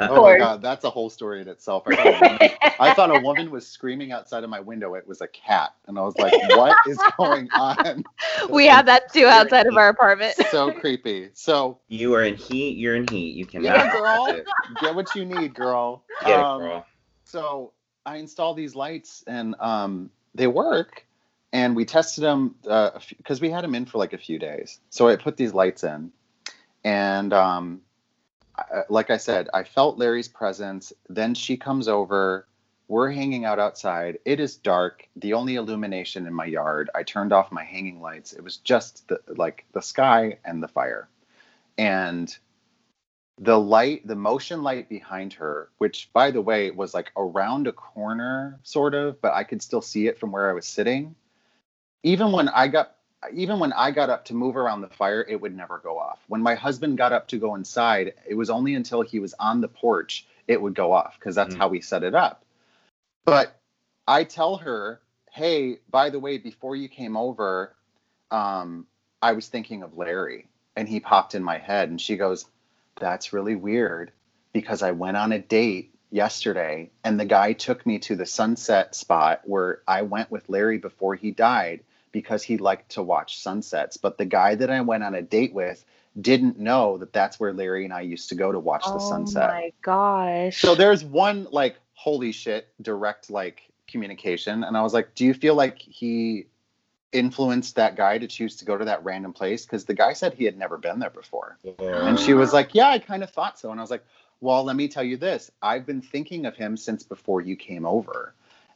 Oh 0.09 0.23
my 0.23 0.35
god, 0.37 0.63
that's 0.63 0.85
a 0.85 0.91
whole 0.91 1.11
story 1.11 1.41
in 1.43 1.49
itself. 1.49 1.85
I 1.87 1.93
thought, 1.95 2.09
a 2.09 2.13
woman, 2.13 2.39
I 2.79 2.91
thought 2.93 3.11
a 3.11 3.17
woman 3.17 3.51
was 3.51 3.67
screaming 3.67 4.13
outside 4.13 4.45
of 4.45 4.51
my 4.51 4.61
window. 4.61 4.95
It 4.95 5.07
was 5.07 5.21
a 5.21 5.29
cat, 5.29 5.75
and 5.87 5.99
I 5.99 6.03
was 6.03 6.19
like, 6.19 6.33
"What 6.55 6.77
is 6.87 6.99
going 7.19 7.51
on?" 7.55 8.05
we 8.51 8.67
have 8.67 8.87
that 8.87 9.13
too 9.13 9.27
outside 9.27 9.67
of 9.67 9.77
our 9.77 9.89
apartment. 9.89 10.35
So 10.51 10.71
creepy. 10.73 11.31
So 11.35 11.79
You 11.89 12.15
are 12.15 12.23
in 12.23 12.37
heat. 12.37 12.77
You're 12.79 12.97
in 12.97 13.07
heat. 13.09 13.35
You 13.37 13.47
cannot. 13.47 13.65
yeah, 13.65 13.93
girl, 13.93 14.37
get 14.79 14.95
what 14.95 15.15
you 15.15 15.25
need, 15.25 15.55
girl. 15.55 16.03
Get 16.21 16.41
it, 16.41 16.47
Um, 16.47 16.59
girl. 16.61 16.87
So 17.25 17.73
I 18.07 18.17
installed 18.17 18.57
these 18.57 18.75
lights 18.75 19.25
and 19.27 19.55
um, 19.61 20.11
they 20.35 20.47
work. 20.47 21.07
And 21.53 21.77
we 21.77 21.85
tested 21.85 22.25
them 22.25 22.57
because 23.17 23.41
we 23.41 23.49
had 23.49 23.63
them 23.63 23.77
in 23.77 23.87
for 23.87 23.99
like 23.99 24.13
a 24.13 24.19
few 24.19 24.41
days. 24.41 24.81
So 24.91 25.07
I 25.07 25.15
put 25.15 25.37
these 25.37 25.55
lights 25.55 25.85
in, 25.85 26.11
and 26.83 27.33
um, 27.33 27.83
I, 28.59 28.83
like 28.89 29.11
I 29.11 29.19
said, 29.19 29.49
I 29.55 29.63
felt 29.63 29.97
Larry's 29.97 30.27
presence. 30.27 30.93
Then 31.09 31.33
she 31.37 31.57
comes 31.57 31.87
over. 31.87 32.49
We're 32.89 33.13
hanging 33.13 33.45
out 33.45 33.61
outside. 33.61 34.19
It 34.25 34.41
is 34.41 34.57
dark. 34.57 35.07
The 35.15 35.35
only 35.35 35.55
illumination 35.55 36.27
in 36.27 36.35
my 36.35 36.47
yard. 36.47 36.91
I 36.93 37.05
turned 37.05 37.33
off 37.33 37.53
my 37.53 37.63
hanging 37.63 38.01
lights. 38.01 38.33
It 38.33 38.43
was 38.43 38.57
just 38.57 39.07
the, 39.07 39.21
like 39.29 39.65
the 39.75 39.81
sky 39.81 40.39
and 40.45 40.61
the 40.61 40.67
fire, 40.67 41.09
and 41.79 42.37
the 43.39 43.59
light, 43.59 44.07
the 44.07 44.15
motion 44.15 44.63
light 44.63 44.89
behind 44.89 45.33
her, 45.35 45.69
which 45.79 46.11
by 46.13 46.31
the 46.31 46.41
way 46.41 46.71
was 46.71 46.95
like 46.95 47.11
around 47.17 47.67
a 47.67 47.73
corner, 47.73 48.61
sort 48.63 48.95
of, 48.95 49.21
but 49.21 49.33
I 49.33 49.45
could 49.45 49.61
still 49.63 49.83
see 49.83 50.07
it 50.07 50.19
from 50.19 50.31
where 50.31 50.49
I 50.49 50.53
was 50.53 50.67
sitting. 50.67 51.15
Even 52.03 52.33
when 52.33 52.49
I 52.49 52.69
got, 52.69 52.97
even 53.33 53.59
when 53.59 53.73
I 53.73 53.91
got 53.91 54.11
up 54.11 54.27
to 54.27 54.35
move 54.35 54.57
around 54.57 54.83
the 54.83 54.89
fire, 54.89 55.25
it 55.29 55.41
would 55.41 55.57
never 55.57 55.79
go 55.79 55.99
off. 55.99 56.23
When 56.29 56.43
my 56.43 56.55
husband 56.55 56.99
got 56.99 57.13
up 57.13 57.27
to 57.29 57.39
go 57.39 57.55
inside, 57.55 58.15
it 58.29 58.35
was 58.35 58.51
only 58.51 58.75
until 58.75 59.03
he 59.03 59.19
was 59.19 59.35
on 59.41 59.61
the 59.61 59.69
porch 59.69 60.27
it 60.47 60.61
would 60.61 60.75
go 60.75 60.93
off 60.93 61.19
because 61.19 61.35
that's 61.35 61.55
Mm. 61.55 61.59
how 61.59 61.69
we 61.69 61.81
set 61.81 62.03
it 62.03 62.15
up. 62.15 62.45
But 63.25 63.59
I 64.07 64.25
tell 64.25 64.59
her, 64.59 65.01
hey, 65.31 65.79
by 65.91 66.11
the 66.11 66.21
way, 66.21 66.39
before 66.39 66.77
you 66.77 66.89
came 66.89 67.17
over, 67.17 67.75
um, 68.31 68.87
I 69.23 69.33
was 69.33 69.49
thinking 69.49 69.83
of 69.83 69.97
Larry, 69.97 70.49
and 70.77 70.87
he 70.87 71.01
popped 71.01 71.35
in 71.35 71.43
my 71.43 71.57
head, 71.57 71.89
and 71.89 71.99
she 72.01 72.17
goes, 72.17 72.45
that's 72.99 73.33
really 73.33 73.57
weird 73.57 74.13
because 74.53 74.83
I 74.83 74.93
went 74.93 75.17
on 75.17 75.33
a 75.33 75.39
date 75.39 75.95
yesterday 76.11 76.91
and 77.03 77.19
the 77.19 77.25
guy 77.25 77.53
took 77.53 77.85
me 77.85 77.99
to 77.99 78.15
the 78.17 78.27
sunset 78.27 78.95
spot 78.95 79.41
where 79.45 79.81
I 79.87 80.03
went 80.03 80.31
with 80.31 80.49
Larry 80.49 80.79
before 80.79 81.17
he 81.17 81.33
died 81.33 81.81
because 82.13 82.45
he 82.45 82.57
liked 82.57 82.93
to 82.93 83.03
watch 83.03 83.39
sunsets. 83.39 83.97
But 83.97 84.17
the 84.17 84.25
guy 84.25 84.55
that 84.55 84.71
I 84.71 84.81
went 84.83 85.03
on 85.03 85.15
a 85.15 85.23
date 85.23 85.53
with 85.53 85.85
didn't 86.21 86.59
know 86.59 86.99
that 86.99 87.13
that's 87.13 87.41
where 87.41 87.53
Larry 87.53 87.85
and 87.85 87.93
I 87.93 88.03
used 88.03 88.29
to 88.29 88.37
go 88.37 88.53
to 88.53 88.61
watch 88.61 88.85
the 88.85 88.95
oh 88.95 88.99
sunset. 88.99 89.51
oh 89.51 89.55
my 89.55 89.73
gosh. 89.83 90.61
So 90.61 90.77
there's 90.77 91.05
one 91.05 91.49
like 91.51 91.77
holy 91.95 92.31
shit 92.31 92.69
direct 92.81 93.31
like 93.31 93.63
communication 93.89 94.63
and 94.63 94.77
I 94.77 94.83
was 94.83 94.95
like, 94.95 95.17
"Do 95.17 95.25
you 95.25 95.35
feel 95.35 95.57
like 95.57 95.79
he 95.79 96.47
influenced 97.15 97.77
that 97.77 97.97
guy 97.97 98.19
to 98.19 98.27
choose 98.27 98.57
to 98.57 98.65
go 98.65 98.77
to 98.77 98.85
that 98.85 99.05
random 99.05 99.33
place 99.33 99.65
because 99.65 99.85
the 99.85 99.95
guy 99.95 100.13
said 100.13 100.35
he 100.35 100.45
had 100.45 100.59
never 100.59 100.77
been 100.77 100.99
there 100.99 101.11
before." 101.11 101.59
And 101.81 102.19
she 102.19 102.35
was 102.35 102.53
like, 102.53 102.75
Yeah, 102.75 102.89
I 102.89 102.99
kind 102.99 103.23
of 103.23 103.31
thought 103.31 103.59
so. 103.59 103.71
And 103.71 103.81
I 103.81 103.83
was 103.83 103.91
like, 103.91 104.05
Well, 104.41 104.65
let 104.65 104.77
me 104.77 104.89
tell 104.89 105.05
you 105.05 105.17
this. 105.17 105.51
I've 105.63 105.87
been 105.87 106.03
thinking 106.03 106.47
of 106.47 106.57
him 106.57 106.77
since 106.77 107.03
before 107.03 107.41
you 107.41 107.57
came 107.57 107.87
over. 107.87 108.35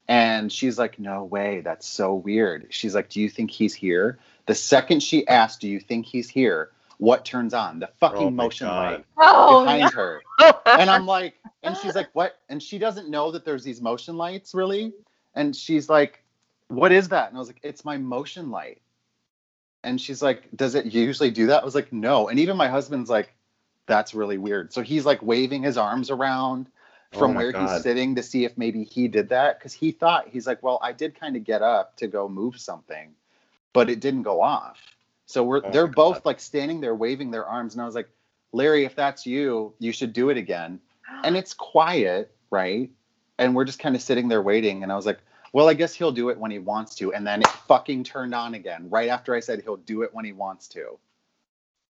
And 0.08 0.50
she's 0.50 0.78
like, 0.78 0.98
No 0.98 1.24
way. 1.24 1.60
That's 1.60 1.86
so 1.86 2.14
weird. 2.14 2.68
She's 2.70 2.94
like, 2.94 3.10
Do 3.10 3.20
you 3.20 3.28
think 3.28 3.50
he's 3.50 3.74
here? 3.74 4.18
The 4.46 4.54
second 4.54 5.02
she 5.02 5.26
asked, 5.28 5.60
Do 5.60 5.68
you 5.68 5.80
think 5.80 6.06
he's 6.06 6.28
here? 6.28 6.70
What 6.98 7.24
turns 7.24 7.54
on? 7.54 7.78
The 7.78 7.90
fucking 8.00 8.26
Oh 8.26 8.30
motion 8.30 8.66
God. 8.66 8.92
light 8.92 9.04
oh, 9.18 9.64
behind 9.64 9.92
her. 9.92 10.22
And 10.66 10.90
I'm 10.90 11.06
like, 11.06 11.34
and 11.62 11.76
she's 11.76 11.94
like, 11.94 12.08
What? 12.12 12.38
And 12.48 12.62
she 12.62 12.78
doesn't 12.78 13.08
know 13.08 13.32
that 13.32 13.44
there's 13.44 13.64
these 13.64 13.80
motion 13.80 14.16
lights, 14.16 14.54
really. 14.54 14.92
And 15.34 15.54
she's 15.54 15.88
like, 15.88 16.24
What 16.68 16.92
is 16.92 17.08
that? 17.08 17.28
And 17.28 17.36
I 17.36 17.40
was 17.40 17.48
like, 17.48 17.60
It's 17.62 17.84
my 17.84 17.96
motion 17.98 18.50
light. 18.50 18.80
And 19.84 20.00
she's 20.00 20.22
like, 20.22 20.48
Does 20.54 20.74
it 20.74 20.86
usually 20.86 21.30
do 21.30 21.48
that? 21.48 21.62
I 21.62 21.64
was 21.64 21.74
like, 21.74 21.92
No. 21.92 22.28
And 22.28 22.38
even 22.38 22.56
my 22.56 22.68
husband's 22.68 23.10
like, 23.10 23.34
That's 23.86 24.14
really 24.14 24.38
weird. 24.38 24.72
So 24.72 24.82
he's 24.82 25.06
like 25.06 25.22
waving 25.22 25.62
his 25.62 25.76
arms 25.78 26.10
around 26.10 26.66
Oh 27.14 27.20
from 27.20 27.34
my 27.34 27.40
where 27.40 27.52
God. 27.52 27.72
he's 27.74 27.82
sitting 27.82 28.16
to 28.16 28.22
see 28.22 28.44
if 28.44 28.56
maybe 28.58 28.84
he 28.84 29.08
did 29.08 29.30
that. 29.30 29.60
Cause 29.60 29.72
he 29.72 29.92
thought, 29.92 30.28
he's 30.28 30.46
like, 30.46 30.62
Well, 30.62 30.78
I 30.82 30.92
did 30.92 31.18
kind 31.18 31.36
of 31.36 31.44
get 31.44 31.62
up 31.62 31.96
to 31.96 32.06
go 32.06 32.28
move 32.28 32.58
something, 32.60 33.14
but 33.72 33.88
it 33.88 34.00
didn't 34.00 34.22
go 34.22 34.42
off. 34.42 34.78
So 35.26 35.42
we're 35.44 35.62
Oh 35.64 35.70
they're 35.70 35.86
both 35.86 36.16
God. 36.16 36.24
like 36.26 36.40
standing 36.40 36.80
there 36.80 36.94
waving 36.94 37.30
their 37.30 37.46
arms. 37.46 37.74
And 37.74 37.82
I 37.82 37.86
was 37.86 37.94
like, 37.94 38.08
Larry, 38.52 38.84
if 38.84 38.94
that's 38.94 39.26
you, 39.26 39.74
you 39.78 39.92
should 39.92 40.12
do 40.12 40.30
it 40.30 40.36
again. 40.36 40.80
And 41.24 41.36
it's 41.36 41.54
quiet, 41.54 42.34
right? 42.50 42.90
And 43.38 43.54
we're 43.54 43.64
just 43.66 43.78
kind 43.78 43.94
of 43.94 44.02
sitting 44.02 44.28
there 44.28 44.42
waiting. 44.42 44.82
And 44.82 44.90
I 44.90 44.96
was 44.96 45.06
like, 45.06 45.18
well, 45.52 45.68
I 45.68 45.74
guess 45.74 45.94
he'll 45.94 46.12
do 46.12 46.28
it 46.30 46.38
when 46.38 46.50
he 46.50 46.58
wants 46.58 46.94
to. 46.96 47.12
And 47.12 47.26
then 47.26 47.40
it 47.40 47.48
fucking 47.48 48.04
turned 48.04 48.34
on 48.34 48.54
again 48.54 48.88
right 48.90 49.08
after 49.08 49.34
I 49.34 49.40
said 49.40 49.62
he'll 49.62 49.76
do 49.76 50.02
it 50.02 50.14
when 50.14 50.24
he 50.24 50.32
wants 50.32 50.68
to. 50.68 50.98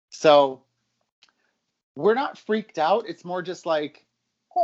So 0.09 0.61
we're 1.95 2.13
not 2.13 2.37
freaked 2.37 2.77
out. 2.77 3.05
It's 3.07 3.25
more 3.25 3.41
just 3.41 3.65
like 3.65 4.05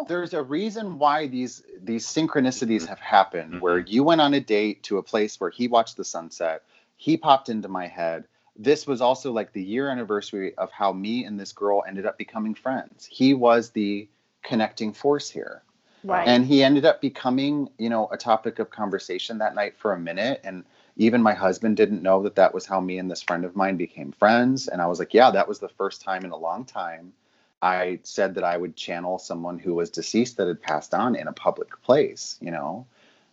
there's 0.08 0.34
a 0.34 0.42
reason 0.42 0.98
why 0.98 1.28
these 1.28 1.64
these 1.82 2.06
synchronicities 2.06 2.88
have 2.88 3.00
happened 3.00 3.52
mm-hmm. 3.52 3.60
where 3.60 3.80
you 3.80 4.04
went 4.04 4.22
on 4.22 4.34
a 4.34 4.40
date 4.40 4.82
to 4.84 4.98
a 4.98 5.04
place 5.04 5.40
where 5.40 5.52
he 5.52 5.68
watched 5.68 5.98
the 5.98 6.04
sunset. 6.04 6.64
He 6.98 7.18
popped 7.18 7.50
into 7.50 7.68
my 7.68 7.88
head. 7.88 8.26
This 8.56 8.88
was 8.88 9.02
also 9.02 9.32
like 9.32 9.54
the 9.54 9.64
year 9.64 9.90
anniversary 9.90 10.56
of 10.56 10.72
how 10.72 10.94
me 10.94 11.26
and 11.26 11.40
this 11.40 11.54
girl 11.54 11.84
ended 11.88 12.06
up 12.06 12.18
becoming 12.18 12.56
friends. 12.56 13.06
He 13.06 13.34
was 13.34 13.72
the 13.72 14.08
connecting 14.44 14.94
force 14.94 15.30
here 15.30 15.64
right. 16.04 16.28
and 16.28 16.46
he 16.46 16.64
ended 16.64 16.86
up 16.86 17.02
becoming 17.02 17.70
you 17.78 17.90
know 17.90 18.08
a 18.12 18.18
topic 18.18 18.60
of 18.60 18.70
conversation 18.70 19.38
that 19.38 19.56
night 19.56 19.78
for 19.78 19.94
a 19.94 20.00
minute 20.00 20.42
and 20.44 20.64
even 20.96 21.24
my 21.24 21.34
husband 21.34 21.76
didn't 21.76 22.04
know 22.04 22.22
that 22.24 22.36
that 22.36 22.54
was 22.54 22.66
how 22.66 22.80
me 22.80 22.98
and 23.00 23.10
this 23.10 23.22
friend 23.22 23.46
of 23.46 23.56
mine 23.56 23.78
became 23.78 24.12
friends 24.12 24.68
and 24.68 24.82
i 24.82 24.86
was 24.88 25.00
like 25.00 25.14
yeah 25.14 25.32
that 25.32 25.48
was 25.48 25.60
the 25.60 25.70
first 25.70 26.02
time 26.02 26.24
in 26.24 26.32
a 26.32 26.38
long 26.38 26.66
time 26.66 27.14
i 27.62 28.00
said 28.04 28.36
that 28.36 28.44
i 28.44 28.56
would 28.58 28.76
channel 28.76 29.18
someone 29.18 29.58
who 29.60 29.74
was 29.74 29.90
deceased 29.90 30.38
that 30.38 30.48
had 30.48 30.62
passed 30.62 30.94
on 30.94 31.16
in 31.16 31.28
a 31.28 31.34
public 31.34 31.82
place 31.82 32.38
you 32.42 32.52
know 32.52 32.86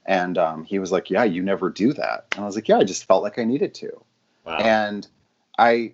and 0.07 0.39
um, 0.39 0.65
he 0.65 0.79
was 0.79 0.91
like 0.91 1.11
yeah 1.11 1.25
you 1.25 1.43
never 1.43 1.69
do 1.71 1.93
that 1.93 2.25
and 2.35 2.43
i 2.43 2.47
was 2.47 2.55
like 2.55 2.69
yeah 2.69 2.79
i 2.79 2.85
just 2.85 3.05
felt 3.05 3.23
like 3.23 3.39
i 3.39 3.45
needed 3.45 3.75
to 3.75 3.91
Wow. 4.45 4.57
and 4.57 5.07
i 5.59 5.93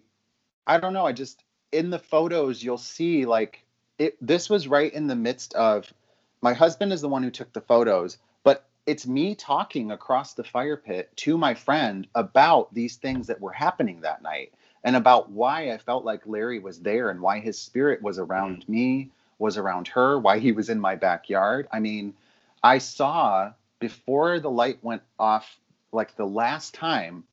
i 0.68 0.78
don't 0.78 0.92
know 0.92 1.04
i 1.04 1.12
just 1.12 1.42
in 1.72 1.90
the 1.90 1.98
photos 1.98 2.62
you'll 2.62 2.78
see 2.78 3.26
like 3.26 3.64
it 3.98 4.16
this 4.24 4.48
was 4.48 4.68
right 4.68 4.92
in 4.92 5.08
the 5.08 5.16
midst 5.16 5.52
of 5.54 5.92
my 6.42 6.52
husband 6.52 6.92
is 6.92 7.00
the 7.00 7.08
one 7.08 7.22
who 7.22 7.30
took 7.30 7.52
the 7.52 7.60
photos 7.60 8.18
but 8.44 8.64
it's 8.86 9.06
me 9.06 9.34
talking 9.34 9.90
across 9.90 10.34
the 10.34 10.44
fire 10.44 10.76
pit 10.76 11.10
to 11.16 11.36
my 11.36 11.54
friend 11.54 12.06
about 12.14 12.72
these 12.72 12.96
things 12.96 13.26
that 13.26 13.40
were 13.40 13.52
happening 13.52 14.00
that 14.00 14.22
night 14.22 14.52
and 14.84 14.96
about 14.96 15.30
why 15.30 15.72
i 15.72 15.78
felt 15.78 16.04
like 16.04 16.26
larry 16.26 16.58
was 16.58 16.80
there 16.80 17.10
and 17.10 17.20
why 17.20 17.38
his 17.38 17.58
spirit 17.58 18.02
was 18.02 18.18
around 18.18 18.64
mm. 18.64 18.68
me 18.68 19.10
was 19.38 19.56
around 19.56 19.88
her 19.88 20.18
why 20.18 20.38
he 20.38 20.52
was 20.52 20.70
in 20.70 20.80
my 20.80 20.94
backyard. 20.94 21.68
I 21.72 21.80
mean 21.80 22.14
i 22.62 22.78
saw 22.78 23.52
before 23.78 24.40
the 24.40 24.50
light 24.50 24.78
went 24.82 25.02
off 25.18 25.58
like 25.92 26.16
the 26.16 26.26
last 26.26 26.74
time 26.74 27.24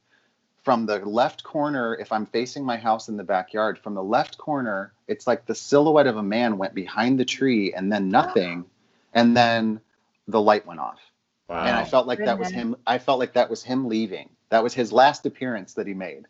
from 0.64 0.86
the 0.86 1.00
left 1.00 1.44
corner, 1.44 1.96
if 1.96 2.12
I'm 2.12 2.26
facing 2.26 2.64
my 2.64 2.78
house 2.78 3.10
in 3.10 3.18
the 3.18 3.24
backyard, 3.24 3.78
from 3.78 3.96
the 3.96 4.04
left 4.04 4.38
corner, 4.38 4.94
it's 5.08 5.28
like 5.28 5.46
the 5.46 5.56
silhouette 5.56 6.08
of 6.08 6.16
a 6.18 6.24
man 6.24 6.58
went 6.58 6.74
behind 6.74 7.20
the 7.20 7.26
tree 7.26 7.74
and 7.74 7.92
then 7.92 8.10
nothing. 8.10 8.66
And 9.14 9.36
then 9.36 9.82
the 10.28 10.42
light 10.42 10.66
went 10.66 10.80
off. 10.80 11.00
wow. 11.48 11.66
And 11.66 11.76
I 11.76 11.86
felt 11.86 12.08
like 12.08 12.20
that 12.20 12.40
was 12.40 12.52
him. 12.52 12.76
I 12.88 12.98
felt 12.98 13.20
like 13.20 13.34
that 13.34 13.50
was 13.50 13.64
him 13.64 13.88
leaving. 13.88 14.30
That 14.50 14.64
was 14.64 14.74
his 14.74 14.92
last 14.92 15.26
appearance 15.26 15.74
that 15.74 15.88
he 15.88 15.94
made. 15.94 16.26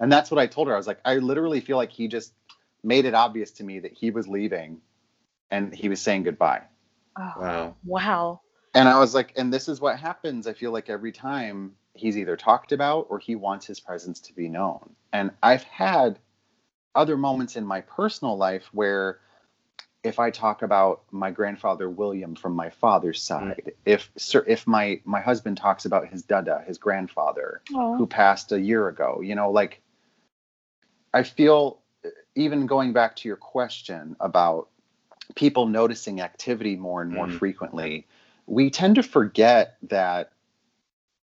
And 0.00 0.12
that's 0.12 0.30
what 0.30 0.38
I 0.38 0.46
told 0.46 0.68
her. 0.68 0.74
I 0.74 0.76
was 0.76 0.86
like, 0.86 1.00
I 1.04 1.16
literally 1.16 1.60
feel 1.60 1.76
like 1.76 1.90
he 1.90 2.08
just 2.08 2.32
made 2.82 3.04
it 3.04 3.14
obvious 3.14 3.50
to 3.52 3.64
me 3.64 3.80
that 3.80 3.92
he 3.92 4.10
was 4.10 4.28
leaving 4.28 4.80
and 5.50 5.74
he 5.74 5.88
was 5.88 6.00
saying 6.00 6.22
goodbye. 6.22 6.62
Oh, 7.18 7.32
wow. 7.36 7.76
wow. 7.84 8.40
And 8.74 8.88
I 8.88 8.98
was 8.98 9.14
like, 9.14 9.32
and 9.36 9.52
this 9.52 9.68
is 9.68 9.80
what 9.80 9.98
happens. 9.98 10.46
I 10.46 10.52
feel 10.52 10.70
like 10.70 10.88
every 10.88 11.10
time 11.10 11.72
he's 11.94 12.16
either 12.16 12.36
talked 12.36 12.70
about 12.70 13.06
or 13.10 13.18
he 13.18 13.34
wants 13.34 13.66
his 13.66 13.80
presence 13.80 14.20
to 14.20 14.32
be 14.32 14.48
known. 14.48 14.90
And 15.12 15.32
I've 15.42 15.64
had 15.64 16.18
other 16.94 17.16
moments 17.16 17.56
in 17.56 17.66
my 17.66 17.80
personal 17.80 18.36
life 18.36 18.68
where 18.72 19.18
if 20.02 20.18
I 20.18 20.30
talk 20.30 20.62
about 20.62 21.02
my 21.10 21.30
grandfather 21.30 21.90
William 21.90 22.34
from 22.34 22.54
my 22.54 22.70
father's 22.70 23.20
side, 23.22 23.72
if 23.84 24.10
sir, 24.16 24.44
if 24.46 24.66
my 24.66 25.00
my 25.04 25.20
husband 25.20 25.56
talks 25.56 25.84
about 25.84 26.08
his 26.08 26.22
dada, 26.22 26.62
his 26.66 26.78
grandfather, 26.78 27.62
who 27.96 28.06
passed 28.06 28.52
a 28.52 28.60
year 28.60 28.88
ago, 28.88 29.20
you 29.22 29.34
know, 29.34 29.50
like 29.50 29.80
I 31.12 31.22
feel 31.22 31.80
even 32.34 32.66
going 32.66 32.92
back 32.92 33.16
to 33.16 33.28
your 33.28 33.36
question 33.36 34.16
about 34.20 34.68
people 35.34 35.66
noticing 35.66 36.20
activity 36.20 36.76
more 36.76 37.02
and 37.02 37.10
more 37.10 37.26
Mm. 37.26 37.38
frequently 37.38 38.06
we 38.48 38.70
tend 38.70 38.94
to 38.94 39.02
forget 39.02 39.76
that 39.84 40.32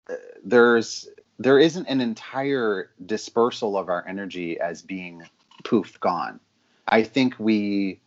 uh, 0.09 0.15
there's 0.43 1.07
there 1.39 1.59
isn't 1.59 1.87
an 1.87 2.01
entire 2.01 2.91
dispersal 3.05 3.77
of 3.77 3.89
our 3.89 4.05
energy 4.07 4.59
as 4.59 4.81
being 4.81 5.23
poof 5.63 5.99
gone. 5.99 6.39
I 6.87 7.03
think 7.03 7.35
we 7.39 7.99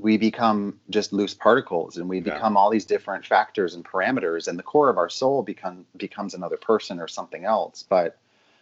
we 0.00 0.16
become 0.16 0.80
just 0.88 1.12
loose 1.12 1.34
particles 1.34 1.96
and 1.96 2.08
we 2.08 2.18
Yeah. 2.18 2.34
become 2.34 2.56
all 2.56 2.70
these 2.70 2.84
different 2.84 3.26
factors 3.26 3.74
and 3.74 3.84
parameters 3.84 4.48
and 4.48 4.58
the 4.58 4.62
core 4.62 4.88
of 4.88 4.98
our 4.98 5.08
soul 5.08 5.42
become 5.42 5.86
becomes 5.96 6.34
another 6.34 6.56
person 6.56 7.00
or 7.00 7.08
something 7.08 7.44
else 7.44 7.82
but 7.82 8.18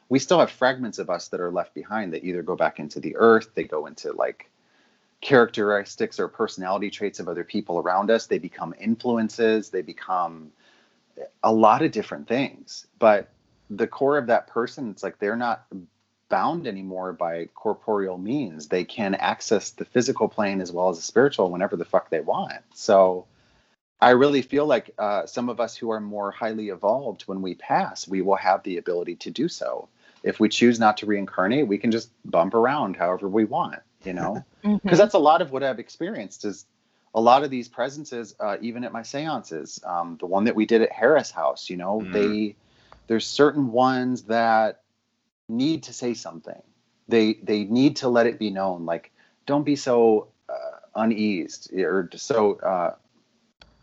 we 0.09 0.19
still 0.19 0.39
have 0.41 0.51
fragments 0.51 0.99
of 0.99 1.11
us 1.11 1.29
that 1.29 1.41
are 1.41 1.51
left 1.51 1.75
behind 1.75 2.13
that 2.13 2.25
either 2.25 2.43
go 2.43 2.57
back 2.57 2.79
into 2.81 3.01
the 3.01 3.17
earth 3.17 3.51
they 3.55 3.65
go 3.65 3.87
into 3.87 4.13
like 4.13 4.51
characteristics 5.21 6.21
or 6.21 6.29
personality 6.29 6.91
traits 6.91 7.19
of 7.21 7.29
other 7.29 7.45
people 7.45 7.79
around 7.79 8.11
us 8.11 8.27
they 8.27 8.39
become 8.39 8.75
influences 8.81 9.71
they 9.71 9.83
become 9.83 10.51
a 11.43 11.53
lot 11.53 11.83
of 11.83 11.91
different 11.93 12.27
things 12.29 12.87
but 12.99 13.29
the 13.71 13.87
core 13.87 14.19
of 14.19 14.27
that 14.29 14.47
person 14.47 14.91
it's 14.91 15.03
like 15.03 15.19
they're 15.19 15.37
not 15.37 15.67
bound 16.29 16.67
anymore 16.67 17.13
by 17.13 17.47
corporeal 17.55 18.19
means. 18.19 18.69
They 18.69 18.85
can 18.85 19.15
access 19.15 19.71
the 19.71 19.85
physical 19.85 20.29
plane 20.29 20.61
as 20.61 20.73
well 20.73 20.89
as 20.91 20.97
the 20.97 21.03
spiritual 21.03 21.51
whenever 21.51 21.77
the 21.77 21.85
fuck 21.85 22.11
they 22.11 22.21
want. 22.21 22.63
So 22.75 23.27
i 24.01 24.11
really 24.11 24.43
feel 24.43 24.65
like 24.65 24.95
uh, 24.99 25.27
some 25.27 25.49
of 25.49 25.59
us 25.59 25.77
who 25.77 25.91
are 25.91 26.01
more 26.01 26.31
highly 26.31 26.69
evolved 26.69 27.23
when 27.23 27.43
we 27.43 27.55
pass 27.57 28.07
we 28.07 28.23
will 28.23 28.37
have 28.37 28.63
the 28.63 28.77
ability 28.79 29.17
to 29.17 29.31
do 29.31 29.49
so. 29.49 29.89
If 30.23 30.39
we 30.39 30.49
choose 30.49 30.79
not 30.79 30.99
to 30.99 31.07
reincarnate 31.07 31.67
we 31.67 31.79
can 31.79 31.91
just 31.91 32.11
bump 32.25 32.55
around 32.55 32.97
however 32.97 33.29
we 33.29 33.45
want 33.45 33.81
you 34.05 34.13
know? 34.13 34.45
Because 34.83 34.99
that's 34.99 35.15
a 35.15 35.19
lot 35.19 35.41
of 35.41 35.51
what 35.53 35.63
I've 35.63 35.79
experienced 35.79 36.45
is 36.45 36.67
a 37.15 37.21
lot 37.21 37.43
of 37.45 37.51
these 37.51 37.69
presences, 37.69 38.35
uh, 38.39 38.57
even 38.61 38.85
at 38.85 38.93
my 38.93 39.03
seances, 39.03 39.81
um, 39.85 40.17
the 40.21 40.27
one 40.27 40.45
that 40.45 40.55
we 40.57 40.67
did 40.67 40.83
at 40.83 40.93
Harris 40.93 41.31
House, 41.31 41.71
you 41.71 41.77
know, 41.77 42.03
Mhm. 42.03 42.13
they 42.13 42.57
there's 43.07 43.27
certain 43.27 43.73
ones 43.73 44.25
that 44.25 44.83
need 45.49 45.85
to 45.85 45.93
say 45.93 46.15
something. 46.15 46.63
They 47.09 47.35
they 47.43 47.65
need 47.65 47.97
to 47.97 48.09
let 48.09 48.27
it 48.27 48.39
be 48.39 48.51
known, 48.51 48.87
like 48.87 49.11
don't 49.47 49.65
be 49.65 49.77
so 49.77 50.29
uh, 50.49 50.79
uneased 50.95 51.73
or 51.73 52.09
so 52.15 52.59
uh, 52.61 52.95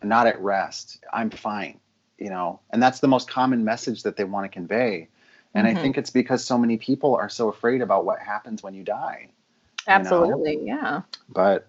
not 0.04 0.28
at 0.28 0.40
rest. 0.42 1.04
I'm 1.12 1.30
fine, 1.30 1.80
you 2.18 2.30
know, 2.30 2.60
and 2.72 2.82
that's 2.82 3.00
the 3.00 3.08
most 3.08 3.30
common 3.30 3.64
message 3.64 4.04
that 4.04 4.16
they 4.18 4.24
want 4.24 4.46
to 4.46 4.50
convey. 4.50 5.08
And 5.56 5.66
Mhm. 5.66 5.78
I 5.78 5.82
think 5.82 5.98
it's 5.98 6.10
because 6.10 6.44
so 6.44 6.58
many 6.58 6.78
people 6.78 7.16
are 7.16 7.30
so 7.30 7.50
afraid 7.50 7.82
about 7.82 8.06
what 8.06 8.20
happens 8.20 8.62
when 8.62 8.74
you 8.74 8.84
die 8.84 9.30
know? 9.88 9.94
Absolutely. 9.94 10.60
Yeah. 10.66 11.02
but 11.30 11.68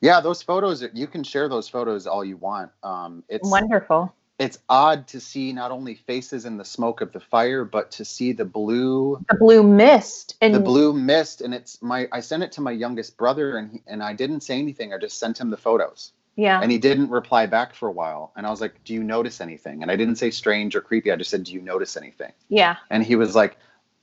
yeah 0.00 0.20
those 0.20 0.42
photos 0.42 0.84
you 0.94 1.06
can 1.06 1.24
share 1.24 1.48
those 1.48 1.68
photos 1.68 2.06
all 2.06 2.24
you 2.24 2.36
want 2.36 2.70
um 2.82 3.22
it's 3.28 3.48
Wonderful. 3.48 4.12
It's 4.38 4.58
odd 4.68 5.08
to 5.08 5.20
see 5.20 5.52
not 5.52 5.70
only 5.70 5.94
faces 5.94 6.44
in 6.44 6.56
the 6.56 6.64
smoke 6.64 7.00
of 7.00 7.12
the 7.12 7.20
fire 7.20 7.64
but 7.64 7.90
to 7.92 8.04
see 8.04 8.32
the 8.32 8.44
blue 8.44 9.22
The 9.28 9.36
blue 9.36 9.62
mist 9.62 10.36
and 10.40 10.54
the 10.54 10.60
blue 10.60 10.92
mist. 10.92 11.40
And 11.40 11.54
it's 11.54 11.82
my 11.82 12.08
i 12.12 12.20
sent 12.20 12.42
it 12.42 12.52
to 12.52 12.60
my 12.60 12.70
youngest 12.70 13.16
brother 13.16 13.56
and 13.56 13.72
he, 13.72 13.82
and 13.86 14.02
i 14.02 14.12
didn't 14.12 14.42
say 14.42 14.58
anything. 14.58 14.92
I 14.92 14.98
just 14.98 15.18
sent 15.18 15.40
him 15.40 15.50
the 15.50 15.56
photos. 15.56 16.12
Yeah. 16.36 16.60
and 16.62 16.70
he 16.70 16.78
didn't 16.78 17.10
reply 17.10 17.46
back 17.46 17.74
for 17.74 17.88
a 17.88 17.92
while. 17.92 18.32
And 18.36 18.46
i 18.46 18.50
was 18.50 18.60
like 18.60 18.82
do 18.84 18.94
you 18.94 19.02
notice 19.02 19.40
anything? 19.40 19.82
And 19.82 19.90
i 19.90 19.96
didn't 19.96 20.16
say 20.16 20.30
strange 20.30 20.76
or 20.76 20.80
creepy. 20.80 21.10
I 21.10 21.16
just 21.16 21.30
said 21.30 21.44
do 21.44 21.52
you 21.52 21.60
notice 21.60 21.96
anything? 21.96 22.32
Yeah. 22.48 22.76
and 22.90 23.02
he 23.04 23.16
was 23.16 23.34
like 23.34 23.56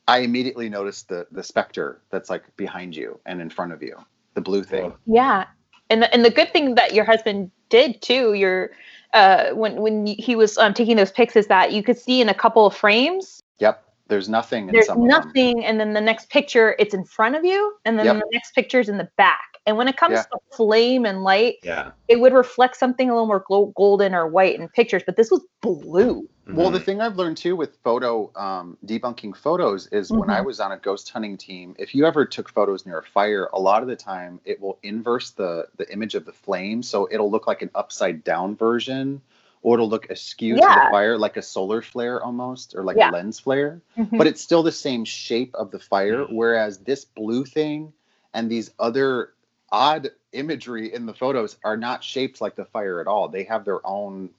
i 0.07 0.19
immediately 0.19 0.69
noticed 0.69 1.09
the 1.09 1.27
the 1.31 1.43
specter 1.43 2.01
that's 2.11 2.29
like 2.29 2.43
behind 2.57 2.95
you 2.95 3.19
and 3.25 3.41
in 3.41 3.49
front 3.49 3.71
of 3.71 3.81
you 3.81 3.97
the 4.35 4.41
blue 4.41 4.63
thing. 4.63 4.93
Yeah, 5.07 5.45
and 5.89 6.03
the, 6.03 6.13
and 6.13 6.23
the 6.23 6.29
good 6.29 6.51
thing 6.53 6.75
that 6.75 6.93
your 6.93 7.05
husband 7.05 7.49
did 7.69 8.01
too, 8.01 8.33
your 8.33 8.71
uh, 9.15 9.51
when 9.55 9.77
when 9.81 10.05
he 10.05 10.35
was 10.35 10.57
um, 10.59 10.73
taking 10.73 10.97
those 10.97 11.11
pics, 11.11 11.35
is 11.35 11.47
that 11.47 11.71
you 11.71 11.81
could 11.81 11.97
see 11.97 12.21
in 12.21 12.29
a 12.29 12.33
couple 12.33 12.65
of 12.65 12.75
frames 12.75 13.41
Yep. 13.59 13.81
There's 14.07 14.29
nothing 14.29 14.67
in 14.67 14.73
there's 14.73 14.85
some 14.85 14.97
of 14.97 15.01
them. 15.01 15.07
nothing, 15.09 15.65
and 15.65 15.79
then 15.79 15.93
the 15.93 16.01
next 16.01 16.29
picture 16.29 16.75
it's 16.77 16.93
in 16.93 17.03
front 17.05 17.35
of 17.35 17.43
you, 17.43 17.73
and 17.85 17.97
then 17.97 18.05
Yep. 18.05 18.15
the 18.17 18.29
next 18.33 18.53
picture 18.53 18.79
is 18.79 18.87
in 18.89 18.97
the 18.99 19.09
back. 19.17 19.39
And 19.65 19.77
when 19.77 19.87
it 19.87 19.97
comes 19.97 20.13
Yeah. 20.13 20.23
to 20.23 20.37
flame 20.55 21.05
and 21.05 21.23
light, 21.23 21.55
Yeah. 21.63 21.89
it 22.07 22.19
would 22.19 22.33
reflect 22.33 22.77
something 22.77 23.09
a 23.09 23.13
little 23.13 23.25
more 23.25 23.43
glo- 23.47 23.73
golden 23.75 24.13
or 24.13 24.27
white 24.27 24.59
in 24.59 24.67
pictures, 24.69 25.01
but 25.07 25.15
this 25.15 25.31
was 25.31 25.41
blue. 25.61 26.29
Well, 26.47 26.69
the 26.69 26.79
Mhm. 26.79 26.83
thing 26.85 27.01
I've 27.01 27.17
learned 27.17 27.37
too 27.37 27.55
with 27.55 27.75
photo 27.77 28.31
um, 28.35 28.77
debunking 28.85 29.35
photos 29.35 29.87
is 29.87 30.11
when 30.11 30.29
I 30.29 30.41
Mhm. 30.41 30.45
was 30.45 30.59
on 30.59 30.71
a 30.71 30.77
ghost 30.77 31.09
hunting 31.09 31.37
team, 31.37 31.75
if 31.79 31.95
you 31.95 32.05
ever 32.05 32.23
took 32.25 32.49
photos 32.49 32.85
near 32.85 32.99
a 32.99 33.03
fire, 33.03 33.49
a 33.51 33.59
lot 33.59 33.81
of 33.81 33.87
the 33.87 33.95
time 33.95 34.39
it 34.45 34.61
will 34.61 34.77
inverse 34.83 35.31
the 35.31 35.67
the 35.77 35.91
image 35.91 36.13
of 36.13 36.25
the 36.25 36.31
flame, 36.33 36.83
so 36.83 37.07
it'll 37.11 37.31
look 37.31 37.47
like 37.47 37.61
an 37.63 37.71
upside 37.73 38.23
down 38.23 38.55
version, 38.55 39.21
or 39.63 39.73
it'll 39.75 39.89
look 39.89 40.09
askew 40.11 40.59
to 40.59 40.61
the 40.61 40.81
fire, 40.91 41.17
like 41.17 41.35
a 41.37 41.41
solar 41.41 41.81
flare 41.81 42.23
almost, 42.23 42.75
or 42.75 42.83
like 42.83 42.97
Yeah. 42.97 43.09
a 43.09 43.13
lens 43.13 43.39
flare. 43.39 43.81
Mhm. 43.97 44.17
But 44.17 44.27
it's 44.27 44.41
still 44.41 44.61
the 44.61 44.71
same 44.71 45.03
shape 45.03 45.55
of 45.55 45.71
the 45.71 45.79
fire, 45.79 46.25
whereas 46.25 46.77
this 46.79 47.05
blue 47.05 47.43
thing 47.45 47.91
and 48.35 48.51
these 48.51 48.71
other 48.77 49.33
odd 49.71 50.11
imagery 50.31 50.93
in 50.93 51.07
the 51.07 51.13
photos 51.13 51.57
are 51.63 51.75
not 51.77 52.03
shaped 52.03 52.39
like 52.39 52.55
the 52.55 52.65
fire 52.65 53.01
at 53.01 53.07
all. 53.07 53.27
They 53.29 53.43
have 53.45 53.65
their 53.65 53.85
own 53.85 54.29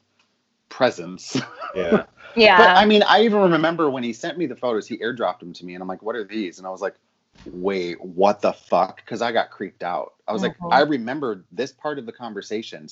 presence. 0.68 1.36
Yeah. 1.74 2.04
yeah, 2.36 2.58
But 2.58 2.68
I 2.76 2.84
mean, 2.84 3.02
I 3.02 3.22
even 3.24 3.50
remember 3.50 3.90
when 3.90 4.02
he 4.02 4.12
sent 4.12 4.38
me 4.38 4.46
the 4.46 4.56
photos, 4.56 4.86
he 4.86 4.98
airdropped 4.98 5.40
them 5.40 5.52
to 5.54 5.64
me, 5.64 5.74
and 5.74 5.82
I'm 5.82 5.88
like, 5.88 6.02
"What 6.02 6.16
are 6.16 6.24
these?" 6.24 6.58
And 6.58 6.66
I 6.66 6.70
was 6.70 6.80
like, 6.80 6.94
"Wait, 7.46 8.00
what 8.04 8.40
the 8.40 8.52
fuck?" 8.52 8.96
Because 8.96 9.22
I 9.22 9.32
got 9.32 9.50
creeped 9.50 9.82
out. 9.82 10.14
I 10.28 10.32
was 10.32 10.42
Mhm. 10.42 10.44
like, 10.46 10.56
I 10.70 10.80
remembered 10.82 11.44
this 11.52 11.72
part 11.72 11.98
of 11.98 12.06
the 12.06 12.12
conversation 12.12 12.88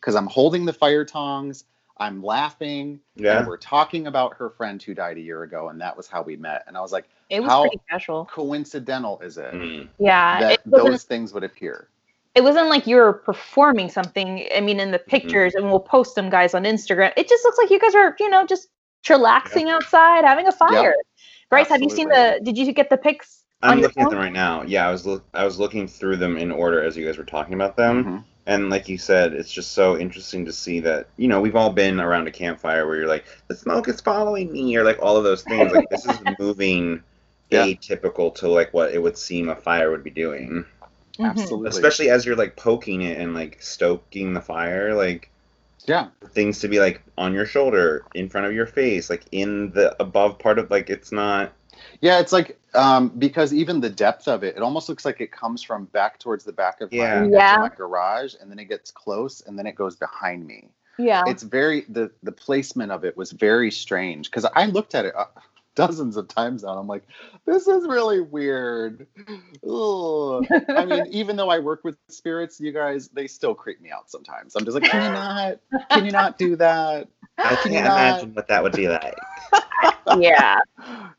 because 0.00 0.14
I'm 0.14 0.26
holding 0.26 0.64
the 0.64 0.72
fire 0.72 1.04
tongs, 1.04 1.64
I'm 1.98 2.22
laughing, 2.22 3.00
Yeah. 3.16 3.38
and 3.38 3.46
we're 3.46 3.56
talking 3.56 4.06
about 4.06 4.34
her 4.36 4.50
friend 4.50 4.82
who 4.82 4.94
died 4.94 5.16
a 5.16 5.20
year 5.20 5.42
ago, 5.42 5.68
and 5.70 5.80
that 5.80 5.96
was 5.96 6.06
how 6.08 6.22
we 6.22 6.36
met. 6.36 6.64
And 6.66 6.76
I 6.76 6.80
was 6.80 6.92
like, 6.92 7.08
it 7.30 7.40
was 7.40 7.50
how- 7.50 7.62
pretty 7.62 7.80
casual. 7.88 8.26
coincidental 8.26 9.18
is 9.20 9.38
it 9.38 9.52
Mm. 9.52 9.88
Yeah, 9.98 10.40
that 10.40 10.52
it 10.52 10.60
those 10.66 11.04
things 11.04 11.32
would 11.32 11.42
appear? 11.44 11.88
It 12.36 12.44
wasn't 12.44 12.68
like 12.68 12.86
you 12.86 12.96
were 12.96 13.14
performing 13.14 13.88
something. 13.88 14.46
I 14.54 14.60
mean, 14.60 14.78
in 14.78 14.92
the 14.92 14.98
Mm-hmm. 14.98 15.10
pictures, 15.10 15.54
and 15.56 15.66
we'll 15.66 15.80
post 15.80 16.14
them 16.14 16.30
guys 16.30 16.54
on 16.54 16.64
Instagram. 16.64 17.12
It 17.16 17.28
just 17.28 17.44
looks 17.44 17.58
like 17.58 17.70
you 17.70 17.80
guys 17.80 17.94
are, 17.96 18.14
you 18.20 18.30
know, 18.30 18.46
just 18.46 18.68
chillaxing 19.04 19.68
outside, 19.68 20.24
having 20.24 20.46
a 20.46 20.52
fire. 20.52 20.94
Bryce, 21.50 21.68
have 21.68 21.82
you 21.82 21.90
seen 21.90 22.08
the? 22.08 22.40
Did 22.44 22.58
you 22.58 22.72
get 22.72 22.90
the 22.90 22.96
pics 22.98 23.44
I'm 23.62 23.78
your 23.78 23.88
looking 23.88 24.02
at 24.02 24.06
phone? 24.06 24.14
them 24.14 24.20
right 24.20 24.32
now. 24.32 24.62
Yeah, 24.62 24.86
I 24.88 24.92
was 24.92 25.06
look 25.06 25.24
I 25.34 25.44
was 25.44 25.58
looking 25.58 25.88
through 25.88 26.16
them 26.16 26.36
in 26.36 26.52
order 26.52 26.82
as 26.82 26.96
you 26.96 27.06
guys 27.06 27.16
were 27.18 27.24
talking 27.24 27.54
about 27.54 27.76
them. 27.76 28.04
Mhm. 28.04 28.24
And 28.48 28.70
like 28.70 28.88
you 28.88 28.98
said, 28.98 29.32
it's 29.32 29.52
just 29.52 29.72
so 29.72 29.98
interesting 29.98 30.44
to 30.44 30.52
see 30.52 30.78
that, 30.80 31.08
you 31.16 31.26
know, 31.28 31.40
we've 31.40 31.56
all 31.56 31.70
been 31.72 31.98
around 31.98 32.28
a 32.28 32.30
campfire 32.30 32.86
where 32.86 32.96
you're 32.96 33.08
like, 33.08 33.24
the 33.48 33.56
smoke 33.56 33.88
is 33.88 34.00
following 34.00 34.52
me, 34.52 34.76
or 34.76 34.84
like 34.84 35.00
all 35.02 35.16
of 35.16 35.24
those 35.24 35.42
things. 35.42 35.72
Like 35.72 35.88
this 35.90 36.04
is 36.06 36.20
moving 36.38 37.02
Yeah. 37.50 37.64
atypical 37.64 38.34
to 38.36 38.48
like 38.48 38.72
what 38.74 38.92
it 38.92 39.02
would 39.02 39.16
seem 39.18 39.48
a 39.48 39.56
fire 39.56 39.90
would 39.90 40.04
be 40.04 40.10
doing. 40.10 40.64
Mhm. 41.18 41.30
Absolutely. 41.30 41.68
Especially 41.68 42.10
as 42.10 42.24
you're 42.26 42.36
like 42.36 42.56
poking 42.56 43.02
it 43.02 43.18
and 43.18 43.34
like 43.34 43.60
stoking 43.62 44.34
the 44.34 44.40
fire, 44.40 44.94
like 44.94 45.30
yeah. 45.86 46.08
things 46.30 46.60
to 46.60 46.68
be 46.68 46.80
like 46.80 47.02
on 47.16 47.32
your 47.32 47.46
shoulder, 47.46 48.04
in 48.14 48.28
front 48.28 48.46
of 48.46 48.52
your 48.52 48.66
face, 48.66 49.08
like 49.10 49.24
in 49.32 49.70
the 49.72 49.96
above 50.00 50.38
part 50.38 50.58
of 50.58 50.70
like 50.70 50.90
it's 50.90 51.12
not 51.12 51.52
Yeah, 52.00 52.20
it's 52.20 52.32
like 52.32 52.58
um, 52.74 53.08
because 53.18 53.54
even 53.54 53.80
the 53.80 53.88
depth 53.90 54.28
of 54.28 54.44
it, 54.44 54.56
it 54.56 54.62
almost 54.62 54.88
looks 54.88 55.04
like 55.04 55.20
it 55.20 55.32
comes 55.32 55.62
from 55.62 55.86
back 55.86 56.18
towards 56.18 56.44
the 56.44 56.52
back 56.52 56.80
of 56.80 56.92
Yeah. 56.92 57.22
my, 57.22 57.28
Yeah. 57.28 57.56
my 57.58 57.68
garage, 57.70 58.34
and 58.40 58.50
then 58.50 58.58
it 58.58 58.66
gets 58.66 58.90
close, 58.90 59.40
and 59.40 59.58
then 59.58 59.66
it 59.66 59.74
goes 59.74 59.96
behind 59.96 60.46
me. 60.46 60.68
Yeah. 60.98 61.24
It's 61.26 61.42
very 61.42 61.84
the 61.88 62.10
the 62.22 62.32
placement 62.32 62.92
of 62.92 63.04
it 63.04 63.16
was 63.16 63.32
very 63.32 63.70
strange 63.70 64.30
because 64.30 64.44
I 64.44 64.66
looked 64.66 64.94
at 64.94 65.04
it 65.04 65.14
uh, 65.14 65.26
dozens 65.76 66.16
of 66.16 66.26
times 66.26 66.64
now. 66.64 66.70
I'm 66.70 66.88
like, 66.88 67.04
this 67.44 67.68
is 67.68 67.86
really 67.86 68.20
weird. 68.20 69.06
Ugh. 69.68 70.44
I 70.68 70.84
mean, 70.84 71.06
even 71.10 71.36
though 71.36 71.50
I 71.50 71.60
work 71.60 71.84
with 71.84 71.96
spirits, 72.08 72.58
you 72.58 72.72
guys, 72.72 73.08
they 73.08 73.28
still 73.28 73.54
creep 73.54 73.80
me 73.80 73.92
out 73.92 74.10
sometimes. 74.10 74.56
I'm 74.56 74.64
just 74.64 74.74
like, 74.74 74.90
can 74.90 75.04
you 75.04 75.10
not? 75.12 75.88
Can 75.90 76.04
you 76.04 76.10
not 76.10 76.38
do 76.38 76.56
that? 76.56 77.08
I 77.38 77.54
Can 77.56 77.56
can't 77.56 77.74
you 77.74 77.80
not? 77.82 77.98
imagine 77.98 78.34
what 78.34 78.48
that 78.48 78.62
would 78.62 78.72
be 78.72 78.88
like. 78.88 79.16
yeah. 80.18 80.58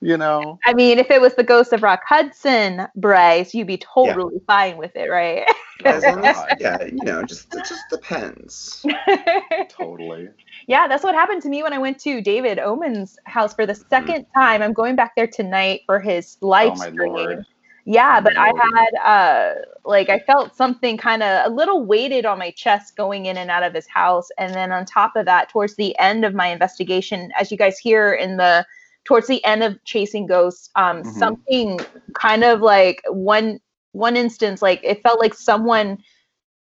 You 0.02 0.18
know? 0.18 0.60
I 0.66 0.74
mean, 0.74 0.98
if 1.00 1.10
it 1.12 1.22
was 1.22 1.36
the 1.36 1.44
ghost 1.44 1.72
of 1.74 1.84
Rock 1.84 2.02
Hudson, 2.08 2.88
Bryce, 2.96 3.54
you'd 3.54 3.68
be 3.68 3.78
totally 3.78 4.42
fine 4.48 4.78
with 4.78 4.96
it, 4.96 5.10
right? 5.10 5.48
As 5.86 6.08
as, 6.08 6.46
yeah, 6.60 6.84
you 6.86 7.04
know, 7.04 7.24
just 7.24 7.54
it 7.54 7.66
just 7.66 7.90
depends. 7.90 8.90
Totally. 9.70 10.30
yeah, 10.68 10.88
that's 10.88 11.04
what 11.04 11.16
happened 11.16 11.42
to 11.44 11.50
me 11.50 11.64
when 11.64 11.74
I 11.74 11.78
went 11.78 12.00
to 12.02 12.22
David 12.22 12.60
Omen's 12.60 13.18
house 13.26 13.54
for 13.54 13.66
the 13.66 13.76
Mm-hmm. 13.78 13.90
second 13.90 14.26
time. 14.36 14.62
I'm 14.62 14.74
going 14.74 14.96
back 14.96 15.14
there 15.16 15.28
tonight 15.28 15.82
for 15.86 16.00
his 16.00 16.38
live 16.42 16.78
Oh 16.78 16.90
stream. 16.90 17.12
lord. 17.12 17.46
Yeah, 17.86 18.20
Oh 18.20 18.22
but 18.22 18.34
I 18.38 18.52
had 18.62 19.06
uh 19.06 19.54
like 19.86 20.10
I 20.10 20.20
felt 20.20 20.56
something 20.56 20.98
kind 20.98 21.24
of 21.24 21.52
a 21.52 21.54
little 21.54 21.86
weighted 21.86 22.26
on 22.26 22.38
my 22.40 22.52
chest 22.52 22.96
going 22.98 23.26
in 23.26 23.38
and 23.38 23.50
out 23.50 23.64
of 23.64 23.74
his 23.74 23.88
house 23.88 24.28
and 24.38 24.54
then 24.56 24.72
on 24.72 24.86
top 24.86 25.16
of 25.16 25.26
that 25.26 25.50
towards 25.50 25.76
the 25.76 25.98
end 26.00 26.26
of 26.26 26.34
my 26.34 26.48
investigation 26.48 27.32
as 27.40 27.52
you 27.52 27.58
guys 27.58 27.78
hear 27.78 28.14
in 28.14 28.38
the 28.38 28.66
towards 29.06 29.28
the 29.28 29.44
end 29.46 29.64
of 29.64 29.82
chasing 29.86 30.28
ghosts 30.28 30.70
um 30.76 31.04
Mhm. 31.04 31.06
something 31.06 31.80
kind 32.14 32.44
of 32.44 32.62
like 32.62 33.02
one 33.10 33.60
one 33.98 34.16
instance 34.16 34.62
like 34.62 34.80
it 34.84 35.02
felt 35.02 35.20
like 35.20 35.34
someone 35.34 35.98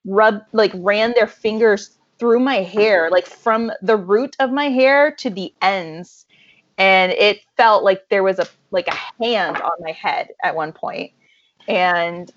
rubbed 0.05 0.45
like 0.53 0.71
ran 0.75 1.13
their 1.15 1.27
fingers 1.27 1.97
through 2.17 2.39
my 2.39 2.61
hair, 2.61 3.09
like 3.09 3.25
from 3.25 3.71
the 3.81 3.97
root 3.97 4.35
of 4.39 4.51
my 4.51 4.69
hair 4.69 5.11
to 5.11 5.29
the 5.29 5.53
ends. 5.61 6.25
And 6.77 7.11
it 7.13 7.41
felt 7.57 7.83
like 7.83 8.09
there 8.09 8.23
was 8.23 8.39
a 8.39 8.47
like 8.71 8.87
a 8.87 9.23
hand 9.23 9.57
on 9.57 9.71
my 9.79 9.91
head 9.91 10.29
at 10.43 10.55
one. 10.55 10.73
And 11.67 12.31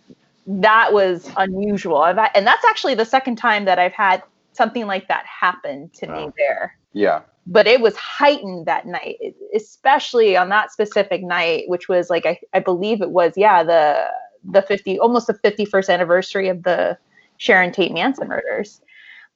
that 0.47 0.93
was 0.93 1.31
unusual. 1.37 2.03
Had, 2.05 2.31
and 2.35 2.47
that's 2.47 2.65
actually 2.65 2.95
the 2.95 3.05
second 3.05 3.37
time 3.37 3.65
that 3.67 3.79
I've 3.79 3.93
had 3.93 4.23
something 4.53 4.87
like 4.87 5.09
that 5.09 5.25
happen 5.27 5.91
to 5.95 6.07
wow. 6.07 6.27
me 6.27 6.33
there. 6.37 6.77
Yeah. 6.93 7.23
But 7.47 7.67
it 7.67 7.81
was 7.81 7.97
heightened 7.97 8.67
that 8.67 8.87
night, 8.87 9.17
especially 9.55 10.37
on 10.37 10.49
that 10.51 10.71
specific 10.71 11.23
night, 11.23 11.65
which 11.69 11.89
was 11.89 12.11
like 12.11 12.27
I, 12.27 12.39
I 12.53 12.61
believe 12.61 13.01
it 13.03 13.11
was 13.11 13.33
yeah 13.37 13.63
the 13.63 14.09
the 14.45 14.63
50 14.63 14.99
almost 14.99 15.27
the 15.27 15.35
51st 15.35 15.93
anniversary 15.93 16.49
of 16.49 16.63
the 16.63 16.99
Sharon 17.39 17.73
Tate 17.73 17.93
Manson 17.93 18.29
murders. 18.29 18.81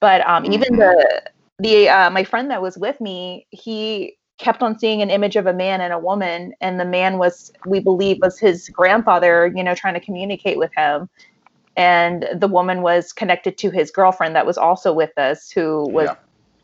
But 0.01 0.27
um, 0.27 0.45
mm-hmm. 0.45 0.53
even 0.53 0.79
the 0.79 1.23
the 1.59 1.89
uh, 1.89 2.11
my 2.11 2.25
friend 2.25 2.51
that 2.51 2.61
was 2.61 2.77
with 2.77 3.01
me, 3.01 3.47
he 3.51 4.17
kept 4.39 4.63
on 4.63 4.79
seeing 4.79 5.01
an 5.01 5.11
image 5.11 5.37
of 5.37 5.47
a 5.47 5.53
man 5.53 5.81
and 5.81 5.93
a 5.93 5.99
woman, 5.99 6.53
and 6.61 6.81
the 6.81 6.85
man 6.85 7.19
was 7.19 7.53
we 7.67 7.79
believe 7.79 8.19
was 8.21 8.39
his 8.39 8.69
grandfather, 8.69 9.53
you 9.55 9.63
know, 9.63 9.75
trying 9.75 9.95
to 9.95 10.01
communicate 10.01 10.59
with 10.59 10.73
him. 10.77 11.09
And 11.77 12.29
the 12.35 12.49
woman 12.49 12.83
was 12.83 13.13
connected 13.13 13.57
to 13.59 13.71
his 13.71 13.91
girlfriend 13.91 14.37
that 14.37 14.45
was 14.45 14.59
also 14.59 14.93
with 14.93 15.17
us, 15.17 15.51
who 15.51 15.89
was 15.89 16.09
yeah. 16.09 16.17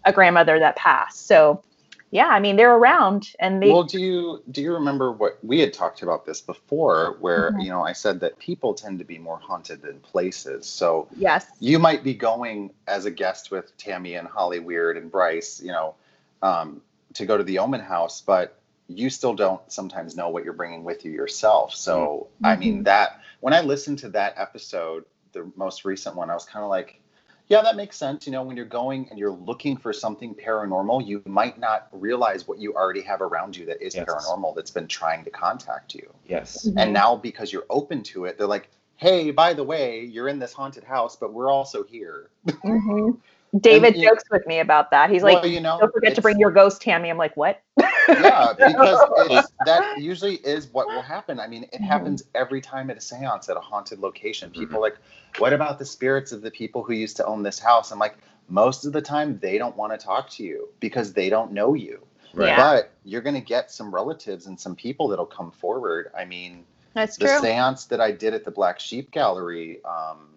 a 0.05 0.13
grandmother 0.13 0.59
that 0.59 0.77
passed. 0.77 1.27
So 1.27 1.63
yeah, 2.11 2.29
I 2.29 2.41
mean 2.41 2.57
they're 2.57 2.75
around 2.75 3.35
and 3.39 3.63
they 3.63 3.71
Well, 3.71 3.85
do 3.85 4.01
you 4.01 4.43
do 4.51 4.63
you 4.63 4.73
remember 4.73 5.13
what 5.13 5.39
we 5.43 5.61
had 5.61 5.73
talked 5.73 6.03
about 6.03 6.25
this 6.25 6.41
before 6.41 7.17
where, 7.21 7.51
mm-hmm. 7.51 7.61
you 7.61 7.71
know, 7.71 7.83
I 7.83 7.93
said 7.93 8.21
that 8.21 8.39
people 8.39 8.75
tend 8.75 8.99
to 9.01 9.05
be 9.05 9.19
more 9.19 9.39
haunted 9.39 9.83
than 9.83 10.01
places. 10.01 10.67
So 10.67 11.09
Yes. 11.17 11.47
You 11.61 11.79
might 11.79 12.03
be 12.03 12.15
going 12.15 12.73
as 12.87 13.05
a 13.05 13.11
guest 13.11 13.51
with 13.51 13.77
Tammy 13.77 14.15
and 14.15 14.27
Holly 14.27 14.59
Weird 14.59 14.97
and 14.97 15.11
Bryce, 15.11 15.61
you 15.61 15.73
know, 15.73 15.95
um, 16.43 16.81
to 17.15 17.27
go 17.27 17.37
to 17.37 17.45
the 17.45 17.59
Omen 17.59 17.81
house, 17.81 18.21
but 18.21 18.59
you 18.89 19.11
still 19.11 19.35
don't 19.35 19.61
sometimes 19.71 20.17
know 20.17 20.31
what 20.31 20.45
you're 20.45 20.55
bringing 20.55 20.85
with 20.85 21.05
you 21.05 21.11
yourself. 21.11 21.75
So, 21.75 22.29
mm-hmm. 22.37 22.47
I 22.47 22.57
mean 22.57 22.75
mm-hmm. 22.75 22.83
that 22.85 23.21
when 23.41 23.53
I 23.53 23.61
listened 23.61 23.99
to 24.01 24.09
that 24.11 24.35
episode, 24.39 25.05
the 25.33 25.51
most 25.57 25.85
recent 25.85 26.17
one, 26.17 26.31
I 26.31 26.35
was 26.35 26.47
kind 26.47 26.65
of 26.65 26.71
like 26.71 27.01
yeah, 27.49 27.63
that 27.63 27.77
makes 27.77 27.97
sense. 27.97 28.27
You 28.27 28.33
know, 28.33 28.43
when 28.43 28.57
you're 28.57 28.67
going 28.67 29.09
and 29.09 29.19
you're 29.19 29.33
looking 29.33 29.77
for 29.77 29.93
something 29.93 30.35
paranormal, 30.35 31.07
you 31.07 31.23
might 31.27 31.59
not 31.59 31.89
realize 31.93 32.47
what 32.47 32.59
you 32.59 32.75
already 32.75 33.01
have 33.03 33.23
around 33.23 33.57
you 33.57 33.65
that 33.67 33.81
is 33.81 33.95
yes. 33.95 34.07
paranormal 34.07 34.55
that's 34.55 34.71
been 34.71 34.87
trying 34.87 35.25
to 35.25 35.31
contact 35.31 35.95
you. 35.95 36.13
Yes. 36.27 36.67
Mm-hmm. 36.67 36.79
And 36.79 36.93
now 36.93 37.17
because 37.17 37.53
you're 37.53 37.67
open 37.71 38.03
to 38.05 38.27
it, 38.27 38.37
they're 38.37 38.47
like, 38.47 38.69
hey, 38.97 39.31
by 39.31 39.55
the 39.55 39.65
way, 39.65 40.05
you're 40.05 40.29
in 40.29 40.39
this 40.39 40.53
haunted 40.53 40.85
house, 40.85 41.17
but 41.17 41.33
we're 41.33 41.51
also 41.51 41.85
here. 41.85 42.31
Mm-hmm. 42.47 43.11
David 43.59 43.95
and, 43.95 44.03
jokes 44.03 44.25
with 44.31 44.47
me 44.47 44.61
about 44.61 44.91
that. 44.91 45.11
He's 45.11 45.23
like, 45.23 45.43
well, 45.43 45.51
you 45.51 45.61
know, 45.61 45.79
don't 45.81 45.93
forget 45.93 46.15
to 46.15 46.21
bring 46.21 46.39
your 46.39 46.51
ghost, 46.51 46.83
Tammy. 46.83 47.09
I'm 47.09 47.17
like, 47.17 47.37
what? 47.37 47.63
yeah, 47.79 48.53
because 48.59 49.47
that 49.65 49.99
usually 49.99 50.37
is 50.37 50.69
what 50.69 50.87
will 50.89 51.03
happen. 51.03 51.41
I 51.41 51.47
mean, 51.47 51.65
it 51.65 51.73
mm-hmm. 51.73 51.85
happens 51.85 52.23
every 52.35 52.61
time 52.61 52.91
at 52.91 52.99
a 52.99 53.01
seance 53.01 53.49
at 53.49 53.57
a 53.57 53.61
haunted 53.61 54.01
location. 54.01 54.51
People 54.51 54.75
mm-hmm. 54.75 54.83
like, 54.83 54.97
what 55.39 55.53
about 55.53 55.79
the 55.79 55.85
spirits 55.85 56.33
of 56.33 56.43
the 56.43 56.51
people 56.51 56.83
who 56.83 56.93
used 56.93 57.17
to 57.17 57.27
own 57.27 57.43
this 57.43 57.59
house? 57.59 57.91
I'm 57.91 57.99
like, 57.99 58.19
most 58.49 58.85
of 58.85 58.93
the 58.93 59.03
time 59.03 59.39
they 59.39 59.59
don't 59.59 59.77
want 59.77 59.99
to 59.99 60.05
talk 60.05 60.31
to 60.31 60.43
you 60.43 60.69
because 60.81 61.13
they 61.13 61.29
don't 61.29 61.53
know 61.53 61.75
you. 61.75 62.05
Right. 62.35 62.57
But 62.57 62.93
you're 63.05 63.23
going 63.23 63.35
to 63.35 63.41
get 63.41 63.71
some 63.71 63.95
relatives 63.95 64.47
and 64.47 64.61
some 64.61 64.77
people 64.77 65.09
that'll 65.09 65.27
come 65.27 65.51
forward. 65.51 66.11
I 66.17 66.25
mean, 66.25 66.65
that's 66.95 67.17
the 67.17 67.27
true. 67.27 67.41
seance 67.41 67.87
that 67.87 68.01
I 68.01 68.13
did 68.13 68.35
at 68.35 68.45
the 68.45 68.51
Black 68.51 68.79
Sheep 68.81 69.11
Gallery. 69.11 69.83
Um, 69.85 70.29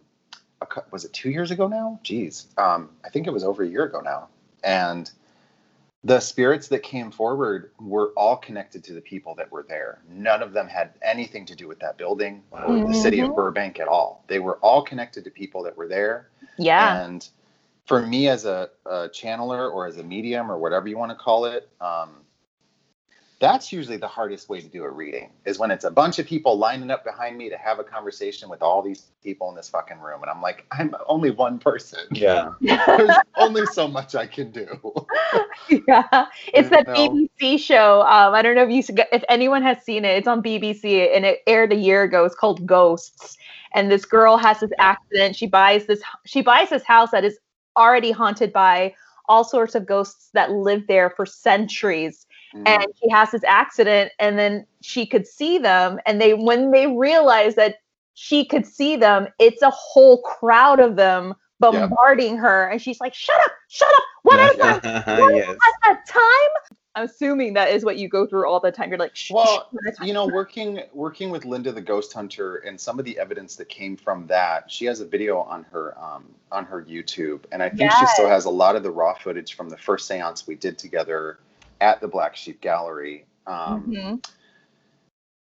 was 0.92 1.06
it 1.06 1.14
two 1.14 1.30
years 1.30 1.52
ago 1.52 1.68
now? 1.68 2.00
Geez, 2.04 2.48
um, 2.58 2.90
I 3.04 3.10
think 3.10 3.28
it 3.28 3.32
was 3.32 3.44
over 3.44 3.64
a 3.64 3.68
year 3.68 3.84
ago 3.84 4.02
now. 4.02 4.30
And 4.64 5.10
the 6.04 6.20
spirits 6.20 6.68
that 6.70 6.82
came 6.82 7.12
forward 7.12 7.72
were 7.80 8.12
all 8.16 8.36
connected 8.36 8.84
to 8.86 8.94
the 8.94 9.02
people 9.02 9.36
that 9.36 9.52
were 9.52 9.64
there. 9.68 10.02
None 10.10 10.42
of 10.42 10.52
them 10.52 10.68
had 10.68 10.94
anything 11.02 11.46
to 11.46 11.56
do 11.56 11.68
with 11.68 11.80
that 11.80 11.98
building 11.98 12.44
or 12.52 12.60
mm-hmm. 12.60 12.92
the 12.92 12.98
city 12.98 13.20
of. 13.20 13.36
Burbank 13.36 13.80
at 13.80 13.88
all. 13.88 14.24
They 14.28 14.40
were 14.40 14.58
all 14.58 14.82
connected 14.84 15.24
to 15.26 15.30
people 15.32 15.64
that 15.64 15.78
were 15.78 15.88
there. 15.88 16.30
Yeah. 16.58 17.04
And 17.04 17.28
for 17.86 18.06
me 18.06 18.30
as 18.30 18.46
a, 18.46 18.70
a 18.86 19.10
channeler 19.10 19.72
or 19.72 19.86
as 19.86 19.98
a 19.98 20.04
medium 20.04 20.52
or 20.52 20.58
whatever 20.58 20.88
you 20.88 20.98
want 20.98 21.12
to 21.12 21.16
call 21.16 21.46
it, 21.46 21.70
um, 21.80 22.21
that's 23.42 23.74
usually 23.74 23.98
the 23.98 24.08
hardest 24.08 24.48
way 24.50 24.62
to 24.62 24.68
do 24.68 24.84
a 24.84 24.90
reading 24.90 25.32
is 25.46 25.58
when 25.58 25.72
it's 25.72 25.84
a 25.84 25.90
bunch 25.90 26.20
of 26.20 26.28
people 26.28 26.58
lining 26.58 26.92
up 26.92 27.04
behind 27.04 27.36
me 27.36 27.50
to 27.50 27.58
have 27.58 27.80
a 27.80 27.84
conversation 27.84 28.48
with 28.48 28.62
all 28.62 28.84
these 28.84 29.08
people 29.24 29.50
in 29.50 29.56
this 29.56 29.68
fucking 29.68 30.00
room 30.00 30.22
and 30.22 30.30
i'm 30.30 30.42
like 30.42 30.66
i'm 30.72 30.94
only 31.08 31.32
one 31.32 31.58
person. 31.58 32.00
Yeah. 32.12 32.54
There's 32.62 33.18
only 33.36 33.66
so 33.66 33.88
much 33.88 34.16
i 34.16 34.26
can 34.26 34.52
do. 34.52 34.68
Yeah. 35.88 36.28
It's 36.54 36.70
that 36.70 36.88
bbc 36.88 37.60
show. 37.60 38.02
Um, 38.02 38.34
i 38.34 38.42
don't 38.42 38.56
know 38.56 38.68
if 38.68 38.70
you 38.70 38.96
if 39.12 39.24
anyone 39.28 39.64
has 39.64 39.84
seen 39.84 40.06
it 40.06 40.18
it's 40.18 40.28
on 40.28 40.44
bbc 40.44 41.16
and 41.16 41.26
it 41.26 41.40
aired 41.48 41.74
a 41.74 41.76
year 41.76 42.04
ago. 42.04 42.24
It's 42.24 42.36
called 42.36 42.66
ghosts. 42.66 43.38
And 43.74 43.90
this 43.90 44.06
girl 44.06 44.38
has 44.38 44.60
this 44.60 44.72
accident. 44.80 45.36
She 45.36 45.48
buys 45.48 45.88
this 45.88 46.02
she 46.26 46.42
buys 46.42 46.70
this 46.70 46.84
house 46.84 47.10
that 47.12 47.26
is 47.26 47.40
already 47.76 48.12
haunted 48.12 48.54
by 48.54 48.94
all 49.28 49.44
sorts 49.44 49.76
of 49.76 49.86
ghosts 49.86 50.30
that 50.34 50.52
live 50.52 50.86
there 50.88 51.10
for 51.10 51.26
centuries 51.26 52.28
Mm-hmm. 52.54 52.68
And 52.68 52.86
she 53.02 53.10
has 53.10 53.32
this 53.32 53.44
accident, 53.46 54.12
and 54.20 54.38
then 54.38 54.66
she 54.82 55.06
could 55.06 55.26
see 55.26 55.58
them. 55.58 56.00
And 56.06 56.20
they, 56.20 56.34
when 56.34 56.72
they 56.72 56.88
realize 56.88 57.56
that 57.56 57.76
she 58.14 58.46
could 58.46 58.66
see 58.66 58.96
them, 58.96 59.28
it's 59.40 59.62
a 59.62 59.72
whole 59.72 60.22
crowd 60.22 60.80
of 60.80 60.96
them 60.96 61.34
bombarding 61.60 62.38
her. 62.38 62.68
And 62.68 62.82
she's 62.82 63.00
like, 63.00 63.14
shut 63.14 63.40
up, 63.46 63.52
shut 63.70 63.90
up. 63.96 64.04
What 64.24 64.40
is 64.52 64.58
that? 64.58 64.84
What 65.08 65.36
yes. 65.36 65.50
at 65.50 65.74
that 65.84 66.08
time? 66.08 66.76
I'm 66.94 67.06
assuming 67.06 67.54
that 67.54 67.70
is 67.70 67.86
what 67.86 67.98
you 67.98 68.10
go 68.10 68.28
through 68.28 68.50
all 68.50 68.60
the 68.60 68.72
time. 68.72 68.90
You're 68.90 69.00
like, 69.00 69.16
Shh, 69.16 69.32
well, 69.32 69.70
you 70.02 70.14
know, 70.14 70.28
working 70.28 70.82
working 70.94 71.30
with 71.30 71.46
Linda 71.46 71.72
the 71.72 71.82
Ghost 71.82 72.12
Hunter 72.12 72.58
and 72.58 72.80
some 72.80 73.00
of 73.00 73.06
the 73.06 73.18
evidence 73.18 73.56
that 73.56 73.70
came 73.70 73.96
from 73.96 74.28
that. 74.28 74.70
She 74.70 74.86
has 74.86 75.00
a 75.00 75.06
video 75.06 75.40
on 75.40 75.64
her 75.72 75.98
um, 75.98 76.26
on 76.52 76.66
her 76.66 76.84
YouTube, 76.84 77.44
and 77.54 77.64
I 77.64 77.70
think 77.70 77.82
yes. 77.92 77.98
she 77.98 78.06
still 78.08 78.28
has 78.28 78.44
a 78.44 78.50
lot 78.50 78.76
of 78.76 78.84
the 78.84 78.92
raw 78.92 79.14
footage 79.14 79.56
from 79.56 79.70
the 79.70 79.78
first 79.78 80.10
séance 80.10 80.48
we 80.48 80.56
did 80.56 80.78
together 80.78 81.40
at 81.82 82.00
the 82.00 82.08
Black 82.08 82.36
Sheep 82.38 82.62
Gallery. 82.62 83.26
Um, 83.46 83.84
mm-hmm. 83.88 84.16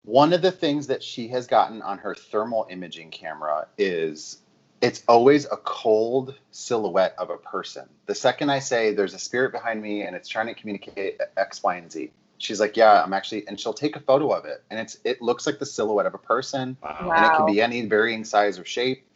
One 0.05 0.33
of 0.33 0.41
the 0.41 0.51
things 0.51 0.87
that 0.87 1.03
she 1.03 1.29
has 1.29 1.47
gotten 1.47 1.83
on 1.83 1.99
her 1.99 2.15
thermal 2.15 2.67
imaging 2.71 3.11
camera 3.11 3.67
is 3.77 4.39
it's 4.81 5.05
always 5.07 5.45
a 5.45 5.57
cold 5.57 6.35
silhouette 6.51 7.15
of 7.19 7.31
a 7.31 7.37
person. 7.37 7.89
The 8.07 8.15
second 8.15 8.51
I 8.51 8.61
say 8.61 8.95
there's 8.95 9.15
a 9.15 9.19
spirit 9.19 9.53
behind 9.53 9.81
me 9.81 10.03
and 10.03 10.17
it's 10.17 10.29
trying 10.29 10.47
to 10.47 10.55
communicate 10.55 11.21
X, 11.37 11.63
Y, 11.63 11.77
and 11.77 11.93
Z, 11.93 12.11
she's 12.43 12.61
like, 12.61 12.77
"Yeah, 12.77 13.03
I'm 13.03 13.13
actually," 13.13 13.47
and 13.47 13.59
she'll 13.59 13.73
take 13.73 13.97
a 13.97 14.01
photo 14.01 14.31
of 14.31 14.45
it, 14.45 14.63
and 14.71 14.79
it's 14.79 14.99
it 15.05 15.23
looks 15.23 15.47
like 15.47 15.59
the 15.59 15.67
silhouette 15.67 16.07
of 16.07 16.15
a 16.15 16.19
person, 16.19 16.77
wow. 16.83 17.11
and 17.15 17.25
it 17.25 17.37
can 17.37 17.47
be 17.47 17.63
any 17.63 17.83
varying 17.87 18.25
size 18.25 18.59
or 18.59 18.65
shape, 18.65 19.07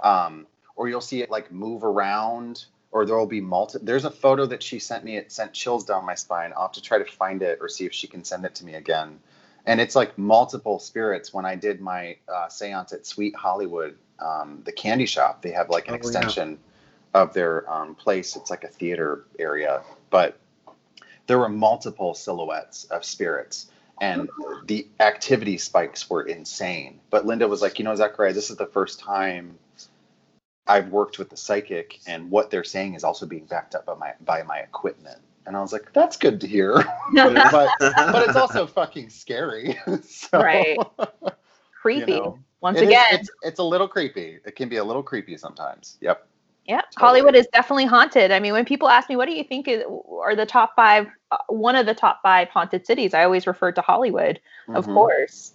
um, 0.00 0.46
or 0.76 0.88
you'll 0.88 1.00
see 1.00 1.22
it 1.22 1.30
like 1.30 1.52
move 1.52 1.84
around 1.84 2.66
or 2.96 3.04
there 3.04 3.18
will 3.18 3.26
be 3.26 3.42
multi. 3.42 3.78
There's 3.82 4.06
a 4.06 4.10
photo 4.10 4.46
that 4.46 4.62
she 4.62 4.78
sent 4.78 5.04
me. 5.04 5.18
It 5.18 5.30
sent 5.30 5.52
chills 5.52 5.84
down 5.84 6.06
my 6.06 6.14
spine. 6.14 6.54
I'll 6.56 6.62
have 6.62 6.72
to 6.72 6.80
try 6.80 6.96
to 6.96 7.04
find 7.04 7.42
it 7.42 7.58
or 7.60 7.68
see 7.68 7.84
if 7.84 7.92
she 7.92 8.06
can 8.06 8.24
send 8.24 8.46
it 8.46 8.54
to 8.54 8.64
me 8.64 8.72
again. 8.72 9.20
And 9.66 9.82
it's 9.82 9.94
like 9.94 10.16
multiple 10.16 10.78
spirits. 10.78 11.30
When 11.30 11.44
I 11.44 11.56
did 11.56 11.82
my 11.82 12.16
uh, 12.26 12.48
seance 12.48 12.94
at 12.94 13.04
Sweet 13.04 13.36
Hollywood, 13.36 13.98
um, 14.18 14.62
the 14.64 14.72
candy 14.72 15.04
shop, 15.04 15.42
they 15.42 15.50
have 15.50 15.68
like 15.68 15.88
an 15.88 15.92
oh, 15.92 15.96
extension 15.98 16.52
yeah. 16.52 17.20
of 17.20 17.34
their 17.34 17.70
um, 17.70 17.94
place. 17.96 18.34
It's 18.34 18.48
like 18.48 18.64
a 18.64 18.68
theater 18.68 19.26
area, 19.38 19.82
but 20.08 20.38
there 21.26 21.38
were 21.38 21.50
multiple 21.50 22.14
silhouettes 22.14 22.84
of 22.84 23.04
spirits 23.04 23.70
and 24.00 24.30
the 24.66 24.86
activity 25.00 25.58
spikes 25.58 26.08
were 26.08 26.22
insane. 26.22 27.00
But 27.10 27.26
Linda 27.26 27.46
was 27.46 27.60
like, 27.60 27.78
you 27.78 27.84
know, 27.84 27.94
Zachariah, 27.94 28.32
this 28.32 28.48
is 28.48 28.56
the 28.56 28.66
first 28.66 29.00
time 29.00 29.58
I've 30.66 30.88
worked 30.88 31.18
with 31.18 31.30
the 31.30 31.36
psychic, 31.36 32.00
and 32.06 32.30
what 32.30 32.50
they're 32.50 32.64
saying 32.64 32.94
is 32.94 33.04
also 33.04 33.26
being 33.26 33.46
backed 33.46 33.74
up 33.74 33.86
by 33.86 33.94
my 33.94 34.12
by 34.24 34.42
my 34.42 34.58
equipment. 34.58 35.18
And 35.46 35.56
I 35.56 35.60
was 35.60 35.72
like, 35.72 35.92
that's 35.92 36.16
good 36.16 36.40
to 36.40 36.46
hear, 36.46 36.74
but 37.14 37.70
but 37.80 38.28
it's 38.28 38.36
also 38.36 38.66
fucking 38.66 39.10
scary. 39.10 39.78
so, 40.02 40.40
right. 40.40 40.76
Creepy. 41.80 42.12
You 42.12 42.18
know, 42.18 42.38
Once 42.60 42.80
again, 42.80 43.06
is, 43.12 43.20
it's 43.20 43.30
it's 43.42 43.58
a 43.60 43.64
little 43.64 43.88
creepy. 43.88 44.38
It 44.44 44.56
can 44.56 44.68
be 44.68 44.76
a 44.76 44.84
little 44.84 45.02
creepy 45.02 45.36
sometimes. 45.36 45.98
Yep. 46.00 46.26
Yeah, 46.66 46.80
totally. 46.80 47.20
Hollywood 47.20 47.36
is 47.36 47.46
definitely 47.52 47.84
haunted. 47.84 48.32
I 48.32 48.40
mean, 48.40 48.52
when 48.52 48.64
people 48.64 48.88
ask 48.88 49.08
me, 49.08 49.14
what 49.14 49.28
do 49.28 49.34
you 49.34 49.44
think 49.44 49.68
is, 49.68 49.84
are 50.20 50.34
the 50.34 50.44
top 50.44 50.74
five, 50.74 51.06
uh, 51.30 51.36
one 51.46 51.76
of 51.76 51.86
the 51.86 51.94
top 51.94 52.18
five 52.24 52.48
haunted 52.48 52.84
cities, 52.84 53.14
I 53.14 53.22
always 53.22 53.46
refer 53.46 53.70
to 53.70 53.80
Hollywood, 53.80 54.40
mm-hmm. 54.66 54.74
of 54.74 54.84
course 54.86 55.52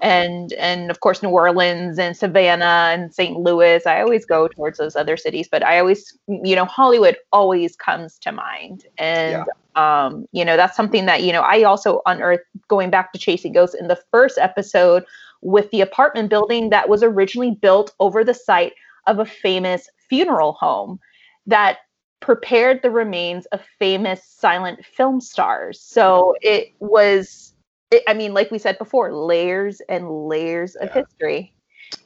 and 0.00 0.52
and 0.54 0.90
of 0.90 1.00
course 1.00 1.22
New 1.22 1.28
Orleans 1.28 1.98
and 1.98 2.16
Savannah 2.16 2.90
and 2.92 3.14
St. 3.14 3.38
Louis. 3.38 3.86
I 3.86 4.00
always 4.00 4.24
go 4.24 4.48
towards 4.48 4.78
those 4.78 4.96
other 4.96 5.16
cities, 5.16 5.48
but 5.50 5.64
I 5.64 5.78
always 5.78 6.16
you 6.28 6.56
know 6.56 6.64
Hollywood 6.64 7.16
always 7.32 7.76
comes 7.76 8.18
to 8.20 8.32
mind, 8.32 8.86
and 8.98 9.44
yeah. 9.76 10.04
um, 10.04 10.26
you 10.32 10.44
know 10.44 10.56
that's 10.56 10.76
something 10.76 11.06
that 11.06 11.22
you 11.22 11.32
know 11.32 11.42
I 11.42 11.62
also 11.62 12.02
unearthed 12.06 12.44
going 12.68 12.90
back 12.90 13.12
to 13.12 13.18
Chasing 13.18 13.52
Ghosts 13.52 13.76
in 13.76 13.88
the 13.88 14.00
first 14.10 14.38
episode 14.38 15.04
with 15.42 15.70
the 15.70 15.80
apartment 15.80 16.30
building 16.30 16.70
that 16.70 16.88
was 16.88 17.02
originally 17.02 17.50
built 17.50 17.94
over 18.00 18.24
the 18.24 18.34
site 18.34 18.72
of 19.06 19.18
a 19.18 19.24
famous 19.24 19.88
funeral 20.08 20.52
home 20.52 21.00
that 21.46 21.78
prepared 22.20 22.80
the 22.82 22.90
remains 22.90 23.46
of 23.46 23.60
famous 23.78 24.24
silent 24.24 24.84
film 24.86 25.20
stars. 25.20 25.80
So 25.80 26.34
it 26.40 26.72
was, 26.78 27.51
it, 27.92 28.02
I 28.08 28.14
mean, 28.14 28.34
like 28.34 28.50
we 28.50 28.58
said 28.58 28.78
before, 28.78 29.12
layers 29.12 29.80
and 29.88 30.28
layers 30.28 30.74
of 30.76 30.90
history. 30.92 31.54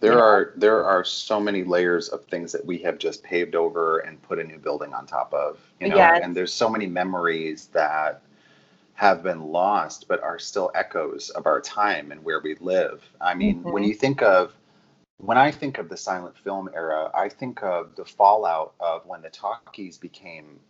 There 0.00 0.18
Yeah. 0.18 0.20
are 0.20 0.52
there 0.56 0.84
are 0.84 1.04
so 1.04 1.40
many 1.40 1.64
layers 1.64 2.08
of 2.08 2.24
things 2.26 2.52
that 2.52 2.64
we 2.64 2.78
have 2.78 2.98
just 2.98 3.22
paved 3.22 3.54
over 3.54 3.98
and 3.98 4.20
put 4.22 4.38
a 4.38 4.44
new 4.44 4.58
building 4.58 4.92
on 4.94 5.06
top 5.06 5.32
of, 5.32 5.58
you 5.80 5.88
know. 5.88 6.12
Yes. 6.12 6.20
And 6.20 6.36
there's 6.36 6.52
so 6.52 6.68
many 6.68 6.86
memories 6.86 7.68
that 7.72 8.22
have 8.94 9.22
been 9.22 9.42
lost 9.52 10.06
but 10.08 10.22
are 10.22 10.38
still 10.38 10.70
echoes 10.74 11.30
of 11.30 11.46
our 11.46 11.60
time 11.60 12.12
and 12.12 12.24
where 12.24 12.40
we 12.40 12.54
live. 12.56 13.04
I 13.20 13.34
mean, 13.34 13.66
when 13.68 13.82
Mhm. 13.82 13.84
you 13.84 13.94
think 13.94 14.22
of 14.22 14.54
when 15.18 15.38
I 15.38 15.50
think 15.50 15.78
of 15.78 15.88
the 15.88 15.96
silent 15.96 16.36
film 16.38 16.68
era, 16.74 17.10
I 17.14 17.28
think 17.28 17.62
of 17.62 17.94
the 17.96 18.04
fallout 18.04 18.74
of 18.80 19.06
when 19.06 19.22
the 19.22 19.30
talkies 19.30 19.98
became 19.98 20.60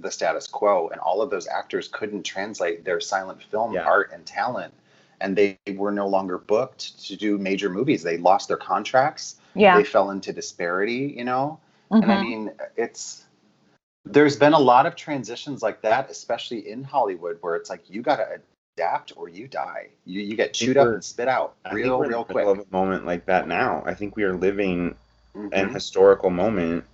the 0.00 0.10
status 0.10 0.46
quo 0.46 0.88
and 0.88 1.00
all 1.00 1.22
of 1.22 1.30
those 1.30 1.46
actors 1.46 1.88
couldn't 1.88 2.22
translate 2.24 2.84
their 2.84 3.00
silent 3.00 3.42
film 3.44 3.72
Yeah. 3.74 3.84
art 3.84 4.10
and 4.12 4.24
talent 4.26 4.74
and 5.20 5.36
they 5.36 5.56
were 5.76 5.92
no 5.92 6.08
longer 6.08 6.38
booked 6.38 7.04
to 7.06 7.16
do 7.16 7.38
major 7.38 7.70
movies. 7.70 8.02
They 8.02 8.18
lost 8.18 8.48
their 8.48 8.56
contracts. 8.56 9.36
Yeah. 9.54 9.78
They 9.78 9.84
fell 9.84 10.10
into 10.10 10.32
disparity, 10.32 11.14
you 11.16 11.24
know? 11.24 11.60
And 11.90 12.10
I 12.10 12.16
Mhm. 12.16 12.22
mean, 12.22 12.50
it's 12.76 13.24
there's 14.06 14.36
been 14.36 14.52
a 14.52 14.58
lot 14.58 14.84
of 14.84 14.96
transitions 14.96 15.62
like 15.62 15.80
that, 15.80 16.10
especially 16.10 16.68
in 16.68 16.84
Hollywood, 16.84 17.38
where 17.40 17.54
it's 17.56 17.70
like 17.70 17.88
you 17.88 18.02
got 18.02 18.16
to 18.16 18.38
adapt 18.76 19.14
or 19.16 19.28
you 19.30 19.48
die. 19.48 19.88
You 20.04 20.20
you 20.20 20.36
get 20.36 20.52
chewed 20.52 20.76
up 20.76 20.88
and 20.88 21.02
spit 21.02 21.28
out 21.28 21.54
I 21.64 21.70
think 21.70 21.76
real 21.76 21.98
we're 22.00 22.08
real 22.08 22.24
the 22.24 22.32
quick. 22.34 22.46
of 22.46 22.58
a 22.58 22.64
moment 22.70 23.06
like 23.06 23.24
that 23.26 23.48
now. 23.48 23.82
I 23.86 23.94
think 23.94 24.16
we 24.16 24.24
are 24.24 24.34
living 24.34 24.94
Mhm. 25.34 25.48
an 25.52 25.72
historical 25.72 26.28
moment 26.30 26.84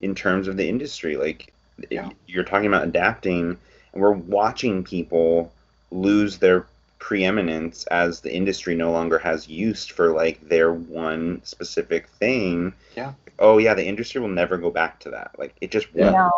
in 0.00 0.14
terms 0.14 0.48
of 0.48 0.56
the 0.56 0.66
industry. 0.66 1.16
Like 1.18 1.48
it- 1.48 1.52
Yeah. 1.90 2.10
you're 2.26 2.44
talking 2.44 2.66
about 2.66 2.84
adapting, 2.84 3.56
and 3.92 4.02
we're 4.02 4.12
watching 4.12 4.84
people 4.84 5.52
lose 5.90 6.38
their 6.38 6.66
preeminence 6.98 7.86
as 7.86 8.20
the 8.20 8.34
industry 8.34 8.74
no 8.74 8.90
longer 8.90 9.18
has 9.18 9.48
use 9.48 9.86
for 9.86 10.12
like 10.12 10.48
their 10.48 10.72
one 10.72 11.40
specific 11.44 12.08
thing. 12.08 12.72
Yeah. 12.96 13.12
Oh 13.38 13.58
yeah, 13.58 13.74
the 13.74 13.84
industry 13.84 14.20
will 14.20 14.28
never 14.28 14.56
go 14.56 14.70
back 14.70 15.00
to 15.00 15.10
that. 15.10 15.32
Like 15.38 15.54
it 15.60 15.70
just 15.70 15.94
won't. 15.94 16.12
No. 16.12 16.30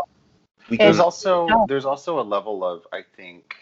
We 0.68 0.76
There's 0.76 0.99
also 0.99 1.47
No. 1.47 1.64
there's 1.68 1.86
also 1.86 2.20
a 2.20 2.22
level 2.22 2.64
of 2.64 2.86
I 2.93 3.03
think 3.16 3.55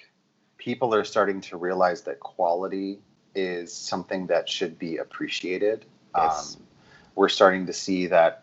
people 0.59 0.95
are 0.95 1.05
starting 1.05 1.41
to 1.43 1.57
realize 1.57 2.03
that 2.03 2.19
quality 2.19 2.99
is 3.35 3.73
something 3.73 4.27
that 4.27 4.49
should 4.49 4.79
be 4.79 4.97
appreciated. 4.97 5.85
Yes. 6.17 6.57
Um, 6.57 6.63
we're 7.15 7.29
starting 7.29 7.67
to 7.67 7.73
see 7.73 8.07
that 8.09 8.43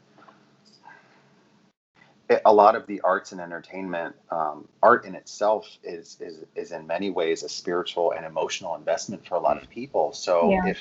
it- 2.30 2.42
a 2.46 2.54
lot 2.54 2.76
of 2.76 2.88
the 2.88 3.02
arts 3.02 3.32
and 3.32 3.42
entertainment, 3.42 4.16
um, 4.32 4.68
art 4.82 5.06
in 5.06 5.16
itself 5.16 5.68
is 5.84 6.18
is 6.20 6.46
is 6.56 6.72
in 6.72 6.88
many 6.88 7.10
ways 7.10 7.44
a 7.44 7.50
spiritual 7.50 8.12
and 8.12 8.26
emotional 8.26 8.76
investment 8.76 9.26
for 9.28 9.36
a 9.36 9.40
lot 9.40 9.62
of 9.62 9.70
people. 9.70 10.14
So 10.14 10.50
Yeah. 10.50 10.66
if 10.68 10.80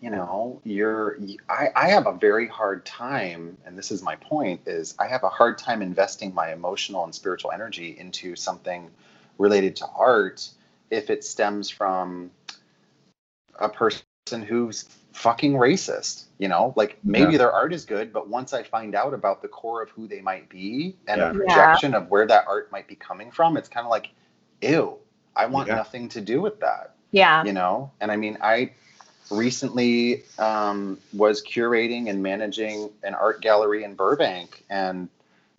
you 0.00 0.10
know 0.10 0.60
you're 0.64 1.18
I, 1.48 1.68
I 1.74 1.88
have 1.88 2.06
a 2.06 2.12
very 2.12 2.46
hard 2.46 2.86
time 2.86 3.58
and 3.66 3.76
this 3.76 3.90
is 3.90 4.02
my 4.02 4.14
point 4.16 4.60
is 4.66 4.94
i 4.98 5.06
have 5.08 5.24
a 5.24 5.28
hard 5.28 5.58
time 5.58 5.82
investing 5.82 6.32
my 6.34 6.52
emotional 6.52 7.04
and 7.04 7.14
spiritual 7.14 7.50
energy 7.50 7.96
into 7.98 8.36
something 8.36 8.90
related 9.38 9.74
to 9.76 9.86
art 9.88 10.48
if 10.90 11.10
it 11.10 11.24
stems 11.24 11.68
from 11.68 12.30
a 13.58 13.68
person 13.68 14.02
who's 14.46 14.84
fucking 15.18 15.54
racist 15.54 16.26
you 16.38 16.46
know 16.46 16.72
like 16.76 16.96
maybe 17.02 17.32
Yeah. 17.32 17.38
their 17.38 17.52
art 17.52 17.72
is 17.72 17.84
good 17.84 18.12
but 18.12 18.28
once 18.28 18.52
i 18.52 18.62
find 18.62 18.94
out 18.94 19.12
about 19.14 19.42
the 19.42 19.48
core 19.48 19.82
of 19.82 19.90
who 19.90 20.06
they 20.06 20.20
might 20.20 20.48
be 20.48 20.96
and 21.08 21.18
Yeah. 21.18 21.30
a 21.30 21.32
Yeah. 21.32 21.38
projection 21.38 21.94
of 21.94 22.08
where 22.08 22.24
that 22.28 22.44
art 22.46 22.70
might 22.70 22.86
be 22.86 22.94
coming 22.94 23.32
from 23.32 23.56
it's 23.56 23.68
kind 23.68 23.84
of 23.84 23.90
like 23.90 24.10
ew 24.62 24.96
i 25.34 25.46
want 25.46 25.66
Yeah. 25.66 25.74
nothing 25.74 26.08
to 26.10 26.20
do 26.20 26.40
with 26.40 26.60
that 26.60 26.94
Yeah. 27.10 27.42
you 27.44 27.52
know 27.52 27.90
and 28.00 28.12
i 28.12 28.16
mean 28.16 28.38
i 28.40 28.70
recently 29.30 30.22
um, 30.38 30.98
was 31.12 31.42
curating 31.44 32.08
and 32.08 32.22
managing 32.22 32.88
an 33.02 33.14
art 33.14 33.42
gallery 33.42 33.84
in 33.84 33.94
burbank 33.94 34.64
and 34.70 35.08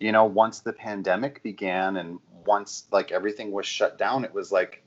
you 0.00 0.10
know 0.10 0.24
once 0.24 0.60
the 0.60 0.72
pandemic 0.72 1.42
began 1.42 1.96
and 1.98 2.18
once 2.46 2.84
like 2.90 3.12
everything 3.12 3.52
was 3.52 3.66
shut 3.66 3.98
down 3.98 4.24
it 4.24 4.32
was 4.34 4.50
like 4.50 4.82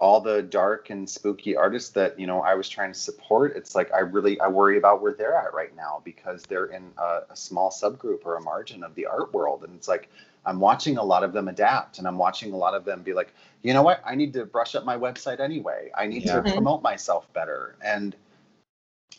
all 0.00 0.20
the 0.20 0.42
dark 0.42 0.88
and 0.90 1.08
spooky 1.08 1.54
artists 1.54 1.90
that 1.90 2.18
you 2.18 2.26
know 2.26 2.40
i 2.40 2.54
was 2.54 2.68
trying 2.68 2.90
to 2.92 2.98
support 2.98 3.54
it's 3.54 3.74
like 3.74 3.92
i 3.92 3.98
really 3.98 4.40
i 4.40 4.48
worry 4.48 4.78
about 4.78 5.02
where 5.02 5.12
they're 5.12 5.36
at 5.36 5.52
right 5.54 5.76
now 5.76 6.00
because 6.04 6.42
they're 6.48 6.66
in 6.66 6.90
a, 6.98 7.20
a 7.30 7.36
small 7.36 7.70
subgroup 7.70 8.24
or 8.24 8.36
a 8.36 8.40
margin 8.40 8.82
of 8.82 8.94
the 8.94 9.06
art 9.06 9.32
world. 9.34 9.62
And 9.62 9.74
it's 9.76 9.88
like 9.88 10.08
i'm 10.46 10.58
watching 10.58 10.96
a 10.96 11.04
lot 11.04 11.22
of 11.22 11.32
them 11.34 11.48
adapt 11.48 11.98
and 11.98 12.08
i'm 12.08 12.16
watching 12.16 12.52
a 12.52 12.56
lot 12.56 12.74
of 12.74 12.84
them 12.84 13.02
be 13.02 13.12
like 13.12 13.32
you 13.62 13.74
know 13.74 13.82
what? 13.82 14.00
I 14.06 14.14
need 14.14 14.32
to 14.32 14.46
brush 14.46 14.74
up 14.74 14.86
my 14.86 14.96
website 14.96 15.38
anyway. 15.38 15.90
I 15.94 16.06
need 16.06 16.24
Yeah. 16.24 16.40
to 16.40 16.52
promote 16.54 16.82
myself 16.82 17.30
better. 17.34 17.76
And 17.84 18.16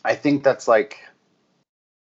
i 0.04 0.14
think 0.16 0.42
that's 0.42 0.66
like 0.66 0.98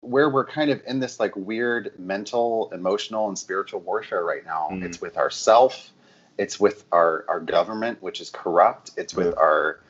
where 0.03 0.31
we're 0.31 0.47
kind 0.47 0.71
of 0.71 0.81
in 0.87 1.01
this 1.01 1.19
like 1.19 1.35
weird 1.35 1.93
mental 1.99 2.71
emotional 2.73 3.27
and 3.29 3.37
spiritual 3.37 3.81
warfare 3.81 4.25
right 4.25 4.45
now 4.45 4.69
Mhm. 4.71 4.85
it's 4.85 5.01
with 5.01 5.17
ourself 5.19 5.91
it's 6.39 6.59
with 6.59 6.85
our 6.93 7.25
our 7.29 7.41
government 7.41 8.03
which 8.03 8.21
is 8.21 8.31
corrupt. 8.31 8.93
It's 8.97 9.15
with 9.15 9.29
Yeah. 9.29 9.43
our 9.43 9.81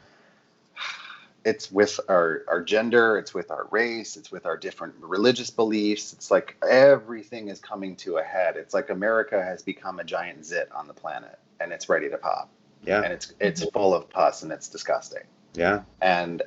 it's 1.44 1.70
with 1.70 2.00
our 2.08 2.44
our 2.48 2.62
gender. 2.62 3.16
It's 3.18 3.32
with 3.32 3.50
our 3.50 3.66
race. 3.70 4.16
It's 4.16 4.32
with 4.32 4.46
our 4.46 4.56
different 4.56 4.94
religious 5.00 5.50
beliefs. 5.50 6.12
It's 6.12 6.30
like 6.30 6.56
everything 6.68 7.48
is 7.48 7.60
coming 7.60 7.96
to 7.96 8.16
a 8.16 8.22
head. 8.22 8.56
It's 8.56 8.74
like 8.74 8.90
america 8.90 9.42
has 9.42 9.62
become 9.62 10.00
a 10.00 10.04
giant 10.04 10.44
zit 10.44 10.70
on 10.72 10.88
the 10.88 10.94
planet 10.94 11.38
and 11.60 11.72
it's 11.72 11.88
ready 11.88 12.08
to 12.08 12.18
pop. 12.18 12.48
Yeah, 12.84 13.02
and 13.02 13.12
it's 13.12 13.32
it's 13.40 13.60
mm-hmm. 13.60 13.70
full 13.70 13.94
of 13.94 14.08
pus 14.08 14.42
and 14.42 14.52
it's 14.52 14.68
disgusting. 14.68 15.24
Yeah, 15.54 15.82
and 16.00 16.42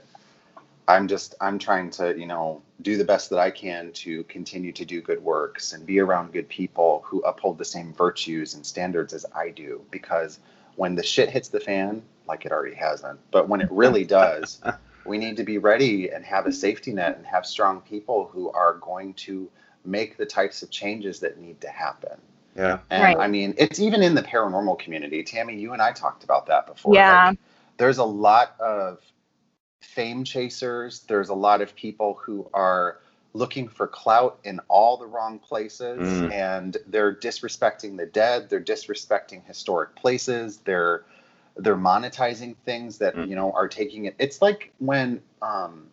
i'm 0.87 1.07
just 1.07 1.35
i'm 1.41 1.59
trying 1.59 1.89
to 1.89 2.17
you 2.17 2.25
know 2.25 2.61
do 2.81 2.97
the 2.97 3.03
best 3.03 3.29
that 3.29 3.39
i 3.39 3.49
can 3.49 3.91
to 3.91 4.23
continue 4.25 4.71
to 4.71 4.85
do 4.85 5.01
good 5.01 5.23
works 5.23 5.73
and 5.73 5.85
be 5.85 5.99
around 5.99 6.31
good 6.31 6.47
people 6.49 7.03
who 7.05 7.21
uphold 7.21 7.57
the 7.57 7.65
same 7.65 7.93
virtues 7.93 8.53
and 8.53 8.65
standards 8.65 9.13
as 9.13 9.25
i 9.35 9.49
do 9.49 9.81
because 9.91 10.39
when 10.75 10.95
the 10.95 11.03
shit 11.03 11.29
hits 11.29 11.49
the 11.49 11.59
fan 11.59 12.01
like 12.27 12.45
it 12.45 12.51
already 12.51 12.75
hasn't 12.75 13.19
but 13.31 13.47
when 13.47 13.61
it 13.61 13.71
really 13.71 14.05
does 14.05 14.61
we 15.05 15.17
need 15.17 15.37
to 15.37 15.43
be 15.43 15.57
ready 15.57 16.09
and 16.09 16.23
have 16.23 16.45
a 16.45 16.51
safety 16.51 16.93
net 16.93 17.17
and 17.17 17.25
have 17.25 17.45
strong 17.45 17.81
people 17.81 18.29
who 18.31 18.51
are 18.51 18.75
going 18.75 19.13
to 19.13 19.49
make 19.83 20.17
the 20.17 20.25
types 20.25 20.61
of 20.61 20.69
changes 20.69 21.19
that 21.19 21.39
need 21.39 21.59
to 21.59 21.69
happen 21.69 22.19
yeah. 22.55 22.79
and 22.89 23.03
Right. 23.03 23.17
I 23.17 23.27
mean, 23.27 23.53
it's 23.57 23.79
even 23.79 24.03
in 24.03 24.15
the 24.15 24.23
paranormal 24.23 24.79
community. 24.79 25.23
Tammy, 25.23 25.57
you 25.57 25.73
and 25.73 25.81
I 25.81 25.91
talked 25.91 26.23
about 26.23 26.45
that 26.47 26.67
before. 26.67 26.93
Yeah. 26.93 27.29
Like, 27.29 27.39
there's 27.77 27.97
a 27.97 28.03
lot 28.03 28.55
of 28.59 28.99
fame 29.81 30.23
chasers. 30.23 31.01
There's 31.01 31.29
a 31.29 31.33
lot 31.33 31.61
of 31.61 31.75
people 31.75 32.19
who 32.23 32.49
are 32.53 32.99
looking 33.33 33.67
for 33.67 33.87
clout 33.87 34.39
in 34.43 34.59
all 34.67 34.97
the 34.97 35.05
wrong 35.05 35.39
places 35.39 35.99
Mm. 35.99 36.31
and 36.31 36.77
they're 36.87 37.15
disrespecting 37.15 37.97
the 37.97 38.05
dead. 38.05 38.49
They're 38.49 38.59
disrespecting 38.61 39.45
historic 39.45 39.95
places. 39.95 40.57
They're 40.57 41.03
they're 41.57 41.75
monetizing 41.75 42.55
things 42.65 42.97
that 42.99 43.15
Mm. 43.15 43.27
you 43.27 43.35
know 43.35 43.51
are 43.51 43.67
taking 43.67 44.05
it. 44.05 44.15
It's 44.19 44.41
like 44.41 44.71
when 44.79 45.21
um, 45.41 45.87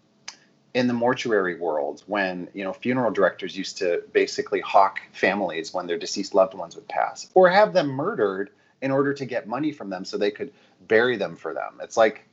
in 0.75 0.87
the 0.87 0.95
mortuary 0.95 1.59
world 1.59 2.03
when 2.07 2.49
you 2.55 2.63
know 2.63 2.73
funeral 2.73 3.11
directors 3.11 3.57
used 3.57 3.79
to 3.79 4.03
basically 4.13 4.61
hawk 4.61 5.01
families 5.13 5.73
when 5.73 5.87
their 5.87 5.99
deceased 5.99 6.35
loved 6.35 6.55
ones 6.55 6.77
would 6.77 6.87
pass 6.89 7.29
or 7.35 7.49
have 7.49 7.73
them 7.73 7.89
murdered 7.89 8.51
in 8.83 8.91
order 8.91 9.13
to 9.15 9.25
get 9.25 9.49
money 9.49 9.73
from 9.73 9.91
them 9.91 10.05
so 10.05 10.17
they 10.19 10.31
could 10.31 10.53
bury 10.87 11.17
them 11.17 11.35
for 11.37 11.55
them 11.55 11.81
it's 11.83 11.97
like 11.97 12.28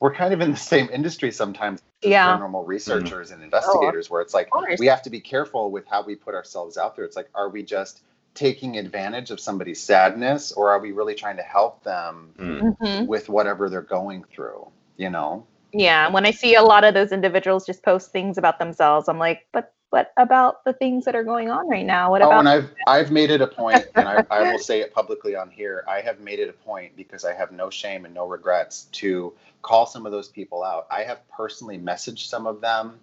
we're 0.00 0.12
kind 0.14 0.34
of 0.34 0.40
in 0.40 0.50
the 0.50 0.56
same 0.56 0.88
industry 0.92 1.30
sometimes 1.30 1.80
as 2.02 2.10
Yeah. 2.10 2.36
paranormal 2.36 2.66
researchers 2.66 3.30
and 3.30 3.42
investigators 3.42 4.10
where 4.10 4.20
it's 4.20 4.34
like 4.34 4.48
we 4.78 4.86
have 4.86 5.02
to 5.02 5.10
be 5.10 5.20
careful 5.20 5.70
with 5.70 5.86
how 5.86 6.02
we 6.02 6.14
put 6.16 6.34
ourselves 6.34 6.76
out 6.76 6.96
there 6.96 7.04
it's 7.04 7.16
like 7.16 7.28
are 7.34 7.48
we 7.48 7.62
just 7.62 8.02
taking 8.34 8.78
advantage 8.78 9.30
of 9.30 9.38
somebody's 9.38 9.80
sadness 9.80 10.52
or 10.52 10.70
are 10.70 10.80
we 10.80 10.90
really 10.92 11.14
trying 11.14 11.36
to 11.36 11.42
help 11.42 11.82
them 11.84 12.34
Mm. 12.38 12.76
Mhm. 12.78 13.06
with 13.06 13.28
whatever 13.28 13.70
they're 13.70 13.80
going 13.80 14.24
through 14.24 14.66
you 14.96 15.10
know 15.10 15.46
Yeah. 15.72 16.08
When 16.08 16.24
I 16.24 16.30
see 16.30 16.54
a 16.54 16.62
lot 16.62 16.84
of 16.84 16.94
those 16.94 17.10
individuals 17.10 17.66
just 17.66 17.82
post 17.82 18.12
things 18.12 18.38
about 18.38 18.60
themselves, 18.60 19.08
I'm 19.08 19.18
like, 19.18 19.48
but 19.52 19.72
what 19.94 20.12
about 20.16 20.64
the 20.64 20.72
things 20.72 21.04
that 21.04 21.14
are 21.14 21.22
going 21.22 21.50
on 21.50 21.68
right 21.68 21.86
now? 21.86 22.10
What 22.10 22.20
oh, 22.20 22.26
about 22.26 22.40
and 22.40 22.48
I've 22.48 22.70
I've 22.88 23.12
made 23.12 23.30
it 23.30 23.40
a 23.40 23.46
point, 23.46 23.86
and 23.94 24.08
I, 24.08 24.24
I 24.28 24.50
will 24.50 24.58
say 24.58 24.80
it 24.80 24.92
publicly 24.92 25.36
on 25.36 25.48
here. 25.48 25.84
I 25.86 26.00
have 26.00 26.18
made 26.18 26.40
it 26.40 26.48
a 26.48 26.52
point 26.52 26.96
because 26.96 27.24
I 27.24 27.32
have 27.32 27.52
no 27.52 27.70
shame 27.70 28.04
and 28.04 28.12
no 28.12 28.26
regrets 28.26 28.86
to 28.94 29.32
call 29.62 29.86
some 29.86 30.04
of 30.04 30.10
those 30.10 30.28
people 30.28 30.64
out. 30.64 30.88
I 30.90 31.04
have 31.04 31.20
personally 31.28 31.78
messaged 31.78 32.26
some 32.26 32.44
of 32.44 32.60
them. 32.60 32.98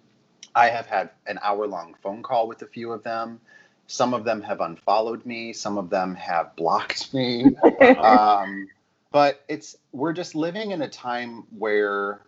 I 0.54 0.68
have 0.68 0.84
had 0.84 1.08
an 1.26 1.38
hour 1.42 1.66
long 1.66 1.94
phone 2.02 2.22
call 2.22 2.46
with 2.46 2.60
a 2.60 2.66
few 2.66 2.92
of 2.92 3.02
them. 3.02 3.40
Some 3.86 4.12
of 4.12 4.24
them 4.24 4.42
have 4.42 4.60
unfollowed 4.60 5.24
me. 5.24 5.54
Some 5.54 5.78
of 5.78 5.88
them 5.88 6.14
have 6.16 6.54
blocked 6.56 7.14
me. 7.14 7.56
um, 7.96 8.68
but 9.10 9.42
it's 9.48 9.78
we're 9.92 10.12
just 10.12 10.34
living 10.34 10.72
in 10.72 10.82
a 10.82 10.90
time 10.90 11.44
where 11.56 12.20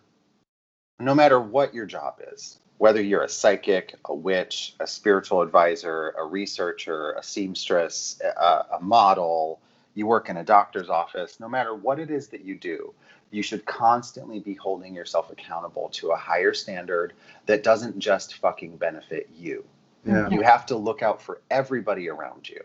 no 1.00 1.14
matter 1.14 1.38
what 1.38 1.74
your 1.74 1.84
job 1.84 2.22
is 2.32 2.60
whether 2.79 3.01
you're 3.01 3.22
a 3.22 3.29
psychic, 3.29 3.95
a 4.07 4.14
witch, 4.14 4.75
a 4.81 4.87
spiritual 4.87 5.43
advisor, 5.43 6.11
a 6.18 6.25
researcher, 6.25 7.12
a 7.12 7.22
seamstress, 7.22 8.20
a, 8.25 8.66
a 8.72 8.79
model, 8.81 9.61
you 9.95 10.07
work 10.07 10.29
in 10.29 10.37
a 10.37 10.45
doctor's 10.45 10.89
office, 10.89 11.39
no 11.39 11.49
matter 11.49 11.75
what 11.75 11.99
it 12.01 12.11
is 12.11 12.29
that 12.29 12.45
you 12.45 12.57
do, 12.57 12.93
you 13.31 13.43
should 13.43 13.64
constantly 13.64 14.41
be 14.41 14.55
holding 14.55 14.95
yourself 14.95 15.31
accountable 15.31 15.89
to 15.91 16.11
a 16.11 16.16
higher 16.16 16.53
standard 16.53 17.12
that 17.47 17.62
doesn't 17.62 17.99
just 17.99 18.35
fucking 18.35 18.77
benefit 18.77 19.29
you. 19.37 19.64
Yeah. 20.05 20.29
You 20.29 20.43
have 20.43 20.66
to 20.66 20.77
look 20.77 21.03
out 21.03 21.22
for 21.22 21.41
everybody 21.51 22.09
around 22.09 22.49
you, 22.49 22.62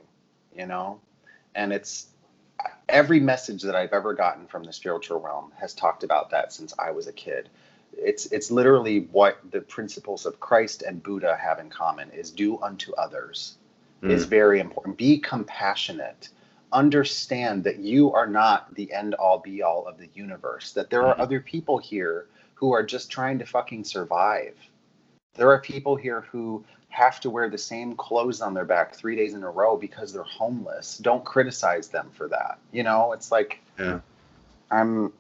you 0.56 0.66
know? 0.66 1.00
And 1.56 1.72
it's 1.72 2.08
every 2.88 3.20
message 3.20 3.62
that 3.64 3.76
I've 3.76 3.94
ever 3.94 4.14
gotten 4.14 4.46
from 4.46 4.64
the 4.64 4.74
spiritual 4.74 5.20
realm 5.22 5.52
has 5.58 5.74
talked 5.74 6.04
about 6.04 6.30
that 6.32 6.52
since 6.52 6.74
I 6.78 6.92
was 6.92 7.08
a 7.08 7.14
kid. 7.14 7.50
It's 7.94 8.28
it's 8.28 8.52
literally 8.52 9.02
what 9.12 9.40
the 9.52 9.62
principles 9.62 10.26
of 10.26 10.40
Christ 10.40 10.84
and 10.84 11.02
Buddha 11.04 11.36
have 11.38 11.60
in 11.60 11.70
common 11.70 12.10
is 12.12 12.32
do 12.32 12.60
unto 12.62 12.94
others 12.94 13.56
Mm. 14.02 14.12
is 14.12 14.26
very 14.26 14.62
important. 14.62 14.98
Be 14.98 15.18
compassionate. 15.18 16.30
Understand 16.72 17.66
that 17.66 17.80
you 17.80 18.14
are 18.14 18.28
not 18.28 18.74
the 18.76 18.94
end 18.94 19.14
all 19.16 19.40
be 19.40 19.62
all 19.62 19.86
of 19.88 19.98
the 19.98 20.08
universe. 20.14 20.72
That 20.72 20.90
there 20.90 21.04
are 21.06 21.16
Mhm. 21.16 21.20
other 21.20 21.40
people 21.42 21.78
here 21.78 22.28
who 22.54 22.72
are 22.72 22.84
just 22.84 23.10
trying 23.12 23.40
to 23.40 23.46
fucking 23.46 23.84
survive. 23.84 24.56
There 25.34 25.50
are 25.52 25.60
people 25.60 25.96
here 25.96 26.22
who 26.32 26.64
have 26.90 27.20
to 27.22 27.30
wear 27.30 27.50
the 27.50 27.58
same 27.58 27.96
clothes 27.96 28.42
on 28.42 28.54
their 28.54 28.66
back 28.66 28.96
three 28.96 29.16
days 29.16 29.34
in 29.34 29.44
a 29.44 29.50
row 29.50 29.76
because 29.78 30.14
they're 30.14 30.24
homeless. 30.24 30.98
Don't 30.98 31.24
criticize 31.26 31.90
them 31.90 32.10
for 32.14 32.28
that. 32.30 32.60
You 32.72 32.84
know, 32.84 33.12
it's 33.14 33.32
like 33.32 33.60
Yeah. 33.78 34.00
I'm 34.72 35.12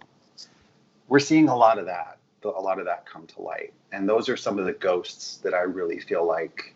we're 1.07 1.19
seeing 1.19 1.49
a 1.49 1.55
lot 1.55 1.79
of 1.79 1.87
that, 1.87 2.18
a 2.43 2.49
lot 2.49 2.79
of 2.79 2.85
that 2.85 3.05
come 3.05 3.27
to 3.27 3.41
light. 3.41 3.73
And 3.91 4.07
those 4.07 4.29
are 4.29 4.37
some 4.37 4.59
of 4.59 4.65
the 4.65 4.73
ghosts 4.73 5.37
that 5.37 5.53
I 5.53 5.61
really 5.61 5.99
feel 5.99 6.25
like 6.25 6.73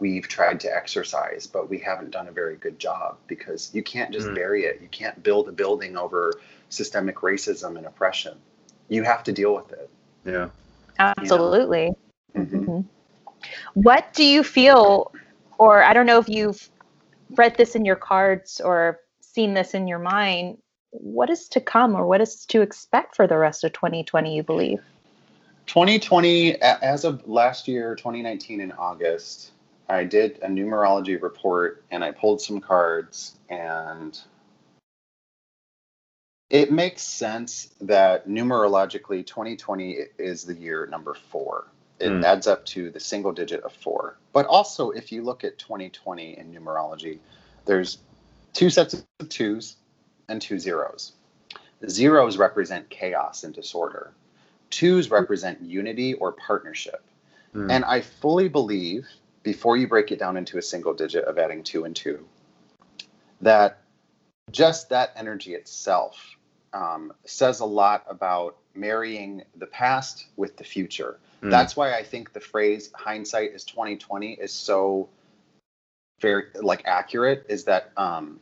we've 0.00 0.26
tried 0.26 0.58
to 0.60 0.74
exorcise, 0.74 1.46
but 1.46 1.70
we 1.70 1.78
haven't 1.78 2.10
done 2.10 2.28
a 2.28 2.32
very 2.32 2.56
good 2.56 2.78
job 2.78 3.18
because 3.28 3.72
you 3.72 3.82
can't 3.82 4.12
just 4.12 4.28
Mm. 4.28 4.34
bury 4.34 4.64
it. 4.64 4.80
You 4.80 4.88
can't 4.88 5.22
build 5.22 5.48
a 5.48 5.52
building 5.52 5.96
over 5.96 6.34
systemic 6.68 7.16
racism 7.18 7.76
and 7.76 7.86
oppression. 7.86 8.36
You 8.88 9.04
have 9.04 9.22
to 9.24 9.32
deal 9.32 9.54
with 9.54 9.72
it. 9.72 9.88
Yeah. 10.24 10.48
Absolutely. 10.98 11.94
Mhm. 12.34 12.64
Mhm. 12.64 12.84
What 13.74 14.12
do 14.14 14.24
you 14.24 14.42
feel, 14.42 15.12
or 15.58 15.82
I 15.82 15.92
don't 15.92 16.06
know 16.06 16.18
if 16.18 16.28
you've 16.28 16.68
read 17.30 17.56
this 17.56 17.76
in 17.76 17.84
your 17.84 17.96
cards 17.96 18.60
or 18.60 19.00
seen 19.20 19.54
this 19.54 19.74
in 19.74 19.86
your 19.86 19.98
mind, 19.98 20.58
what 21.00 21.30
is 21.30 21.48
to 21.48 21.60
come 21.60 21.94
or 21.94 22.06
what 22.06 22.20
is 22.20 22.46
to 22.46 22.62
expect 22.62 23.16
for 23.16 23.26
the 23.26 23.36
rest 23.36 23.64
of 23.64 23.72
2020, 23.72 24.34
you 24.34 24.42
believe? 24.42 24.80
2020, 25.66 26.60
as 26.62 27.04
of 27.04 27.26
last 27.26 27.66
year, 27.68 27.94
2019 27.94 28.60
in 28.60 28.72
August, 28.72 29.50
I 29.88 30.04
did 30.04 30.38
a 30.42 30.48
numerology 30.48 31.20
report 31.20 31.84
and 31.90 32.04
I 32.04 32.12
pulled 32.12 32.40
some 32.40 32.60
cards 32.60 33.36
and 33.48 34.18
it 36.50 36.70
makes 36.70 37.02
sense 37.02 37.70
that 37.80 38.28
numerologically 38.28 39.26
2020 39.26 39.98
is 40.18 40.44
the 40.44 40.54
year 40.54 40.86
number 40.86 41.14
four. 41.14 41.66
It 41.98 42.10
Mm. 42.10 42.24
adds 42.24 42.46
up 42.46 42.64
to 42.66 42.90
the 42.90 43.00
single 43.00 43.32
digit 43.32 43.62
of 43.62 43.72
four. 43.72 44.16
But 44.32 44.46
also, 44.46 44.90
if 44.90 45.10
you 45.10 45.22
look 45.22 45.44
at 45.44 45.58
2020 45.58 46.38
in 46.38 46.52
numerology, 46.52 47.18
there's 47.64 47.98
two 48.52 48.70
sets 48.70 48.94
of 48.94 49.28
twos 49.28 49.76
and 50.28 50.40
two 50.40 50.58
zeros. 50.58 51.12
Zeros 51.88 52.36
represent 52.36 52.88
chaos 52.90 53.44
and 53.44 53.54
disorder 53.54 54.12
twos 54.70 55.10
represent 55.10 55.62
unity 55.62 56.14
or 56.14 56.32
partnership. 56.32 57.02
Mm. 57.54 57.70
And 57.70 57.84
I 57.84 58.00
fully 58.00 58.48
believe, 58.48 59.06
before 59.42 59.76
you 59.76 59.88
break 59.88 60.10
it 60.12 60.18
down 60.18 60.36
into 60.36 60.58
a 60.58 60.62
single 60.62 60.94
digit 60.94 61.24
of 61.24 61.38
adding 61.38 61.62
two 61.62 61.84
and 61.84 61.94
two, 61.94 62.26
that 63.40 63.82
just 64.50 64.90
that 64.90 65.12
energy 65.16 65.54
itself 65.54 66.36
um, 66.72 67.12
says 67.24 67.60
a 67.60 67.64
lot 67.64 68.04
about 68.08 68.56
marrying 68.74 69.42
the 69.56 69.66
past 69.66 70.26
with 70.36 70.56
the 70.56 70.64
future. 70.64 71.18
Mm. 71.42 71.50
That's 71.50 71.76
why 71.76 71.94
I 71.94 72.02
think 72.02 72.32
the 72.32 72.40
phrase 72.40 72.90
hindsight 72.94 73.52
is 73.52 73.64
2020 73.64 74.32
is 74.32 74.52
so 74.52 75.08
very 76.20 76.44
like 76.54 76.82
accurate 76.86 77.46
is 77.48 77.64
that 77.64 77.92
um, 77.96 78.40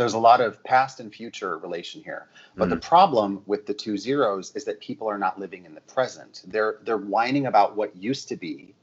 there's 0.00 0.14
a 0.14 0.18
lot 0.18 0.40
of 0.40 0.62
past 0.64 1.00
and 1.00 1.12
future 1.12 1.58
relation 1.58 2.02
here. 2.02 2.26
But 2.56 2.70
the 2.70 2.76
mm. 2.76 2.82
problem 2.82 3.42
with 3.46 3.66
the 3.66 3.74
two 3.74 3.96
zeros 3.96 4.54
is 4.54 4.64
that 4.64 4.80
people 4.80 5.08
are 5.08 5.18
not 5.18 5.38
living 5.38 5.64
in 5.64 5.74
the 5.74 5.80
present. 5.82 6.42
They're 6.46 6.78
they're 6.82 6.96
whining 6.96 7.46
about 7.46 7.76
what 7.76 7.96
used 7.96 8.28
to 8.28 8.36
be, 8.36 8.74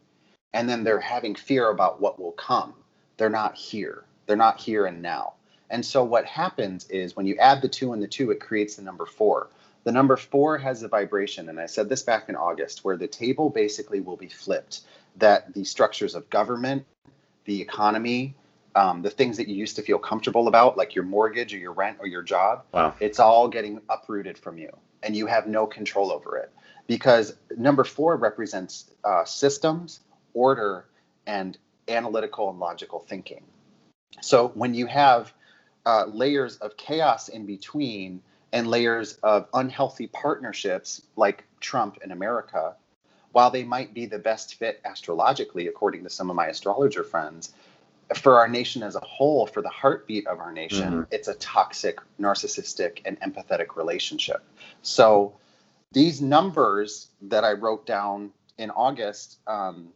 and 0.53 0.67
then 0.67 0.83
they're 0.83 0.99
having 0.99 1.35
fear 1.35 1.69
about 1.69 2.01
what 2.01 2.19
will 2.19 2.31
come. 2.33 2.73
They're 3.17 3.29
not 3.29 3.55
here. 3.55 4.05
They're 4.25 4.35
not 4.35 4.59
here 4.59 4.85
and 4.85 5.01
now. 5.01 5.33
And 5.69 5.85
so 5.85 6.03
what 6.03 6.25
happens 6.25 6.87
is 6.89 7.15
when 7.15 7.25
you 7.25 7.35
add 7.37 7.61
the 7.61 7.67
two 7.67 7.93
and 7.93 8.01
the 8.01 8.07
two, 8.07 8.31
it 8.31 8.39
creates 8.39 8.75
the 8.75 8.83
number 8.83 9.05
four. 9.05 9.49
The 9.83 9.91
number 9.91 10.15
four 10.15 10.57
has 10.57 10.83
a 10.83 10.87
vibration, 10.87 11.49
and 11.49 11.59
I 11.59 11.65
said 11.65 11.89
this 11.89 12.03
back 12.03 12.29
in 12.29 12.35
August, 12.35 12.85
where 12.85 12.95
the 12.95 13.07
table 13.07 13.49
basically 13.49 13.99
will 13.99 14.15
be 14.15 14.29
flipped. 14.29 14.81
That 15.17 15.53
the 15.53 15.63
structures 15.63 16.15
of 16.15 16.29
government, 16.29 16.85
the 17.45 17.61
economy, 17.61 18.35
um, 18.75 19.01
the 19.01 19.09
things 19.09 19.37
that 19.37 19.47
you 19.47 19.55
used 19.55 19.75
to 19.75 19.81
feel 19.81 19.99
comfortable 19.99 20.47
about, 20.47 20.77
like 20.77 20.95
your 20.95 21.03
mortgage 21.03 21.53
or 21.53 21.57
your 21.57 21.73
rent 21.73 21.97
or 21.99 22.07
your 22.07 22.23
job, 22.23 22.63
Wow. 22.73 22.93
it's 22.99 23.19
all 23.19 23.47
getting 23.47 23.81
uprooted 23.89 24.37
from 24.37 24.57
you 24.57 24.69
and 25.03 25.15
you 25.15 25.27
have 25.27 25.47
no 25.47 25.67
control 25.67 26.11
over 26.11 26.37
it 26.37 26.51
because 26.87 27.35
number 27.57 27.83
four 27.83 28.15
represents 28.17 28.91
uh, 29.03 29.23
systems 29.25 29.99
order 30.33 30.85
and 31.27 31.57
analytical 31.87 32.49
and 32.49 32.59
logical 32.59 32.99
thinking 32.99 33.43
so 34.21 34.47
when 34.49 34.73
you 34.73 34.85
have 34.85 35.33
uh, 35.85 36.05
layers 36.05 36.55
of 36.57 36.77
chaos 36.77 37.27
in 37.27 37.45
between 37.45 38.21
and 38.53 38.67
layers 38.67 39.13
of 39.23 39.47
unhealthy 39.53 40.07
partnerships 40.07 41.01
like 41.17 41.43
trump 41.59 41.97
and 42.01 42.11
america 42.11 42.75
while 43.33 43.49
they 43.51 43.63
might 43.63 43.93
be 43.93 44.05
the 44.05 44.19
best 44.19 44.55
fit 44.55 44.79
astrologically 44.85 45.67
according 45.67 46.03
to 46.03 46.09
some 46.09 46.29
of 46.29 46.35
my 46.35 46.47
astrologer 46.47 47.03
friends 47.03 47.51
for 48.15 48.37
our 48.37 48.47
nation 48.47 48.83
as 48.83 48.95
a 48.95 48.99
whole, 48.99 49.47
for 49.47 49.61
the 49.61 49.69
heartbeat 49.69 50.27
of 50.27 50.39
our 50.39 50.51
nation, 50.51 50.93
Mhm. 50.93 51.07
it's 51.11 51.27
a 51.27 51.35
toxic, 51.35 51.99
narcissistic, 52.19 53.01
and 53.05 53.19
empathetic 53.21 53.75
relationship. 53.75 54.43
So 54.81 55.33
these 55.91 56.21
numbers 56.21 57.07
that 57.21 57.43
I 57.43 57.53
wrote 57.53 57.85
down 57.85 58.31
in 58.57 58.69
August 58.71 59.37
um, 59.47 59.93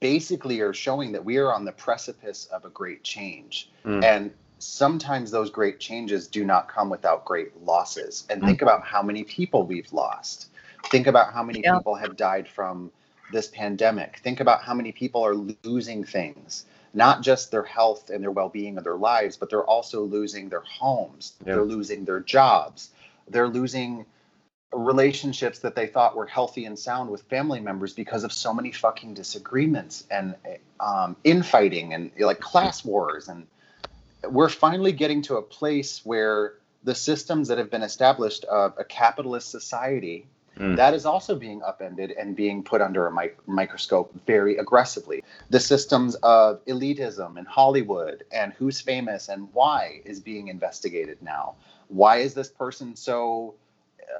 basically 0.00 0.60
are 0.60 0.72
showing 0.72 1.12
that 1.12 1.24
we 1.24 1.38
are 1.38 1.52
on 1.52 1.64
the 1.64 1.72
precipice 1.72 2.46
of 2.46 2.64
a 2.64 2.70
great 2.70 3.02
change. 3.02 3.70
Mm. 3.84 4.04
And 4.04 4.30
sometimes 4.58 5.30
those 5.30 5.50
great 5.50 5.80
changes 5.80 6.26
do 6.26 6.44
not 6.44 6.68
come 6.68 6.88
without 6.90 7.24
great 7.24 7.62
losses. 7.64 8.24
And 8.30 8.42
think 8.42 8.62
about 8.62 8.84
how 8.84 9.02
many 9.02 9.24
people 9.24 9.64
we've 9.64 9.92
lost. 9.92 10.48
Think 10.90 11.06
about 11.06 11.32
how 11.32 11.42
many 11.42 11.60
Yeah. 11.60 11.76
people 11.76 11.94
have 11.96 12.16
died 12.16 12.48
from 12.48 12.90
this 13.32 13.48
pandemic. 13.48 14.18
Think 14.20 14.40
about 14.40 14.62
how 14.62 14.74
many 14.74 14.92
people 14.92 15.24
are 15.24 15.34
losing 15.34 16.04
things, 16.04 16.64
not 16.94 17.22
just 17.22 17.50
their 17.50 17.62
health 17.62 18.10
and 18.10 18.22
their 18.22 18.30
well 18.30 18.48
being 18.48 18.78
of 18.78 18.84
their 18.84 18.96
lives, 18.96 19.36
but 19.36 19.50
they're 19.50 19.64
also 19.64 20.02
losing 20.02 20.48
their 20.48 20.62
homes. 20.62 21.34
Yeah. 21.40 21.54
They're 21.54 21.64
losing 21.64 22.04
their 22.04 22.20
jobs. 22.20 22.90
They're 23.28 23.48
losing 23.48 24.06
relationships 24.72 25.60
that 25.60 25.74
they 25.74 25.86
thought 25.86 26.14
were 26.14 26.26
healthy 26.26 26.66
and 26.66 26.78
sound 26.78 27.10
with 27.10 27.22
family 27.22 27.60
members 27.60 27.94
because 27.94 28.22
of 28.22 28.32
so 28.32 28.52
many 28.52 28.70
fucking 28.70 29.14
disagreements 29.14 30.04
and 30.10 30.34
um, 30.80 31.16
infighting 31.24 31.94
and 31.94 32.10
like 32.18 32.40
class 32.40 32.84
wars. 32.84 33.28
And 33.28 33.46
we're 34.28 34.50
finally 34.50 34.92
getting 34.92 35.22
to 35.22 35.36
a 35.36 35.42
place 35.42 36.04
where 36.04 36.54
the 36.84 36.94
systems 36.94 37.48
that 37.48 37.58
have 37.58 37.70
been 37.70 37.82
established 37.82 38.44
of 38.44 38.74
a 38.78 38.84
capitalist 38.84 39.50
society 39.50 40.26
Mm. 40.58 40.76
that 40.76 40.92
is 40.92 41.06
also 41.06 41.36
being 41.36 41.62
upended 41.62 42.10
and 42.12 42.34
being 42.34 42.64
put 42.64 42.80
under 42.80 43.06
a 43.06 43.12
mic- 43.12 43.38
microscope 43.46 44.12
very 44.26 44.56
aggressively. 44.56 45.22
The 45.50 45.60
systems 45.60 46.16
of 46.16 46.64
elitism 46.66 47.38
and 47.38 47.46
Hollywood 47.46 48.24
and 48.32 48.52
who's 48.54 48.80
famous 48.80 49.28
and 49.28 49.48
why 49.52 50.02
is 50.04 50.18
being 50.18 50.48
investigated 50.48 51.22
now. 51.22 51.54
Why 51.88 52.16
is 52.18 52.34
this 52.34 52.48
person 52.48 52.96
so 52.96 53.54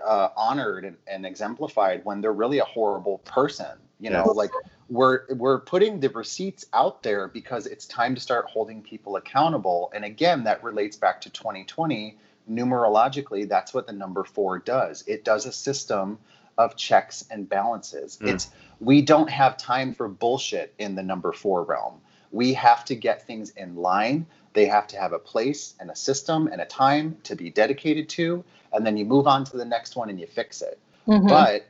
uh, 0.06 0.28
honored 0.36 0.84
and, 0.84 0.96
and 1.08 1.26
exemplified 1.26 2.04
when 2.04 2.20
they're 2.20 2.32
really 2.32 2.60
a 2.60 2.64
horrible 2.64 3.18
person? 3.18 3.76
You 3.98 4.10
know, 4.10 4.26
like 4.26 4.52
we're 4.88 5.22
we're 5.34 5.58
putting 5.58 5.98
the 5.98 6.08
receipts 6.10 6.66
out 6.72 7.02
there 7.02 7.26
because 7.26 7.66
it's 7.66 7.84
time 7.86 8.14
to 8.14 8.20
start 8.20 8.46
holding 8.46 8.80
people 8.80 9.16
accountable. 9.16 9.90
And 9.92 10.04
again, 10.04 10.44
that 10.44 10.62
relates 10.62 10.96
back 10.96 11.20
to 11.22 11.30
2020 11.30 12.16
numerologically, 12.50 13.48
that's 13.48 13.74
what 13.74 13.86
the 13.86 13.92
number 13.92 14.24
four 14.24 14.58
does. 14.58 15.04
It 15.06 15.24
does 15.24 15.46
a 15.46 15.52
system 15.52 16.18
of 16.56 16.76
checks 16.76 17.24
and 17.30 17.48
balances. 17.48 18.18
Mm. 18.20 18.34
It's 18.34 18.50
we 18.80 19.02
don't 19.02 19.30
have 19.30 19.56
time 19.56 19.94
for 19.94 20.08
bullshit 20.08 20.74
in 20.78 20.94
the 20.94 21.02
number 21.02 21.32
four 21.32 21.62
realm. 21.62 22.00
We 22.30 22.52
have 22.54 22.84
to 22.86 22.94
get 22.94 23.26
things 23.26 23.50
in 23.50 23.76
line. 23.76 24.26
They 24.52 24.66
have 24.66 24.86
to 24.88 24.98
have 24.98 25.12
a 25.12 25.18
place 25.18 25.74
and 25.80 25.90
a 25.90 25.96
system 25.96 26.48
and 26.48 26.60
a 26.60 26.66
time 26.66 27.16
to 27.24 27.36
be 27.36 27.50
dedicated 27.50 28.08
to, 28.10 28.44
and 28.72 28.84
then 28.84 28.96
you 28.96 29.04
move 29.04 29.26
on 29.26 29.44
to 29.44 29.56
the 29.56 29.64
next 29.64 29.96
one 29.96 30.10
and 30.10 30.20
you 30.20 30.26
fix 30.26 30.62
it. 30.62 30.78
Mhm. 31.06 31.28
But 31.28 31.66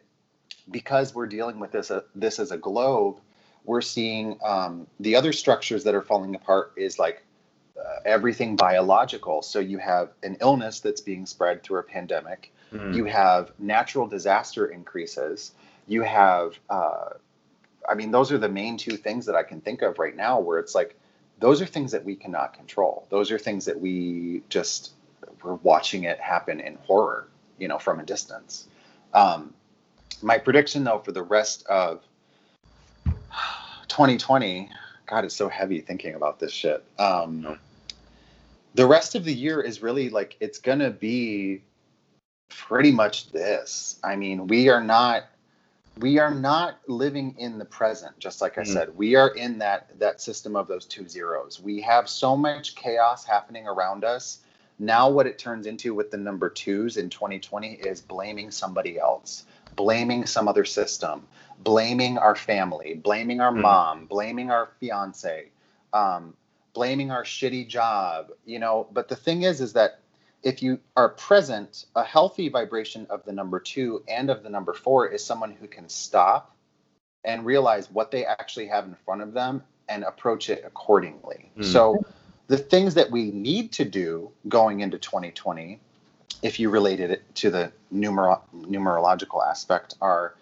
because 0.70 1.14
we're 1.14 1.26
dealing 1.26 1.60
with 1.60 1.72
this 1.72 1.90
uh, 1.90 2.02
this 2.14 2.38
as 2.38 2.50
a 2.50 2.58
globe, 2.58 3.20
we're 3.64 3.82
seeing 3.82 4.38
um, 4.42 4.86
the 5.00 5.14
other 5.16 5.32
structures 5.32 5.84
that 5.84 5.94
are 5.94 6.02
falling 6.02 6.34
apart 6.34 6.72
is 6.76 6.98
like 6.98 7.22
everything 8.04 8.56
biological. 8.56 9.42
So 9.42 9.58
you 9.60 9.78
have 9.78 10.10
an 10.22 10.36
illness 10.40 10.80
that's 10.80 11.00
being 11.00 11.26
spread 11.26 11.62
through 11.62 11.80
a 11.80 11.82
pandemic. 11.82 12.52
Mm. 12.72 12.94
You 12.94 13.04
have 13.04 13.52
natural 13.58 14.06
disaster 14.06 14.66
increases. 14.66 15.52
You 15.86 16.02
have, 16.02 16.58
uh, 16.68 17.10
I 17.88 17.94
mean, 17.94 18.10
those 18.10 18.32
are 18.32 18.38
the 18.38 18.48
main 18.48 18.76
two 18.76 18.96
things 18.96 19.26
that 19.26 19.34
I 19.34 19.42
can 19.42 19.60
think 19.60 19.82
of 19.82 19.98
right 19.98 20.14
now 20.14 20.40
where 20.40 20.58
it's 20.58 20.74
like, 20.74 20.98
those 21.38 21.62
are 21.62 21.66
things 21.66 21.92
that 21.92 22.04
we 22.04 22.16
cannot 22.16 22.52
control. 22.52 23.06
Those 23.10 23.30
are 23.30 23.38
things 23.38 23.64
that 23.66 23.80
we 23.80 24.42
just, 24.48 24.92
we're 25.42 25.54
watching 25.54 26.04
it 26.04 26.18
happen 26.18 26.60
in 26.60 26.76
horror, 26.82 27.28
you 27.58 27.68
know, 27.68 27.78
from 27.78 28.00
a 28.00 28.04
distance. 28.04 28.66
Um, 29.14 29.54
my 30.20 30.38
prediction, 30.38 30.84
though, 30.84 30.98
for 30.98 31.12
the 31.12 31.22
rest 31.22 31.64
of 31.66 32.02
2020, 33.88 34.68
God, 35.06 35.24
it's 35.24 35.34
so 35.34 35.48
heavy 35.48 35.80
thinking 35.80 36.14
about 36.14 36.38
this 36.38 36.52
shit. 36.52 36.84
Um, 36.98 37.40
No. 37.40 37.58
The 38.78 38.86
rest 38.86 39.16
of 39.16 39.24
the 39.24 39.34
year 39.34 39.60
is 39.60 39.82
really 39.82 40.08
like, 40.08 40.36
it's 40.38 40.60
going 40.60 40.78
to 40.78 40.90
be 40.90 41.62
pretty 42.48 42.92
much 42.92 43.32
this. 43.32 43.98
I 44.04 44.14
mean, 44.14 44.46
we 44.46 44.68
are 44.68 44.82
not 44.82 45.24
we 45.98 46.18
are 46.18 46.32
not 46.32 46.78
living 46.86 47.34
in 47.38 47.58
the 47.58 47.64
present 47.64 48.16
just 48.20 48.40
like 48.40 48.56
i 48.56 48.60
Mhm. 48.60 48.66
said 48.66 48.96
we 48.96 49.16
are 49.16 49.30
in 49.30 49.58
that 49.58 49.98
that 49.98 50.20
system 50.20 50.54
of 50.54 50.68
those 50.68 50.84
two 50.86 51.08
zeros 51.08 51.60
we 51.60 51.80
have 51.80 52.08
so 52.08 52.36
much 52.36 52.76
chaos 52.76 53.24
happening 53.24 53.66
around 53.66 54.04
us 54.04 54.38
now 54.78 55.10
what 55.10 55.26
it 55.26 55.38
turns 55.40 55.66
into 55.66 55.92
with 55.94 56.12
the 56.12 56.16
number 56.16 56.48
twos 56.48 56.98
in 56.98 57.10
2020 57.10 57.72
is 57.72 58.00
blaming 58.00 58.52
somebody 58.52 58.96
else 58.96 59.44
blaming 59.74 60.24
some 60.24 60.46
other 60.46 60.64
system 60.64 61.26
blaming 61.64 62.16
our 62.16 62.36
family 62.36 62.94
blaming 62.94 63.40
our 63.40 63.50
Mhm. 63.50 63.60
mom 63.62 64.06
blaming 64.06 64.52
our 64.52 64.68
fiance 64.78 65.48
um, 65.92 66.32
blaming 66.78 67.10
our 67.10 67.24
shitty 67.24 67.66
job 67.66 68.28
you 68.46 68.58
know 68.58 68.86
but 68.92 69.08
the 69.08 69.16
thing 69.16 69.42
is 69.42 69.60
is 69.60 69.72
that 69.72 70.00
if 70.42 70.62
you 70.62 70.78
are 70.96 71.08
present, 71.10 71.86
a 71.96 72.04
healthy 72.04 72.48
vibration 72.48 73.06
of 73.10 73.24
the 73.24 73.32
number 73.32 73.58
two 73.58 74.02
and 74.08 74.30
of 74.30 74.42
the 74.42 74.50
number 74.50 74.72
four 74.72 75.08
is 75.08 75.24
someone 75.24 75.52
who 75.52 75.66
can 75.66 75.88
stop 75.88 76.54
and 77.24 77.44
realize 77.44 77.90
what 77.90 78.10
they 78.10 78.24
actually 78.24 78.66
have 78.66 78.84
in 78.84 78.94
front 79.04 79.22
of 79.22 79.32
them 79.32 79.62
and 79.88 80.04
approach 80.04 80.48
it 80.48 80.62
accordingly. 80.64 81.50
Mm. 81.58 81.64
So, 81.64 82.04
the 82.46 82.56
things 82.56 82.94
that 82.94 83.10
we 83.10 83.30
need 83.30 83.72
to 83.72 83.84
do 83.84 84.30
going 84.48 84.80
into 84.80 84.98
2020, 84.98 85.78
if 86.42 86.58
you 86.58 86.70
related 86.70 87.10
it 87.10 87.34
to 87.34 87.50
the 87.50 87.72
numero- 87.90 88.42
numerological 88.54 89.46
aspect, 89.46 89.96
are 90.00 90.34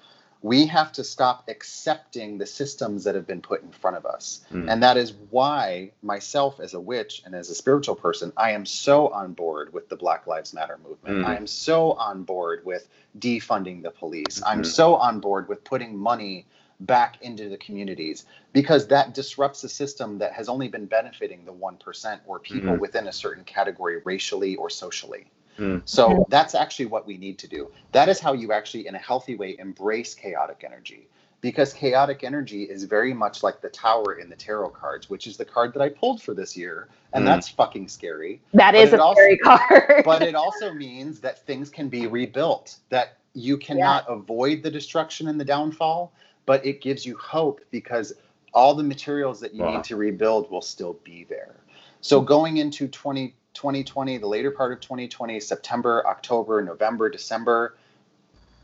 we 0.46 0.64
have 0.64 0.92
to 0.92 1.02
stop 1.02 1.42
accepting 1.48 2.38
the 2.38 2.46
systems 2.46 3.02
that 3.02 3.16
have 3.16 3.26
been 3.26 3.40
put 3.40 3.64
in 3.64 3.72
front 3.72 3.96
of 3.96 4.06
us. 4.06 4.44
Mm. 4.52 4.70
And 4.70 4.80
that 4.80 4.96
is 4.96 5.12
why 5.30 5.90
myself 6.02 6.60
as 6.60 6.72
a 6.72 6.78
witch 6.78 7.22
and 7.26 7.34
as 7.34 7.50
a 7.50 7.54
spiritual 7.54 7.96
person, 7.96 8.32
I 8.36 8.52
am 8.52 8.64
so 8.64 9.08
on 9.08 9.32
board 9.32 9.72
with 9.72 9.88
the 9.88 9.96
Black 9.96 10.28
Lives 10.28 10.54
Matter 10.54 10.78
movement. 10.86 11.16
Mm. 11.18 11.24
I 11.26 11.34
am 11.34 11.48
so 11.48 11.94
on 11.94 12.22
board 12.22 12.64
with 12.64 12.88
defunding 13.18 13.82
the 13.82 13.90
police. 13.90 14.40
I'm 14.46 14.62
Mhm. 14.62 14.66
so 14.66 14.94
on 14.94 15.18
board 15.18 15.48
with 15.48 15.64
putting 15.64 15.96
money 15.96 16.46
back 16.78 17.20
into 17.22 17.48
the 17.48 17.56
communities 17.56 18.24
because 18.52 18.86
that 18.86 19.14
disrupts 19.14 19.64
a 19.64 19.68
system 19.68 20.18
that 20.18 20.32
has 20.32 20.48
only 20.48 20.68
been 20.68 20.86
benefiting 20.86 21.44
the 21.44 21.52
1% 21.52 22.20
or 22.24 22.38
people 22.38 22.74
Mhm. 22.74 22.78
within 22.78 23.08
a 23.08 23.12
certain 23.12 23.42
category 23.42 24.00
racially 24.04 24.54
or 24.54 24.70
socially. 24.70 25.26
Mm. 25.58 25.82
So 25.84 26.26
that's 26.28 26.54
actually 26.54 26.86
what 26.86 27.06
we 27.06 27.16
need 27.16 27.38
to 27.38 27.48
do. 27.48 27.70
That 27.92 28.08
is 28.08 28.20
how 28.20 28.32
you 28.32 28.52
actually, 28.52 28.86
in 28.86 28.94
a 28.94 28.98
healthy 28.98 29.36
way, 29.36 29.56
embrace 29.58 30.14
chaotic 30.14 30.62
energy. 30.64 31.08
Because 31.42 31.72
chaotic 31.72 32.24
energy 32.24 32.64
is 32.64 32.84
very 32.84 33.12
much 33.14 33.42
like 33.42 33.60
the 33.60 33.68
tower 33.68 34.14
in 34.14 34.28
the 34.30 34.36
tarot 34.36 34.70
cards, 34.70 35.08
which 35.10 35.26
is 35.26 35.36
the 35.36 35.44
card 35.44 35.72
that 35.74 35.82
I 35.82 35.90
pulled 35.90 36.20
for 36.22 36.34
this 36.34 36.56
year. 36.56 36.88
And 37.12 37.22
Mm. 37.22 37.26
that's 37.26 37.48
fucking 37.48 37.88
scary. 37.88 38.40
That 38.54 38.72
But 38.72 38.80
is 38.82 38.92
it 38.92 39.00
a 39.00 39.02
also- 39.02 39.20
scary 39.20 39.38
card. 39.44 40.02
But 40.04 40.22
it 40.22 40.34
also 40.34 40.72
means 40.72 41.20
that 41.20 41.44
things 41.46 41.70
can 41.70 41.88
be 41.88 42.06
rebuilt, 42.06 42.76
that 42.88 43.18
you 43.34 43.58
cannot 43.58 44.06
avoid 44.08 44.62
the 44.62 44.70
destruction 44.70 45.28
and 45.28 45.38
the 45.38 45.44
downfall, 45.44 46.10
but 46.46 46.64
it 46.64 46.80
gives 46.80 47.04
you 47.04 47.16
hope 47.18 47.60
because 47.70 48.14
all 48.54 48.74
the 48.74 48.82
materials 48.82 49.38
that 49.40 49.52
you 49.54 49.62
Wow. 49.62 49.74
need 49.74 49.84
to 49.84 49.96
rebuild 49.96 50.50
will 50.50 50.62
still 50.62 50.94
be 51.04 51.24
there. 51.24 51.54
So 52.00 52.20
going 52.20 52.56
into 52.56 52.88
20, 52.88 53.34
2020, 53.56 54.18
the 54.18 54.26
later 54.26 54.50
part 54.50 54.72
of 54.72 54.80
2020, 54.80 55.40
September, 55.40 56.06
October, 56.06 56.62
November, 56.62 57.08
December, 57.08 57.74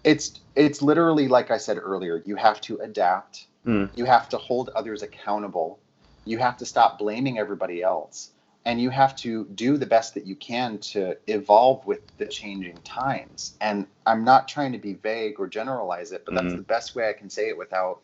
it's 0.05 0.40
it's 0.55 0.82
literally 0.82 1.28
like 1.28 1.51
I 1.51 1.57
said 1.57 1.78
earlier, 1.78 2.22
you 2.26 2.36
have 2.36 2.61
to 2.62 2.78
adapt. 2.78 3.47
Mm. 3.66 3.90
You 3.97 4.05
have 4.05 4.28
to 4.30 4.38
hold 4.38 4.68
others 4.70 5.03
accountable. 5.03 5.78
You 6.24 6.38
have 6.38 6.57
to 6.59 6.66
stop 6.66 6.99
blaming 6.99 7.38
everybody 7.38 7.82
else. 7.82 8.30
And 8.64 8.80
you 8.80 8.90
have 8.90 9.16
to 9.16 9.45
do 9.47 9.76
the 9.76 9.86
best 9.86 10.14
that 10.14 10.24
you 10.24 10.36
can 10.36 10.78
to 10.78 11.16
evolve 11.26 11.84
with 11.84 12.01
the 12.18 12.26
changing 12.26 12.76
times. 12.84 13.57
And 13.61 13.86
I'm 14.07 14.24
not 14.24 14.47
trying 14.47 14.70
to 14.72 14.78
be 14.78 14.95
vague 14.95 15.40
or 15.40 15.49
generalize 15.49 16.12
it, 16.12 16.24
but 16.24 16.34
that's 16.34 16.53
Mhm. 16.53 16.59
the 16.59 16.62
best 16.62 16.95
way 16.95 17.09
I 17.09 17.12
can 17.12 17.28
say 17.28 17.49
it 17.49 17.59
without 17.59 18.01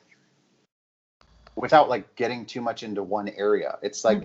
without 1.55 1.89
like 1.89 2.15
getting 2.15 2.47
too 2.47 2.61
much 2.61 2.83
into 2.83 3.03
one 3.03 3.29
area. 3.29 3.79
It's 3.83 4.05
like 4.05 4.23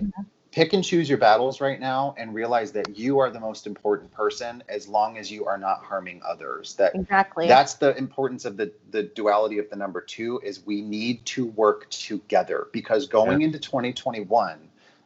pick 0.54 0.74
and 0.74 0.84
choose 0.84 1.10
your 1.10 1.18
battles 1.18 1.60
right 1.60 1.80
now 1.80 2.14
and 2.16 2.32
realize 2.34 2.72
that 2.72 2.96
you 2.96 3.18
are 3.18 3.32
the 3.32 3.40
most 3.40 3.66
important 3.66 4.12
person 4.12 4.64
as 4.70 4.88
long 4.88 5.18
as 5.18 5.32
you 5.32 5.46
are 5.46 5.58
not 5.58 5.84
harming 5.84 6.22
others. 6.24 6.76
That 6.76 6.94
exactly. 6.94 7.48
that's 7.48 7.74
the 7.74 7.98
importance 7.98 8.46
of 8.46 8.56
the 8.56 8.72
the 8.92 9.04
duality 9.04 9.58
of 9.58 9.68
the 9.72 9.76
number 9.76 10.00
two 10.00 10.40
is 10.44 10.64
we 10.64 10.82
need 10.84 11.26
to 11.26 11.48
work 11.48 11.90
together 11.90 12.68
because 12.72 13.08
going 13.08 13.42
into 13.42 13.58
2021 13.58 14.60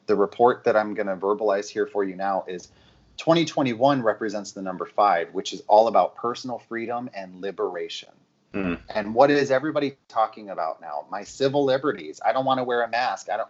the 0.07 0.15
report 0.15 0.63
that 0.63 0.75
i'm 0.75 0.93
going 0.93 1.07
to 1.07 1.15
verbalize 1.15 1.69
here 1.69 1.85
for 1.85 2.03
you 2.03 2.15
now 2.15 2.43
is 2.47 2.69
2021 3.17 4.01
represents 4.01 4.51
the 4.51 4.61
number 4.61 4.85
five 4.85 5.33
which 5.33 5.53
is 5.53 5.61
all 5.67 5.87
about 5.87 6.15
personal 6.15 6.59
freedom 6.59 7.09
and 7.13 7.41
liberation 7.41 8.09
Mm. 8.53 8.79
and 8.95 9.13
what 9.13 9.29
is 9.29 9.51
everybody 9.51 9.97
talking 10.07 10.49
about 10.51 10.79
now 10.79 11.05
my 11.11 11.21
civil 11.21 11.65
liberties 11.65 12.21
i 12.25 12.31
don't 12.31 12.45
want 12.45 12.59
to 12.59 12.63
wear 12.63 12.83
a 12.83 12.89
mask 12.89 13.29
i 13.29 13.35
don't 13.35 13.49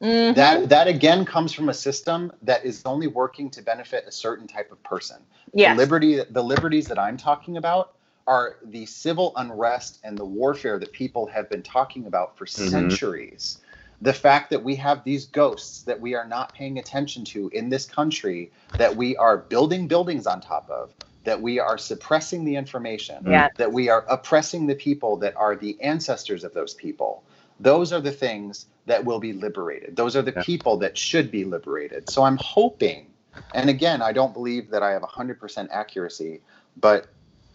Mhm. 0.00 0.34
that 0.34 0.68
that 0.68 0.88
again 0.88 1.24
comes 1.24 1.52
from 1.52 1.68
a 1.70 1.74
system 1.74 2.30
that 2.42 2.64
is 2.64 2.82
only 2.84 3.06
working 3.06 3.48
to 3.50 3.62
benefit 3.62 4.04
a 4.06 4.12
certain 4.12 4.46
type 4.46 4.70
of 4.70 4.82
person 4.82 5.16
yes. 5.54 5.72
the 5.74 5.76
liberty 5.82 6.20
the 6.30 6.42
liberties 6.42 6.86
that 6.88 6.98
i'm 6.98 7.16
talking 7.16 7.56
about 7.56 7.94
are 8.26 8.56
the 8.66 8.84
civil 8.84 9.32
unrest 9.36 10.00
and 10.04 10.18
the 10.18 10.24
warfare 10.24 10.78
that 10.78 10.92
people 10.92 11.26
have 11.26 11.48
been 11.48 11.62
talking 11.62 12.06
about 12.06 12.36
for 12.36 12.44
Mhm. 12.44 12.70
centuries 12.70 13.58
the 14.02 14.12
fact 14.12 14.50
that 14.50 14.62
we 14.62 14.76
have 14.76 15.02
these 15.04 15.24
ghosts 15.24 15.82
that 15.84 15.98
we 15.98 16.14
are 16.14 16.26
not 16.26 16.52
paying 16.52 16.78
attention 16.78 17.24
to 17.24 17.48
in 17.54 17.70
this 17.70 17.86
country 17.86 18.50
that 18.76 18.94
we 18.94 19.16
are 19.16 19.38
building 19.38 19.88
buildings 19.88 20.26
on 20.26 20.42
top 20.42 20.68
of 20.68 20.92
that 21.24 21.40
we 21.40 21.58
are 21.58 21.78
suppressing 21.78 22.44
the 22.44 22.54
information 22.54 23.24
Yeah. 23.26 23.48
that 23.56 23.72
we 23.72 23.88
are 23.88 24.04
oppressing 24.10 24.66
the 24.66 24.74
people 24.74 25.16
that 25.16 25.34
are 25.36 25.56
the 25.56 25.80
ancestors 25.80 26.44
of 26.44 26.52
those 26.52 26.74
people 26.74 27.22
those 27.60 27.92
are 27.92 28.00
the 28.00 28.12
things 28.12 28.66
that 28.86 29.04
will 29.04 29.20
be 29.20 29.32
liberated. 29.32 29.96
Those 29.96 30.16
are 30.16 30.22
the 30.22 30.32
Yeah. 30.36 30.42
people 30.42 30.76
that 30.78 30.96
should 30.98 31.30
be 31.30 31.44
liberated. 31.44 32.08
So 32.08 32.22
i'm 32.24 32.36
hoping 32.38 33.06
and 33.54 33.70
again 33.70 34.02
i 34.02 34.12
don't 34.12 34.32
believe 34.34 34.70
that 34.70 34.82
i 34.82 34.90
have 34.92 35.02
100% 35.02 35.68
accuracy 35.70 36.40
but 36.76 37.08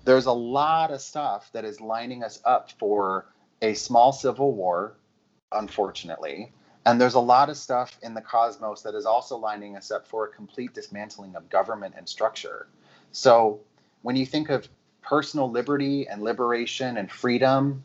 there's 0.05 0.25
a 0.25 0.31
lot 0.31 0.91
of 0.91 1.01
stuff 1.01 1.51
that 1.53 1.65
is 1.65 1.81
lining 1.81 2.23
us 2.23 2.39
up 2.45 2.71
for 2.79 3.27
a 3.61 3.73
small 3.73 4.11
civil 4.11 4.53
war 4.53 4.95
unfortunately. 5.53 6.53
And 6.85 6.99
there's 6.99 7.15
a 7.15 7.19
lot 7.19 7.49
of 7.49 7.57
stuff 7.57 7.99
in 8.01 8.13
the 8.13 8.21
cosmos 8.21 8.81
that 8.83 8.95
is 8.95 9.05
also 9.05 9.37
lining 9.37 9.77
us 9.77 9.91
up 9.91 10.07
for 10.07 10.25
a 10.25 10.29
complete 10.29 10.73
dismantling 10.73 11.35
of 11.35 11.49
government 11.49 11.95
and 11.97 12.09
structure. 12.09 12.67
So 13.11 13.61
when 14.03 14.15
you 14.15 14.25
think 14.25 14.49
of 14.49 14.67
personal 15.03 15.51
liberty 15.51 16.07
and 16.07 16.23
liberation 16.23 16.97
and 16.97 17.11
freedom 17.11 17.83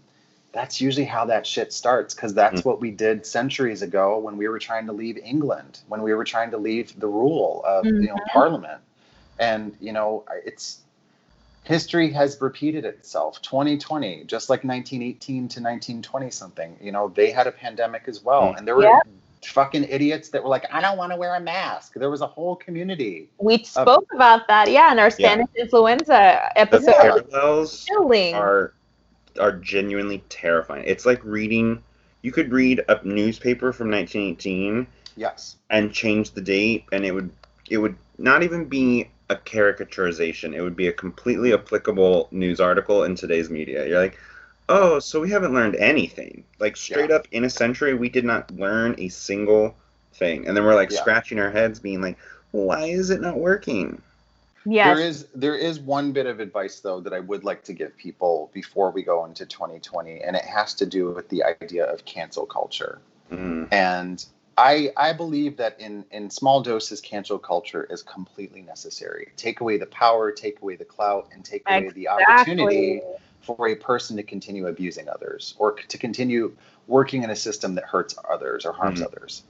that's 0.57 0.81
usually 0.81 1.05
how 1.05 1.25
that 1.27 1.47
shit 1.47 1.73
starts 1.73 2.15
because 2.15 2.33
that's 2.35 2.63
Mm. 2.63 2.65
what 2.65 2.81
we 2.81 2.91
did 2.91 3.27
centuries 3.27 3.83
ago 3.83 4.19
when 4.19 4.37
we 4.37 4.49
were 4.49 4.59
trying 4.59 4.87
to 4.87 4.93
leave 4.93 5.19
England, 5.19 5.81
when 5.89 6.03
we 6.03 6.15
were 6.15 6.25
trying 6.25 6.51
to 6.53 6.57
leave 6.59 6.99
the 6.99 7.07
rule 7.09 7.63
of 7.67 7.85
you 7.85 8.09
know 8.09 8.17
Parliament, 8.33 8.81
and 9.39 9.77
you 9.81 9.93
know 9.93 10.25
it's 10.45 10.81
history 11.65 12.11
has 12.13 12.41
repeated 12.41 12.85
itself. 12.85 13.43
2020, 13.43 14.25
just 14.25 14.49
like 14.49 14.63
1918 14.65 15.49
to 15.49 15.61
1920 15.61 16.31
something, 16.31 16.77
you 16.81 16.93
know 16.93 17.09
they 17.09 17.31
had 17.31 17.47
a 17.47 17.53
pandemic 17.53 18.05
as 18.07 18.23
well, 18.25 18.53
Mm. 18.53 18.59
and 18.59 18.67
there 18.69 18.77
were 18.77 18.85
Yeah. 18.85 19.01
fucking 19.45 19.85
idiots 19.85 20.31
that 20.31 20.43
were 20.43 20.49
like, 20.49 20.67
I 20.73 20.81
don't 20.81 20.97
want 20.97 21.13
to 21.13 21.17
wear 21.17 21.35
a 21.37 21.41
mask. 21.41 21.95
There 21.95 22.11
was 22.11 22.21
a 22.21 22.27
whole 22.27 22.57
community. 22.57 23.29
we 23.39 23.63
spoke 23.63 24.07
about 24.15 24.49
that, 24.49 24.71
yeah, 24.71 24.91
in 24.91 24.99
our 24.99 25.11
Spanish 25.11 25.47
influenza 25.57 26.51
The 26.55 26.61
episode. 26.61 27.31
parallels 27.31 27.87
are 28.35 28.73
are 29.39 29.53
genuinely 29.53 30.23
terrifying. 30.29 30.85
It's 30.87 31.07
like 31.07 31.25
reading. 31.25 31.83
You 32.23 32.33
could 32.33 32.53
read 32.53 32.85
a 32.89 33.01
newspaper 33.05 33.73
from 33.73 33.91
1918 33.91 34.87
Yes. 35.17 35.57
and 35.71 35.93
change 35.93 36.33
the 36.33 36.41
date, 36.41 36.85
and 36.93 37.05
it 37.05 37.13
would 37.13 37.31
it 37.71 37.79
would 37.79 37.97
not 38.19 38.43
even 38.43 38.65
be 38.67 39.09
a 39.29 39.37
caricaturization. 39.37 40.55
It 40.55 40.63
would 40.63 40.77
be 40.77 40.89
a 40.89 40.93
completely 40.93 41.53
applicable 41.53 42.29
news 42.31 42.61
article 42.61 43.05
in 43.05 43.15
today's 43.17 43.51
media. 43.51 43.87
You're 43.87 43.99
like, 44.01 44.19
oh, 44.69 44.99
so 44.99 45.21
we 45.21 45.31
haven't 45.31 45.55
learned 45.55 45.77
anything. 45.77 46.45
Like 46.59 46.77
straight 46.77 47.11
up 47.11 47.27
in 47.33 47.45
a 47.45 47.51
century, 47.51 47.95
we 47.95 48.09
did 48.09 48.25
not 48.25 48.51
learn 48.53 48.95
a 48.99 49.09
single 49.09 49.75
thing, 50.15 50.47
and 50.47 50.57
then 50.57 50.65
we're 50.65 50.75
like 50.75 50.91
Yeah. 50.91 51.01
scratching 51.01 51.39
our 51.39 51.51
heads, 51.51 51.79
being 51.81 52.01
like, 52.01 52.19
why 52.53 52.85
is 52.85 53.11
it 53.11 53.21
not 53.21 53.39
working? 53.39 54.01
Yes. 54.67 54.99
There 54.99 55.07
is 55.07 55.27
there 55.35 55.57
is 55.57 55.79
one 55.81 56.13
bit 56.13 56.27
of 56.27 56.41
advice 56.41 56.81
though 56.81 57.01
that 57.01 57.13
I 57.13 57.21
would 57.21 57.45
like 57.45 57.63
to 57.65 57.73
give 57.73 57.97
people 57.97 58.51
before 58.53 58.91
we 58.91 59.03
go 59.03 59.25
into 59.25 59.47
2020, 59.47 60.23
and 60.23 60.37
it 60.37 60.45
has 60.45 60.75
to 60.75 60.87
do 60.87 61.13
with 61.13 61.29
the 61.29 61.45
idea 61.45 61.85
of 61.85 62.05
cancel 62.05 62.47
culture. 62.47 63.01
Mm, 63.31 63.69
And 63.71 64.25
I 64.59 64.91
I 64.97 65.13
believe 65.13 65.57
that 65.59 65.79
in 65.81 66.05
in 66.11 66.31
small 66.31 66.63
doses, 66.63 67.01
cancel 67.01 67.39
culture 67.39 67.85
is 67.91 68.03
completely 68.03 68.63
necessary. 68.63 69.33
Take 69.37 69.61
away 69.61 69.77
the 69.79 69.87
power, 69.87 70.33
take 70.33 70.61
away 70.63 70.77
the 70.77 70.85
clout, 70.85 71.29
and 71.33 71.45
take 71.45 71.63
away 71.69 71.91
the 71.91 72.09
opportunity 72.09 73.01
for 73.43 73.69
a 73.69 73.77
person 73.77 74.17
to 74.17 74.23
continue 74.25 74.67
abusing 74.67 75.09
others 75.09 75.55
or 75.59 75.75
to 75.75 75.99
continue 75.99 76.57
working 76.89 77.23
in 77.23 77.31
a 77.31 77.37
system 77.37 77.75
that 77.77 77.85
hurts 77.85 78.17
others 78.29 78.65
or 78.67 78.73
harms 78.73 79.01
Mhm. 79.01 79.07
others. 79.07 79.45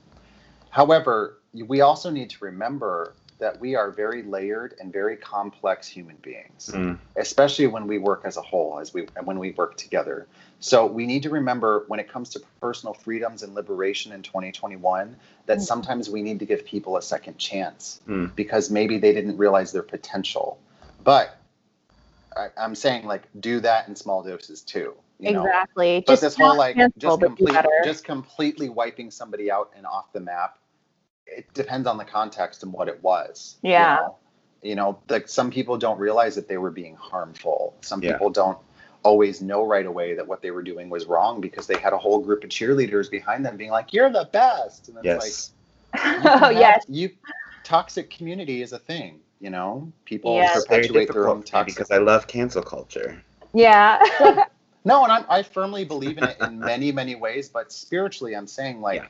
However, 0.71 1.39
we 1.55 1.81
also 1.81 2.11
need 2.11 2.31
to 2.31 2.45
remember 2.45 3.17
that 3.39 3.61
we 3.61 3.75
are 3.75 3.91
very 3.91 4.23
layered 4.23 4.75
and 4.81 4.93
very 4.93 5.17
complex 5.17 5.87
human 5.87 6.17
beings 6.17 6.71
mm, 6.73 6.99
especially 7.17 7.67
when 7.67 7.87
we 7.87 7.99
work 7.99 8.23
as 8.25 8.37
a 8.37 8.43
whole 8.43 8.79
as 8.81 8.95
we 8.95 9.07
when 9.25 9.39
we 9.39 9.51
work 9.53 9.77
together 9.77 10.27
so 10.61 10.87
we 10.87 11.07
need 11.07 11.23
to 11.23 11.31
remember 11.31 11.85
when 11.89 12.01
it 12.01 12.09
comes 12.09 12.31
to 12.31 12.41
personal 12.61 12.95
freedoms 12.95 13.43
and 13.43 13.55
liberation 13.55 14.13
in 14.13 14.23
2021 14.23 15.17
that 15.47 15.59
Mhm. 15.59 15.63
sometimes 15.63 16.09
we 16.09 16.23
need 16.23 16.39
to 16.39 16.47
give 16.47 16.65
people 16.65 16.97
a 16.97 17.03
second 17.03 17.37
chance 17.39 18.01
Mm. 18.09 18.35
because 18.35 18.71
maybe 18.71 18.99
they 18.99 19.13
didn't 19.13 19.37
realize 19.37 19.73
their 19.73 19.83
potential 19.83 20.59
but 21.05 21.37
I, 22.37 22.49
i'm 22.57 22.75
saying 22.75 23.07
like 23.07 23.23
do 23.39 23.61
that 23.61 23.89
in 23.89 23.97
small 23.97 24.23
doses 24.23 24.63
too 24.63 24.95
you 25.19 25.33
know? 25.33 25.45
exactly. 25.45 26.05
but 26.07 26.13
Just 26.13 26.23
this 26.23 26.37
whole 26.37 26.57
like 26.57 26.77
just 26.99 27.21
but 27.21 27.37
do 27.37 27.47
complete, 27.47 27.67
just 27.85 28.05
completely 28.05 28.69
wiping 28.69 29.11
somebody 29.11 29.51
out 29.51 29.73
and 29.77 29.87
off 29.87 30.13
the 30.13 30.21
map 30.21 30.59
it 31.27 31.53
depends 31.55 31.87
on 31.87 31.97
the 31.99 32.05
context 32.05 32.63
and 32.63 32.73
what 32.73 32.89
it 32.89 33.03
was 33.03 33.57
you 33.63 33.71
Yeah. 33.73 33.97
know? 33.97 34.17
you 34.63 34.75
know 34.75 34.99
like 35.09 35.29
some 35.29 35.51
people 35.51 35.77
don't 35.77 35.99
realize 35.99 36.35
that 36.35 36.49
they 36.49 36.57
were 36.59 36.71
being 36.71 36.97
harmful 36.97 37.75
some 37.81 38.03
Yeah. 38.03 38.13
people 38.13 38.31
don't 38.31 38.59
always 39.03 39.41
know 39.41 39.65
right 39.65 39.87
away 39.87 40.15
that 40.15 40.27
what 40.27 40.43
they 40.43 40.51
were 40.51 40.63
doing 40.63 40.89
was 40.91 41.07
wrong 41.07 41.41
because 41.41 41.67
they 41.67 41.77
had 41.79 41.93
a 41.93 41.99
whole 41.99 42.19
group 42.19 42.43
of 42.43 42.51
cheerleaders 42.51 43.11
behind 43.11 43.45
them 43.45 43.57
being 43.57 43.71
like 43.71 43.93
you're 43.93 44.11
the 44.11 44.29
best 44.33 44.89
and 44.89 44.97
it's 44.99 45.05
yes. 45.05 45.53
like 45.95 46.25
oh 46.25 46.39
have- 46.49 46.53
yes. 46.53 46.85
you 46.89 47.11
toxic 47.65 48.11
community 48.11 48.63
is 48.63 48.73
a 48.73 48.79
thing 48.79 49.21
you 49.41 49.51
know 49.51 49.93
people 50.05 50.35
Yes. 50.37 50.65
Perpetuate 50.65 51.13
their 51.13 51.29
own 51.29 51.41
difficult 51.41 51.47
toxic 51.47 51.75
because 51.77 51.91
I 51.91 51.99
love 51.99 52.27
cancel 52.27 52.63
culture. 52.63 53.23
Yeah. 53.53 54.01
no 54.85 55.03
and 55.03 55.13
I'm, 55.13 55.25
i 55.29 55.43
firmly 55.43 55.85
believe 55.85 56.17
in 56.19 56.25
it 56.25 56.37
in 56.41 56.59
many 56.59 56.91
many 56.93 57.15
ways 57.17 57.49
but 57.49 57.73
spiritually 57.73 58.35
i'm 58.35 58.47
saying 58.47 58.81
like 58.81 59.03
Yeah. 59.03 59.09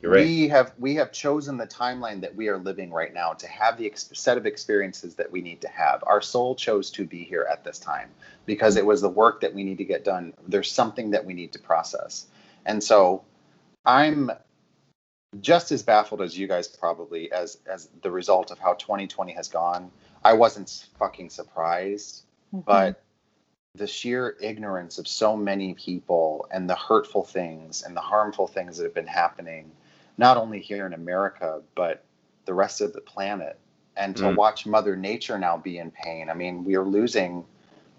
You're 0.00 0.12
right. 0.12 0.24
we 0.24 0.48
have 0.48 0.74
we 0.78 0.94
have 0.96 1.10
chosen 1.10 1.56
the 1.56 1.66
timeline 1.66 2.20
that 2.20 2.34
we 2.34 2.48
are 2.48 2.58
living 2.58 2.92
right 2.92 3.14
now 3.14 3.32
to 3.32 3.48
have 3.48 3.78
the 3.78 3.86
ex- 3.86 4.10
set 4.12 4.36
of 4.36 4.44
experiences 4.44 5.14
that 5.14 5.30
we 5.30 5.40
need 5.40 5.62
to 5.62 5.68
have. 5.68 6.04
Our 6.06 6.20
soul 6.20 6.54
chose 6.54 6.90
to 6.92 7.04
be 7.06 7.24
here 7.24 7.46
at 7.50 7.64
this 7.64 7.78
time 7.78 8.10
because 8.44 8.76
it 8.76 8.84
was 8.84 9.00
the 9.00 9.08
work 9.08 9.40
that 9.40 9.54
we 9.54 9.64
need 9.64 9.78
to 9.78 9.84
get 9.84 10.04
done. 10.04 10.34
There's 10.46 10.70
something 10.70 11.10
that 11.10 11.24
we 11.24 11.32
need 11.32 11.52
to 11.52 11.58
process. 11.58 12.26
And 12.64 12.82
so 12.82 13.24
i'm 13.84 14.32
just 15.40 15.70
as 15.70 15.82
baffled 15.82 16.20
as 16.20 16.36
you 16.36 16.48
guys 16.48 16.66
probably 16.66 17.30
as 17.30 17.58
as 17.66 17.88
the 18.02 18.10
result 18.10 18.50
of 18.50 18.58
how 18.58 18.74
2020 18.74 19.32
has 19.32 19.48
gone. 19.48 19.90
I 20.22 20.34
wasn't 20.34 20.88
fucking 20.98 21.30
surprised 21.30 22.24
mm-hmm. 22.52 22.60
but 22.60 23.02
the 23.74 23.86
sheer 23.86 24.36
ignorance 24.40 24.98
of 24.98 25.06
so 25.06 25.36
many 25.36 25.74
people 25.74 26.46
and 26.50 26.68
the 26.68 26.74
hurtful 26.74 27.24
things 27.24 27.82
and 27.82 27.94
the 27.96 28.00
harmful 28.00 28.46
things 28.46 28.78
that 28.78 28.84
have 28.84 28.94
been 28.94 29.06
happening 29.06 29.70
not 30.18 30.36
only 30.36 30.60
here 30.60 30.86
in 30.86 30.92
america 30.92 31.60
but 31.74 32.04
the 32.44 32.54
rest 32.54 32.80
of 32.80 32.92
the 32.92 33.00
planet 33.00 33.58
and 33.96 34.16
to 34.16 34.24
Mm. 34.24 34.36
watch 34.36 34.66
mother 34.66 34.96
nature 34.96 35.38
now 35.38 35.56
be 35.56 35.78
in 35.78 35.90
pain 35.90 36.30
i 36.30 36.34
mean 36.34 36.64
we 36.64 36.76
are 36.76 36.84
losing 36.84 37.44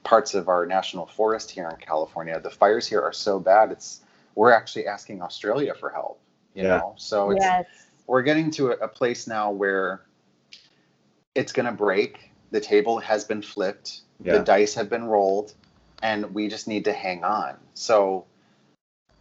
parts 0.04 0.34
of 0.34 0.48
our 0.48 0.66
national 0.66 1.06
forest 1.06 1.52
here 1.52 1.68
in 1.70 1.76
california 1.78 2.40
the 2.40 2.50
fires 2.50 2.88
here 2.88 3.02
are 3.02 3.14
so 3.14 3.40
bad 3.40 3.72
it's 3.72 4.02
we're 4.36 4.52
actually 4.52 4.88
asking 4.88 5.22
australia 5.22 5.74
for 5.74 5.90
help 5.90 6.20
you 6.54 6.64
Yeah. 6.64 6.78
know 6.78 6.94
so 6.98 7.32
it's 7.32 7.44
yes. 7.44 7.66
we're 8.08 8.22
getting 8.22 8.52
to 8.52 8.72
a, 8.72 8.76
a 8.78 8.88
place 8.88 9.28
now 9.28 9.52
where 9.52 10.02
it's 11.36 11.52
going 11.52 11.68
to 11.68 11.72
break. 11.72 12.32
The 12.52 12.60
table 12.60 12.98
has 13.00 13.24
been 13.24 13.42
flipped. 13.44 14.02
Yeah. 14.24 14.38
The 14.38 14.44
dice 14.44 14.74
have 14.74 14.90
been 14.90 15.04
rolled, 15.04 15.54
and 16.02 16.34
we 16.34 16.48
just 16.48 16.68
need 16.68 16.86
to 16.86 16.94
hang 16.94 17.24
on. 17.24 17.58
So 17.76 18.26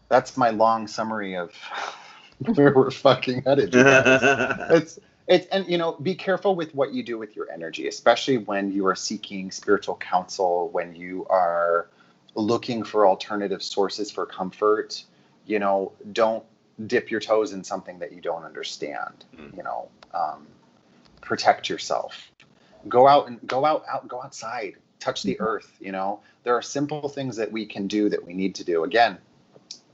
that's 0.08 0.36
my 0.36 0.48
long 0.50 0.86
summary 0.86 1.36
of 1.36 1.52
where 2.54 2.72
we're 2.74 2.90
fucking 2.90 3.42
headed. 3.42 3.70
it's 3.74 4.98
it's 5.26 5.46
and 5.48 5.66
you 5.68 5.78
know 5.78 5.92
be 5.92 6.14
careful 6.14 6.54
with 6.54 6.74
what 6.74 6.92
you 6.92 7.02
do 7.02 7.18
with 7.18 7.34
your 7.34 7.50
energy, 7.50 7.88
especially 7.88 8.38
when 8.38 8.72
you 8.72 8.86
are 8.86 8.94
seeking 8.94 9.50
spiritual 9.50 9.96
counsel, 9.96 10.68
when 10.70 10.94
you 10.94 11.26
are 11.28 11.88
looking 12.34 12.84
for 12.84 13.06
alternative 13.06 13.62
sources 13.62 14.10
for 14.10 14.26
comfort. 14.26 15.04
You 15.46 15.58
know, 15.58 15.92
don't 16.12 16.44
dip 16.86 17.10
your 17.10 17.20
toes 17.20 17.52
in 17.52 17.64
something 17.64 17.98
that 18.00 18.12
you 18.12 18.20
don't 18.20 18.44
understand. 18.44 19.24
Mm. 19.34 19.56
You 19.56 19.62
know, 19.62 19.88
um, 20.12 20.46
protect 21.20 21.68
yourself. 21.68 22.30
Go 22.88 23.08
out 23.08 23.28
and 23.28 23.40
go 23.46 23.64
out, 23.64 23.84
out, 23.88 24.06
go 24.06 24.22
outside. 24.22 24.74
Touch 24.98 25.22
the 25.22 25.40
earth. 25.40 25.72
You 25.80 25.92
know, 25.92 26.20
there 26.42 26.54
are 26.54 26.62
simple 26.62 27.08
things 27.08 27.36
that 27.36 27.50
we 27.50 27.64
can 27.64 27.86
do 27.86 28.08
that 28.08 28.24
we 28.24 28.34
need 28.34 28.54
to 28.56 28.64
do. 28.64 28.84
Again, 28.84 29.18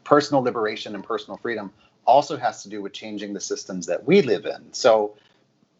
personal 0.04 0.42
liberation 0.42 0.94
and 0.94 1.04
personal 1.04 1.36
freedom 1.36 1.72
also 2.06 2.36
has 2.36 2.62
to 2.62 2.68
do 2.68 2.82
with 2.82 2.92
changing 2.92 3.32
the 3.32 3.40
systems 3.40 3.86
that 3.86 4.04
we 4.04 4.22
live 4.22 4.46
in. 4.46 4.72
So, 4.72 5.14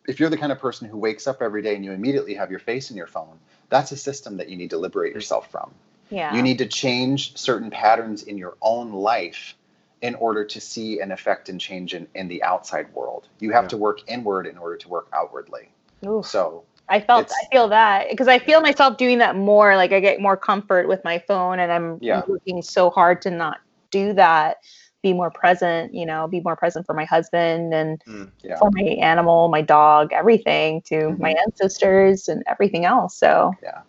if 0.07 0.19
you're 0.19 0.31
the 0.31 0.37
kind 0.37 0.51
of 0.51 0.59
person 0.59 0.89
who 0.89 0.99
wakes 0.99 1.27
up 1.27 1.43
every 1.43 1.63
day 1.63 1.77
and 1.77 1.85
you 1.85 1.93
immediately 1.93 2.35
have 2.35 2.51
your 2.51 2.59
face 2.59 2.91
in 2.91 2.97
your 2.97 3.07
phone, 3.07 3.39
that's 3.69 3.93
a 3.93 3.97
system 3.97 4.37
that 4.39 4.49
you 4.49 4.57
need 4.57 4.71
to 4.71 4.79
liberate 4.79 5.15
yourself 5.15 5.51
from. 5.51 5.73
Yeah. 6.11 6.35
You 6.35 6.43
need 6.43 6.59
to 6.59 6.67
change 6.67 7.37
certain 7.37 7.71
patterns 7.71 8.25
in 8.25 8.37
your 8.37 8.57
own 8.61 8.93
life 8.93 9.55
in 10.03 10.17
order 10.17 10.45
to 10.45 10.61
see 10.61 11.01
an 11.01 11.13
effect 11.13 11.49
and 11.49 11.61
change 11.61 11.95
in, 11.95 12.09
in 12.15 12.27
the 12.27 12.43
outside 12.43 12.93
world. 12.93 13.29
You 13.39 13.53
have 13.53 13.65
Yeah. 13.65 13.69
to 13.69 13.77
work 13.77 14.01
inward 14.09 14.47
in 14.47 14.59
order 14.59 14.77
to 14.77 14.89
work 14.89 15.09
outwardly. 15.13 15.69
Oof. 16.05 16.27
So, 16.27 16.65
I 16.89 17.01
felt 17.01 17.31
I 17.31 17.47
feel 17.51 17.69
that 17.69 18.11
because 18.11 18.29
I 18.29 18.39
feel 18.39 18.61
myself 18.61 18.99
doing 18.99 19.19
that 19.19 19.37
more. 19.37 19.77
Like 19.77 19.93
I 19.93 20.01
get 20.01 20.21
more 20.21 20.37
comfort 20.37 20.89
with 20.89 21.03
my 21.05 21.19
phone, 21.21 21.59
and 21.59 21.73
I'm 21.73 21.99
Yeah. 22.03 22.23
working 22.27 22.61
so 22.61 22.91
hard 22.91 23.23
to 23.23 23.31
not 23.31 23.61
do 23.91 24.13
that. 24.15 24.59
Be 25.03 25.13
more 25.13 25.31
present, 25.31 25.95
you 25.95 26.07
know, 26.07 26.29
be 26.29 26.41
more 26.41 26.57
present 26.57 26.87
for 26.87 26.95
my 26.95 27.05
husband 27.05 27.75
and 27.75 28.03
yeah. 28.43 28.57
for 28.59 28.71
my 28.73 28.83
animal, 28.83 29.49
my 29.49 29.63
dog, 29.63 30.13
everything 30.13 30.83
to 30.83 31.17
my 31.19 31.35
ancestors 31.47 32.29
and 32.29 32.43
everything 32.47 32.85
else. 32.85 33.17
So 33.17 33.53
yeah, 33.63 33.83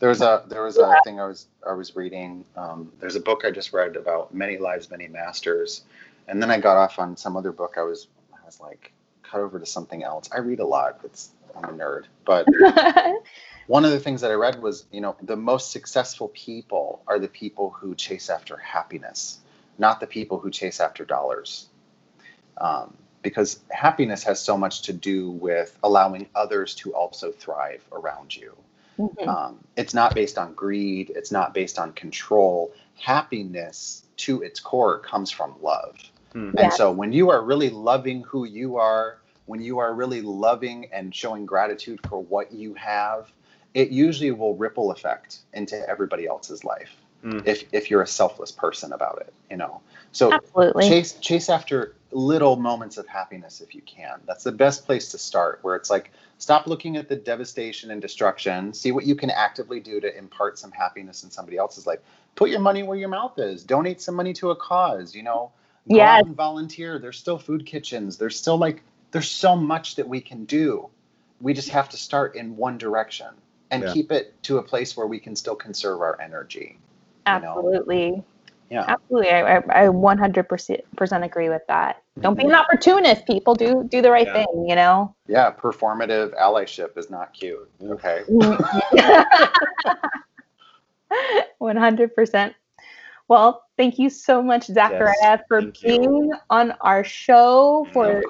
There 0.00 0.08
was 0.08 0.22
a 0.22 0.44
there 0.48 0.62
was 0.62 0.76
a 0.76 0.96
thing 1.04 1.20
I 1.20 1.26
was 1.26 1.46
I 1.68 1.72
was 1.72 1.94
reading. 1.94 2.44
Um, 2.56 2.92
there's 3.00 3.16
a 3.16 3.20
book 3.20 3.42
I 3.44 3.50
just 3.50 3.72
read 3.72 3.96
about 3.96 4.34
many 4.34 4.58
lives, 4.58 4.90
many 4.90 5.08
masters, 5.08 5.84
and 6.28 6.42
then 6.42 6.50
I 6.50 6.58
got 6.58 6.76
off 6.76 6.98
on 6.98 7.16
some 7.16 7.36
other 7.36 7.52
book. 7.52 7.74
I 7.78 7.82
was 7.82 8.08
I 8.32 8.44
was 8.44 8.60
like 8.60 8.92
cut 9.22 9.40
over 9.40 9.58
to 9.58 9.66
something 9.66 10.02
else. 10.02 10.28
I 10.32 10.38
read 10.38 10.60
a 10.60 10.66
lot. 10.66 11.00
It's 11.04 11.30
I'm 11.56 11.64
a 11.64 11.72
nerd, 11.72 12.04
but 12.24 12.46
one 13.66 13.84
of 13.84 13.90
the 13.90 14.00
things 14.00 14.20
that 14.20 14.30
I 14.30 14.34
read 14.34 14.60
was 14.60 14.84
you 14.92 15.00
know 15.00 15.16
the 15.22 15.36
most 15.36 15.72
successful 15.72 16.28
people 16.28 17.02
are 17.06 17.18
the 17.18 17.28
people 17.28 17.70
who 17.70 17.94
chase 17.94 18.30
after 18.30 18.56
happiness, 18.56 19.38
not 19.78 20.00
the 20.00 20.06
people 20.06 20.38
who 20.38 20.50
chase 20.50 20.80
after 20.80 21.04
dollars. 21.04 21.66
Um, 22.58 22.96
because 23.22 23.58
happiness 23.70 24.22
has 24.22 24.40
so 24.40 24.56
much 24.56 24.82
to 24.82 24.92
do 24.92 25.30
with 25.30 25.76
allowing 25.82 26.28
others 26.34 26.74
to 26.76 26.94
also 26.94 27.32
thrive 27.32 27.84
around 27.90 28.34
you. 28.36 28.56
Mhm. 28.98 29.28
Um, 29.28 29.58
it's 29.76 29.94
not 29.94 30.14
based 30.14 30.38
on 30.38 30.54
greed. 30.54 31.10
It's 31.14 31.32
not 31.32 31.52
based 31.52 31.78
on 31.78 31.92
control. 31.92 32.72
Happiness, 32.98 34.04
to 34.18 34.42
its 34.42 34.60
core, 34.60 35.00
comes 35.00 35.30
from 35.30 35.54
love. 35.60 35.96
Hmm. 36.32 36.48
And 36.50 36.58
Yes. 36.58 36.76
so, 36.76 36.92
when 36.92 37.12
you 37.12 37.30
are 37.30 37.42
really 37.42 37.68
loving 37.68 38.22
who 38.22 38.44
you 38.44 38.76
are, 38.76 39.18
when 39.46 39.60
you 39.60 39.78
are 39.78 39.92
really 39.92 40.22
loving 40.22 40.88
and 40.92 41.14
showing 41.14 41.46
gratitude 41.46 42.00
for 42.08 42.22
what 42.22 42.52
you 42.52 42.74
have, 42.74 43.30
it 43.74 43.90
usually 43.90 44.30
will 44.30 44.54
ripple 44.56 44.90
effect 44.90 45.40
into 45.52 45.86
everybody 45.88 46.26
else's 46.26 46.64
life. 46.64 46.96
Hmm. 47.22 47.40
If 47.44 47.64
if 47.72 47.90
you're 47.90 48.02
a 48.02 48.06
selfless 48.06 48.52
person 48.52 48.92
about 48.92 49.20
it, 49.20 49.32
you 49.50 49.56
know. 49.56 49.80
So 50.12 50.32
absolutely. 50.32 50.88
chase 50.88 51.12
chase 51.14 51.48
after 51.48 51.94
little 52.12 52.56
moments 52.56 52.96
of 52.96 53.06
happiness 53.06 53.60
if 53.60 53.74
you 53.74 53.82
can 53.82 54.20
that's 54.26 54.44
the 54.44 54.52
best 54.52 54.86
place 54.86 55.10
to 55.10 55.18
start 55.18 55.58
where 55.62 55.74
it's 55.74 55.90
like 55.90 56.12
stop 56.38 56.66
looking 56.66 56.96
at 56.96 57.08
the 57.08 57.16
devastation 57.16 57.90
and 57.90 58.00
destruction 58.00 58.72
see 58.72 58.92
what 58.92 59.04
you 59.04 59.14
can 59.14 59.28
actively 59.28 59.80
do 59.80 60.00
to 60.00 60.16
impart 60.16 60.58
some 60.58 60.70
happiness 60.70 61.24
in 61.24 61.30
somebody 61.30 61.56
else's 61.58 61.86
life 61.86 61.98
put 62.36 62.48
your 62.48 62.60
money 62.60 62.82
where 62.84 62.96
your 62.96 63.08
mouth 63.08 63.38
is 63.38 63.64
donate 63.64 64.00
some 64.00 64.14
money 64.14 64.32
to 64.32 64.50
a 64.50 64.56
cause 64.56 65.14
you 65.14 65.22
know 65.22 65.50
go 65.90 65.96
Yes. 65.96 66.20
out 66.20 66.26
and 66.26 66.36
volunteer 66.36 66.98
there's 66.98 67.18
still 67.18 67.38
food 67.38 67.66
kitchens 67.66 68.16
there's 68.16 68.38
still 68.38 68.56
like 68.56 68.82
there's 69.10 69.30
so 69.30 69.56
much 69.56 69.96
that 69.96 70.08
we 70.08 70.20
can 70.20 70.44
do 70.44 70.88
we 71.40 71.52
just 71.52 71.70
have 71.70 71.88
to 71.88 71.96
start 71.96 72.36
in 72.36 72.56
one 72.56 72.78
direction 72.78 73.28
and 73.70 73.82
Yeah. 73.82 73.92
keep 73.92 74.12
it 74.12 74.32
to 74.44 74.58
a 74.58 74.62
place 74.62 74.96
where 74.96 75.06
we 75.08 75.18
can 75.18 75.34
still 75.34 75.56
conserve 75.56 76.00
our 76.00 76.18
energy 76.20 76.78
Absolutely. 77.26 78.10
Know? 78.12 78.24
Yeah. 78.70 78.84
Absolutely. 78.88 79.30
I, 79.30 79.58
I, 79.58 79.86
100% 79.86 81.24
agree 81.24 81.48
with 81.48 81.62
that. 81.68 82.02
Don't 82.20 82.36
be 82.36 82.44
an 82.44 82.54
opportunist, 82.54 83.26
people. 83.26 83.54
Do 83.54 83.84
do 83.84 84.02
the 84.02 84.10
right 84.10 84.26
yeah. 84.26 84.44
thing, 84.44 84.66
you 84.68 84.74
know? 84.74 85.14
Yeah, 85.28 85.52
performative 85.52 86.36
allyship 86.36 86.98
is 86.98 87.10
not 87.10 87.32
cute. 87.32 87.70
Okay. 87.82 88.22
100%. 91.60 92.54
Well, 93.28 93.64
thank 93.76 93.98
you 93.98 94.08
so 94.08 94.40
much, 94.40 94.66
Zachariah, 94.66 95.14
yes, 95.20 95.42
for 95.48 95.62
being 95.82 96.02
you. 96.02 96.34
on 96.48 96.72
our 96.80 97.02
show, 97.02 97.86
mm, 97.88 97.92
for 97.92 98.22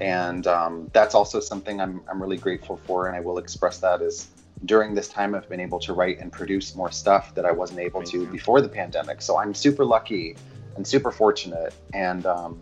And 0.00 0.46
um, 0.46 0.90
that's 0.92 1.14
also 1.14 1.40
something 1.40 1.80
I'm, 1.80 2.02
I'm 2.10 2.20
really 2.20 2.36
grateful 2.36 2.76
for. 2.86 3.06
And 3.06 3.16
i 3.16 3.20
will 3.20 3.38
express 3.38 3.78
that 3.78 4.02
as 4.02 4.28
during 4.64 4.94
this 4.94 5.08
time 5.08 5.34
i've 5.34 5.48
been 5.50 5.60
able 5.60 5.78
to 5.78 5.92
write 5.92 6.18
and 6.18 6.32
produce 6.32 6.74
more 6.74 6.90
stuff 6.90 7.34
that 7.34 7.44
i 7.44 7.52
wasn't 7.52 7.78
able 7.78 8.02
to 8.02 8.26
before 8.26 8.60
the 8.60 8.68
pandemic. 8.68 9.20
So 9.22 9.38
i'm 9.38 9.54
super 9.54 9.84
lucky 9.84 10.36
and 10.76 10.86
super 10.86 11.10
fortunate. 11.10 11.74
And 11.92 12.26
um, 12.26 12.60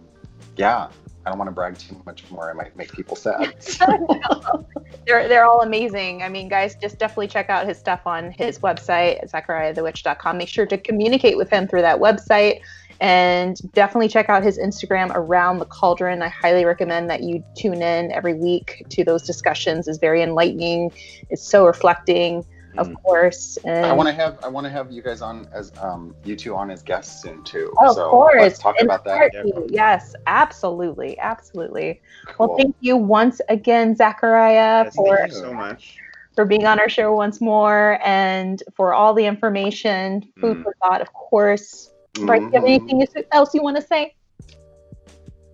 yeah 0.56 0.88
i 1.26 1.30
don't 1.30 1.38
want 1.38 1.48
to 1.48 1.52
brag 1.52 1.76
too 1.78 2.00
much 2.06 2.28
more 2.30 2.50
i 2.50 2.52
might 2.52 2.74
make 2.76 2.92
people 2.92 3.16
sad 3.16 3.54
they're, 5.06 5.28
they're 5.28 5.46
all 5.46 5.62
amazing 5.62 6.22
i 6.22 6.28
mean 6.28 6.48
guys 6.48 6.76
just 6.76 6.98
definitely 6.98 7.28
check 7.28 7.50
out 7.50 7.66
his 7.66 7.78
stuff 7.78 8.06
on 8.06 8.30
his 8.30 8.58
website 8.60 9.28
zachariahthewitch.com 9.30 10.38
make 10.38 10.48
sure 10.48 10.66
to 10.66 10.78
communicate 10.78 11.36
with 11.36 11.50
him 11.50 11.66
through 11.66 11.82
that 11.82 11.98
website 11.98 12.60
and 13.00 13.60
definitely 13.72 14.08
check 14.08 14.28
out 14.28 14.42
his 14.42 14.58
Instagram 14.58 15.10
around 15.14 15.58
the 15.58 15.64
cauldron. 15.66 16.22
I 16.22 16.28
highly 16.28 16.64
recommend 16.64 17.10
that 17.10 17.22
you 17.22 17.44
tune 17.56 17.82
in 17.82 18.12
every 18.12 18.34
week 18.34 18.84
to 18.90 19.04
those 19.04 19.24
discussions. 19.24 19.88
It's 19.88 19.98
very 19.98 20.22
enlightening. 20.22 20.92
It's 21.30 21.42
so 21.42 21.66
reflecting, 21.66 22.44
of 22.76 22.88
mm. 22.88 23.02
course. 23.02 23.58
And 23.64 23.86
I 23.86 23.92
want 23.92 24.08
to 24.08 24.14
have 24.14 24.38
I 24.42 24.48
want 24.48 24.64
to 24.64 24.70
have 24.70 24.90
you 24.90 25.02
guys 25.02 25.22
on 25.22 25.48
as 25.52 25.72
um, 25.80 26.14
you 26.24 26.36
two 26.36 26.54
on 26.54 26.70
as 26.70 26.82
guests 26.82 27.22
soon 27.22 27.42
too. 27.44 27.72
Oh, 27.78 27.94
so 27.94 28.04
of 28.04 28.10
course, 28.10 28.40
let's 28.40 28.58
talk 28.58 28.80
In 28.80 28.86
about 28.86 29.04
that. 29.04 29.32
Yes, 29.68 30.14
absolutely, 30.26 31.18
absolutely. 31.18 32.00
Cool. 32.26 32.48
Well, 32.48 32.56
thank 32.56 32.76
you 32.80 32.96
once 32.96 33.40
again, 33.48 33.96
Zachariah, 33.96 34.84
yes, 34.84 34.94
for 34.94 35.16
thank 35.16 35.32
you 35.32 35.38
so 35.38 35.52
much 35.52 35.98
for 36.34 36.44
being 36.44 36.66
on 36.66 36.80
our 36.80 36.88
show 36.88 37.14
once 37.14 37.40
more 37.40 38.00
and 38.04 38.62
for 38.74 38.92
all 38.92 39.14
the 39.14 39.24
information, 39.24 40.22
food 40.40 40.58
mm. 40.58 40.62
for 40.62 40.74
thought, 40.82 41.00
of 41.00 41.12
course. 41.12 41.90
Right? 42.20 42.40
Do 42.40 42.46
you 42.46 42.52
have 42.52 42.64
anything 42.64 43.00
mm-hmm. 43.00 43.20
else 43.32 43.54
you 43.54 43.62
want 43.62 43.76
to 43.76 43.82
say? 43.82 44.14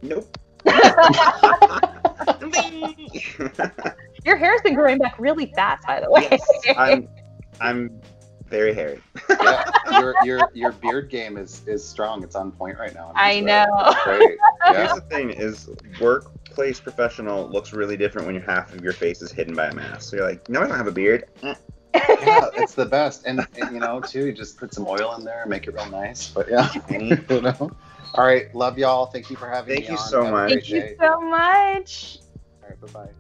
Nope. 0.03 0.37
Your 4.25 4.37
hair's 4.37 4.61
been 4.63 4.75
growing 4.75 4.99
back 4.99 5.19
really 5.19 5.47
fast, 5.47 5.87
by 5.87 6.01
the 6.01 6.11
way. 6.11 6.29
Yes, 6.31 6.77
I'm, 6.77 7.09
I'm 7.61 8.01
very 8.47 8.75
hairy. 8.75 9.01
yeah, 9.43 9.71
your, 9.99 10.15
your 10.25 10.51
your 10.55 10.73
beard 10.73 11.09
game 11.09 11.37
is 11.37 11.67
is 11.67 11.87
strong. 11.87 12.23
It's 12.23 12.35
on 12.35 12.53
point 12.53 12.79
right 12.79 12.95
now. 12.95 13.13
I 13.15 13.41
know. 13.41 13.67
Great. 14.05 14.39
Yeah. 14.67 14.81
Here's 14.81 14.93
the 14.93 15.01
thing: 15.01 15.31
is 15.31 15.71
workplace 15.99 16.81
professional 16.81 17.49
looks 17.49 17.73
really 17.73 17.97
different 17.97 18.27
when 18.27 18.39
half 18.43 18.75
of 18.75 18.85
your 18.85 18.93
face 18.93 19.23
is 19.23 19.33
hidden 19.33 19.55
by 19.55 19.69
a 19.69 19.75
mask. 19.75 20.11
So 20.11 20.17
you're 20.17 20.29
like, 20.29 20.47
no, 20.51 20.61
I 20.61 20.67
don't 20.67 20.77
have 20.77 20.87
a 20.87 20.93
beard. 20.93 21.25
Eh 21.43 21.55
yeah, 21.95 22.49
it's 22.57 22.75
the 22.75 22.87
best. 22.87 23.27
And, 23.27 23.47
and, 23.57 23.75
you 23.75 23.81
know, 23.81 24.01
too, 24.01 24.27
you 24.27 24.33
just 24.33 24.59
put 24.59 24.73
some 24.73 24.87
oil 24.87 25.15
in 25.17 25.25
there, 25.25 25.43
and 25.43 25.51
make 25.51 25.67
it 25.67 25.75
real 25.75 25.89
nice. 25.91 26.29
But 26.29 26.51
yeah, 26.51 26.71
you 26.91 27.41
know. 27.41 27.71
All 28.15 28.27
right, 28.27 28.53
love 28.55 28.79
y'all. 28.79 29.07
Thank 29.07 29.31
you 29.31 29.37
for 29.37 29.49
having 29.49 29.75
Thank 29.75 29.89
me. 29.89 29.97
Thank 29.97 30.03
you 30.03 30.09
so 30.09 30.31
much. 30.31 30.51
Thank 30.51 30.69
you 30.69 30.97
so 31.01 31.21
much. 31.21 32.19
All 32.63 32.69
right, 32.69 32.81
bye 32.81 33.05
bye. 33.05 33.11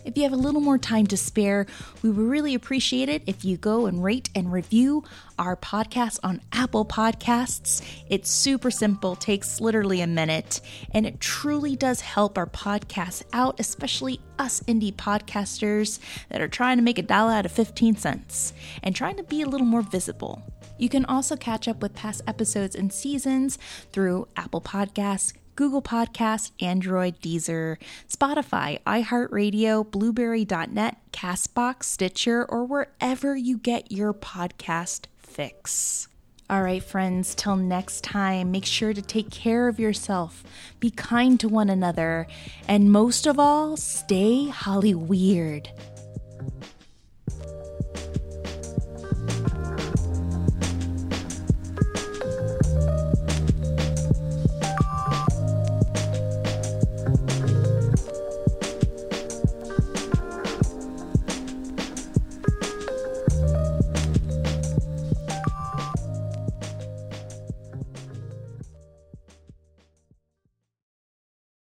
If 0.04 0.16
you 0.16 0.24
have 0.24 0.32
a 0.32 0.36
little 0.36 0.60
more 0.60 0.78
time 0.78 1.06
to 1.08 1.16
spare, 1.16 1.66
we 2.02 2.10
would 2.10 2.26
really 2.26 2.54
appreciate 2.54 3.08
it 3.08 3.22
if 3.26 3.44
you 3.44 3.56
go 3.56 3.86
and 3.86 4.02
rate 4.02 4.30
and 4.34 4.50
review 4.50 5.04
our 5.38 5.56
podcast 5.56 6.18
on 6.24 6.40
Apple 6.52 6.84
Podcasts. 6.84 7.82
It's 8.08 8.28
super 8.28 8.70
simple, 8.70 9.14
takes 9.14 9.60
literally 9.60 10.00
a 10.00 10.08
minute, 10.08 10.60
and 10.90 11.06
it 11.06 11.20
truly 11.20 11.76
does 11.76 12.00
help 12.00 12.36
our 12.36 12.48
podcast 12.48 13.22
out, 13.32 13.60
especially 13.60 14.20
us 14.40 14.60
indie 14.62 14.92
podcasters 14.92 16.00
that 16.30 16.40
are 16.40 16.48
trying 16.48 16.78
to 16.78 16.82
make 16.82 16.98
a 16.98 17.02
dollar 17.02 17.34
out 17.34 17.46
of 17.46 17.52
15 17.52 17.96
cents 17.96 18.52
and 18.82 18.96
trying 18.96 19.16
to 19.16 19.22
be 19.22 19.42
a 19.42 19.48
little 19.48 19.66
more 19.66 19.82
visible. 19.82 20.42
You 20.78 20.88
can 20.88 21.04
also 21.04 21.36
catch 21.36 21.68
up 21.68 21.82
with 21.82 21.94
past 21.94 22.22
episodes 22.26 22.74
and 22.74 22.92
seasons 22.92 23.58
through 23.92 24.28
Apple 24.36 24.60
Podcasts, 24.60 25.32
Google 25.54 25.82
Podcasts, 25.82 26.50
Android, 26.60 27.20
Deezer, 27.20 27.76
Spotify, 28.08 28.80
iHeartRadio, 28.82 29.88
Blueberry.net, 29.90 30.96
Castbox, 31.12 31.84
Stitcher, 31.84 32.44
or 32.44 32.64
wherever 32.64 33.36
you 33.36 33.58
get 33.58 33.92
your 33.92 34.14
podcast 34.14 35.06
fix. 35.18 36.08
All 36.50 36.62
right, 36.62 36.82
friends, 36.82 37.34
till 37.34 37.56
next 37.56 38.04
time, 38.04 38.50
make 38.50 38.66
sure 38.66 38.92
to 38.92 39.00
take 39.00 39.30
care 39.30 39.68
of 39.68 39.80
yourself, 39.80 40.44
be 40.80 40.90
kind 40.90 41.40
to 41.40 41.48
one 41.48 41.70
another, 41.70 42.26
and 42.68 42.92
most 42.92 43.26
of 43.26 43.38
all, 43.38 43.76
stay 43.76 44.48
Holly 44.48 44.94
Weird. 44.94 45.70